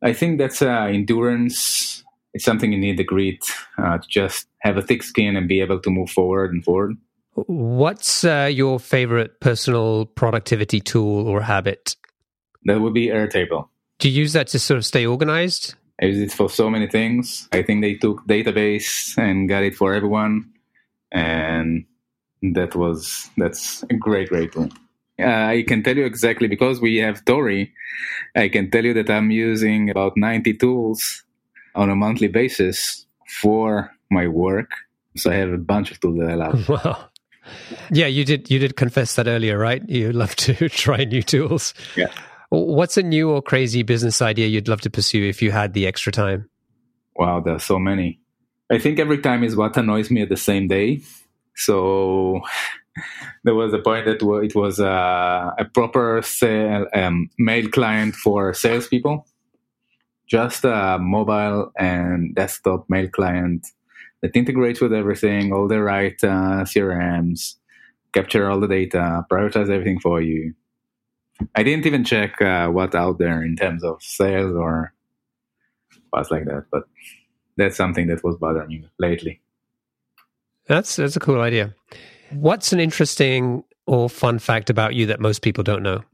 I 0.00 0.12
think 0.12 0.38
that's 0.38 0.62
uh, 0.62 0.86
endurance. 0.90 2.01
It's 2.34 2.44
something 2.44 2.72
you 2.72 2.78
need 2.78 2.96
the 2.96 3.04
grit 3.04 3.44
uh, 3.78 3.98
to 3.98 4.08
just 4.08 4.46
have 4.60 4.76
a 4.76 4.82
thick 4.82 5.02
skin 5.02 5.36
and 5.36 5.48
be 5.48 5.60
able 5.60 5.80
to 5.80 5.90
move 5.90 6.10
forward 6.10 6.52
and 6.52 6.64
forward. 6.64 6.96
What's 7.34 8.24
uh, 8.24 8.50
your 8.52 8.78
favorite 8.78 9.40
personal 9.40 10.06
productivity 10.06 10.80
tool 10.80 11.26
or 11.26 11.40
habit? 11.42 11.96
That 12.64 12.80
would 12.80 12.94
be 12.94 13.08
Airtable. 13.08 13.68
Do 13.98 14.08
you 14.10 14.20
use 14.20 14.32
that 14.34 14.48
to 14.48 14.58
sort 14.58 14.78
of 14.78 14.84
stay 14.84 15.06
organized? 15.06 15.74
I 16.00 16.06
use 16.06 16.20
it 16.20 16.32
for 16.32 16.50
so 16.50 16.68
many 16.68 16.88
things. 16.88 17.48
I 17.52 17.62
think 17.62 17.82
they 17.82 17.94
took 17.94 18.26
database 18.26 19.16
and 19.16 19.48
got 19.48 19.62
it 19.62 19.74
for 19.74 19.94
everyone, 19.94 20.52
and 21.10 21.84
that 22.42 22.74
was 22.74 23.30
that's 23.36 23.84
a 23.84 23.94
great, 23.94 24.28
great 24.28 24.52
tool. 24.52 24.68
Uh, 25.18 25.24
I 25.24 25.64
can 25.66 25.82
tell 25.82 25.96
you 25.96 26.04
exactly 26.04 26.48
because 26.48 26.80
we 26.80 26.96
have 26.96 27.24
Torii. 27.24 27.72
I 28.34 28.48
can 28.48 28.70
tell 28.70 28.84
you 28.84 28.94
that 28.94 29.10
I'm 29.10 29.30
using 29.30 29.90
about 29.90 30.16
90 30.16 30.54
tools 30.54 31.22
on 31.74 31.90
a 31.90 31.96
monthly 31.96 32.28
basis 32.28 33.06
for 33.40 33.90
my 34.10 34.26
work. 34.28 34.70
So 35.16 35.30
I 35.30 35.34
have 35.34 35.50
a 35.50 35.58
bunch 35.58 35.90
of 35.90 36.00
tools 36.00 36.18
that 36.18 36.30
I 36.30 36.34
love. 36.34 36.68
Wow. 36.84 37.08
Yeah, 37.90 38.06
you 38.06 38.24
did. 38.24 38.50
You 38.50 38.60
did 38.60 38.76
confess 38.76 39.16
that 39.16 39.26
earlier, 39.26 39.58
right? 39.58 39.82
You 39.88 40.12
love 40.12 40.36
to 40.36 40.68
try 40.84 41.04
new 41.04 41.22
tools. 41.22 41.74
Yeah. 41.96 42.06
What's 42.50 42.96
a 42.96 43.02
new 43.02 43.30
or 43.30 43.42
crazy 43.42 43.82
business 43.82 44.22
idea 44.22 44.46
you'd 44.46 44.68
love 44.68 44.80
to 44.82 44.90
pursue 44.90 45.28
if 45.28 45.42
you 45.42 45.50
had 45.50 45.72
the 45.72 45.86
extra 45.86 46.12
time? 46.12 46.48
Wow, 47.16 47.40
there 47.40 47.54
are 47.54 47.58
so 47.58 47.78
many. 47.78 48.20
I 48.70 48.78
think 48.78 48.98
every 48.98 49.18
time 49.18 49.42
is 49.42 49.56
what 49.56 49.76
annoys 49.76 50.10
me 50.10 50.22
at 50.22 50.28
the 50.28 50.36
same 50.36 50.68
day. 50.68 51.00
So 51.56 52.40
there 53.44 53.54
was 53.54 53.72
a 53.72 53.78
point 53.78 54.06
that 54.06 54.22
it 54.22 54.54
was 54.54 54.80
uh, 54.80 55.50
a 55.58 55.64
proper 55.64 56.22
sale, 56.22 56.86
um, 56.94 57.30
mail 57.38 57.68
client 57.68 58.14
for 58.14 58.54
salespeople, 58.54 59.26
just 60.32 60.64
a 60.64 60.98
mobile 60.98 61.70
and 61.76 62.34
desktop 62.34 62.88
mail 62.88 63.06
client 63.06 63.66
that 64.22 64.34
integrates 64.34 64.80
with 64.80 64.90
everything, 64.94 65.52
all 65.52 65.68
the 65.68 65.82
right 65.82 66.16
uh, 66.24 66.64
CRMs, 66.64 67.56
capture 68.14 68.50
all 68.50 68.58
the 68.58 68.66
data, 68.66 69.26
prioritize 69.30 69.68
everything 69.68 70.00
for 70.00 70.22
you. 70.22 70.54
I 71.54 71.62
didn't 71.62 71.84
even 71.84 72.02
check 72.02 72.40
uh, 72.40 72.68
what's 72.68 72.94
out 72.94 73.18
there 73.18 73.42
in 73.42 73.56
terms 73.56 73.84
of 73.84 74.02
sales 74.02 74.56
or 74.56 74.94
what's 76.08 76.30
like 76.30 76.46
that, 76.46 76.64
but 76.72 76.84
that's 77.58 77.76
something 77.76 78.06
that 78.06 78.24
was 78.24 78.36
bothering 78.36 78.68
me 78.68 78.88
lately. 78.98 79.42
That's 80.66 80.96
that's 80.96 81.16
a 81.16 81.20
cool 81.20 81.42
idea. 81.42 81.74
What's 82.30 82.72
an 82.72 82.80
interesting 82.80 83.64
or 83.84 84.08
fun 84.08 84.38
fact 84.38 84.70
about 84.70 84.94
you 84.94 85.04
that 85.06 85.20
most 85.20 85.42
people 85.42 85.62
don't 85.62 85.82
know? 85.82 86.04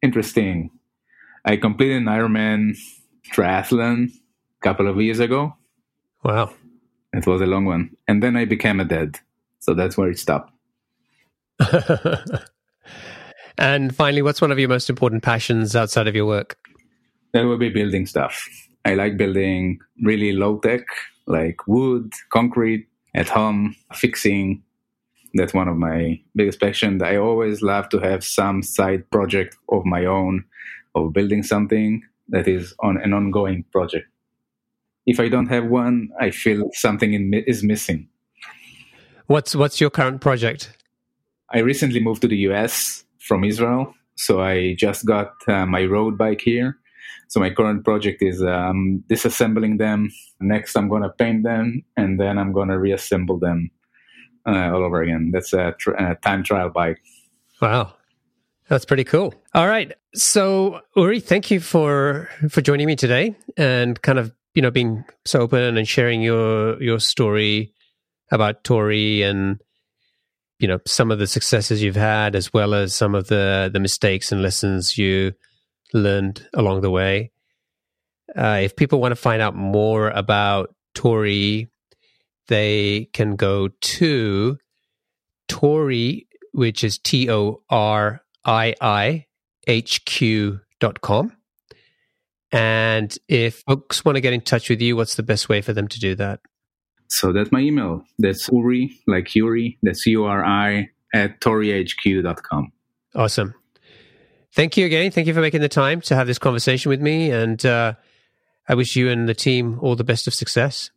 Interesting. 0.00 0.70
I 1.44 1.58
completed 1.58 1.98
an 1.98 2.04
Ironman 2.04 2.78
triathlon 3.32 4.08
a 4.08 4.62
couple 4.62 4.88
of 4.88 5.00
years 5.00 5.20
ago. 5.20 5.54
Wow. 6.24 6.52
It 7.12 7.26
was 7.26 7.40
a 7.40 7.46
long 7.46 7.64
one. 7.64 7.96
And 8.06 8.22
then 8.22 8.36
I 8.36 8.44
became 8.44 8.80
a 8.80 8.84
dad. 8.84 9.18
So 9.58 9.74
that's 9.74 9.96
where 9.96 10.10
it 10.10 10.18
stopped. 10.18 10.52
and 13.58 13.94
finally, 13.94 14.22
what's 14.22 14.40
one 14.40 14.52
of 14.52 14.58
your 14.58 14.68
most 14.68 14.88
important 14.88 15.22
passions 15.22 15.76
outside 15.76 16.08
of 16.08 16.14
your 16.14 16.26
work? 16.26 16.56
That 17.32 17.44
would 17.44 17.60
be 17.60 17.68
building 17.68 18.06
stuff. 18.06 18.48
I 18.84 18.94
like 18.94 19.16
building 19.16 19.78
really 20.02 20.32
low 20.32 20.58
tech, 20.58 20.82
like 21.26 21.66
wood, 21.66 22.12
concrete 22.30 22.88
at 23.14 23.28
home, 23.28 23.76
fixing. 23.92 24.62
That's 25.34 25.54
one 25.54 25.68
of 25.68 25.76
my 25.76 26.20
biggest 26.34 26.60
passions. 26.60 27.02
I 27.02 27.16
always 27.16 27.62
love 27.62 27.88
to 27.90 27.98
have 27.98 28.24
some 28.24 28.62
side 28.62 29.08
project 29.10 29.56
of 29.68 29.84
my 29.84 30.06
own 30.06 30.44
of 30.94 31.12
building 31.12 31.42
something 31.42 32.02
that 32.30 32.48
is 32.48 32.74
on 32.80 33.00
an 33.00 33.12
ongoing 33.12 33.64
project. 33.72 34.06
If 35.06 35.20
I 35.20 35.28
don't 35.28 35.46
have 35.46 35.66
one, 35.66 36.10
I 36.20 36.30
feel 36.30 36.70
something 36.72 37.12
in, 37.12 37.34
is 37.46 37.62
missing. 37.62 38.08
What's 39.26 39.54
what's 39.54 39.80
your 39.80 39.90
current 39.90 40.20
project? 40.20 40.76
I 41.50 41.58
recently 41.60 42.00
moved 42.00 42.22
to 42.22 42.28
the 42.28 42.38
US 42.48 43.04
from 43.18 43.44
Israel, 43.44 43.94
so 44.16 44.40
I 44.40 44.74
just 44.74 45.04
got 45.06 45.32
uh, 45.48 45.66
my 45.66 45.84
road 45.84 46.16
bike 46.16 46.40
here. 46.40 46.78
So 47.28 47.38
my 47.38 47.50
current 47.50 47.84
project 47.84 48.22
is 48.22 48.42
um, 48.42 49.04
disassembling 49.08 49.78
them. 49.78 50.10
Next, 50.40 50.76
I'm 50.76 50.88
going 50.88 51.02
to 51.02 51.10
paint 51.10 51.44
them, 51.44 51.84
and 51.96 52.18
then 52.20 52.38
I'm 52.38 52.52
going 52.52 52.68
to 52.68 52.78
reassemble 52.78 53.38
them 53.38 53.70
uh, 54.46 54.72
all 54.72 54.82
over 54.82 55.00
again. 55.02 55.30
That's 55.32 55.52
a, 55.52 55.74
tr- 55.78 55.92
a 55.92 56.16
time 56.16 56.42
trial 56.42 56.70
bike. 56.70 57.00
Wow. 57.62 57.94
That's 58.70 58.84
pretty 58.84 59.02
cool. 59.02 59.34
All 59.52 59.66
right. 59.66 59.92
So 60.14 60.80
Uri, 60.94 61.18
thank 61.18 61.50
you 61.50 61.58
for 61.58 62.30
for 62.48 62.60
joining 62.60 62.86
me 62.86 62.94
today 62.94 63.34
and 63.56 64.00
kind 64.00 64.18
of, 64.18 64.32
you 64.54 64.62
know, 64.62 64.70
being 64.70 65.04
so 65.24 65.40
open 65.40 65.76
and 65.76 65.88
sharing 65.88 66.22
your 66.22 66.80
your 66.80 67.00
story 67.00 67.74
about 68.30 68.62
Torii 68.62 69.22
and 69.22 69.60
you 70.60 70.68
know, 70.68 70.78
some 70.86 71.10
of 71.10 71.18
the 71.18 71.26
successes 71.26 71.82
you've 71.82 71.96
had 71.96 72.36
as 72.36 72.52
well 72.52 72.72
as 72.72 72.94
some 72.94 73.16
of 73.16 73.26
the 73.26 73.70
the 73.72 73.80
mistakes 73.80 74.30
and 74.30 74.40
lessons 74.40 74.96
you 74.96 75.32
learned 75.92 76.46
along 76.54 76.82
the 76.82 76.90
way. 76.90 77.32
Uh, 78.36 78.60
if 78.62 78.76
people 78.76 79.00
want 79.00 79.10
to 79.10 79.16
find 79.16 79.42
out 79.42 79.56
more 79.56 80.10
about 80.10 80.72
Torii, 80.94 81.66
they 82.46 83.08
can 83.12 83.34
go 83.34 83.66
to 83.66 84.58
Torii, 85.48 86.28
which 86.52 86.84
is 86.84 86.98
T 86.98 87.28
O 87.28 87.62
R 87.68 88.22
I 88.44 88.74
I 88.80 89.26
H 89.66 90.04
Q 90.04 90.60
dot 90.78 91.00
com. 91.00 91.36
And 92.52 93.16
if 93.28 93.62
folks 93.66 94.04
want 94.04 94.16
to 94.16 94.20
get 94.20 94.32
in 94.32 94.40
touch 94.40 94.70
with 94.70 94.80
you, 94.80 94.96
what's 94.96 95.14
the 95.14 95.22
best 95.22 95.48
way 95.48 95.60
for 95.60 95.72
them 95.72 95.86
to 95.88 96.00
do 96.00 96.14
that? 96.16 96.40
So 97.08 97.32
that's 97.32 97.52
my 97.52 97.60
email. 97.60 98.04
That's 98.18 98.48
Uri, 98.52 98.92
like 99.06 99.34
Yuri. 99.34 99.78
That's 99.82 100.06
U 100.06 100.24
R 100.24 100.44
I 100.44 100.90
at 101.14 101.40
toriihq.com. 101.40 102.72
Awesome. 103.14 103.54
Thank 104.52 104.76
you 104.76 104.86
again. 104.86 105.10
Thank 105.10 105.26
you 105.26 105.34
for 105.34 105.40
making 105.40 105.60
the 105.60 105.68
time 105.68 106.00
to 106.02 106.16
have 106.16 106.26
this 106.26 106.38
conversation 106.38 106.88
with 106.88 107.00
me. 107.00 107.30
And 107.30 107.64
uh, 107.64 107.94
I 108.68 108.74
wish 108.74 108.96
you 108.96 109.08
and 109.08 109.28
the 109.28 109.34
team 109.34 109.78
all 109.80 109.96
the 109.96 110.04
best 110.04 110.26
of 110.26 110.34
success. 110.34 110.90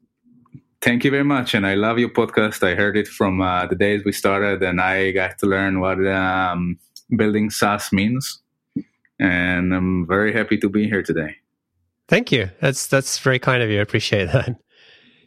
Thank 0.82 1.04
you 1.04 1.12
very 1.12 1.24
much. 1.24 1.54
And 1.54 1.66
I 1.66 1.76
love 1.76 1.98
your 1.98 2.10
podcast. 2.10 2.62
I 2.62 2.76
heard 2.76 2.98
it 2.98 3.08
from 3.08 3.41
uh, 3.41 3.68
the 3.68 3.76
days 3.76 4.04
we 4.04 4.12
started, 4.12 4.62
and 4.64 4.82
I 4.82 5.12
got 5.12 5.38
to 5.39 5.46
learn 5.46 5.80
what 5.80 6.06
um, 6.08 6.78
building 7.18 7.49
SaaS 7.49 7.91
means. 7.91 8.41
And 9.20 9.74
I'm 9.74 10.07
very 10.07 10.34
happy 10.34 10.57
to 10.57 10.70
be 10.70 10.88
here 10.88 11.03
today. 11.03 11.38
Thank 12.07 12.32
you. 12.32 12.49
That's 12.59 12.88
that's 12.88 13.20
very 13.20 13.39
kind 13.39 13.64
of 13.64 13.70
you. 13.70 13.80
I 13.80 13.82
appreciate 13.82 14.32
that. 14.32 14.59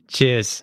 Cheers. 0.09 0.62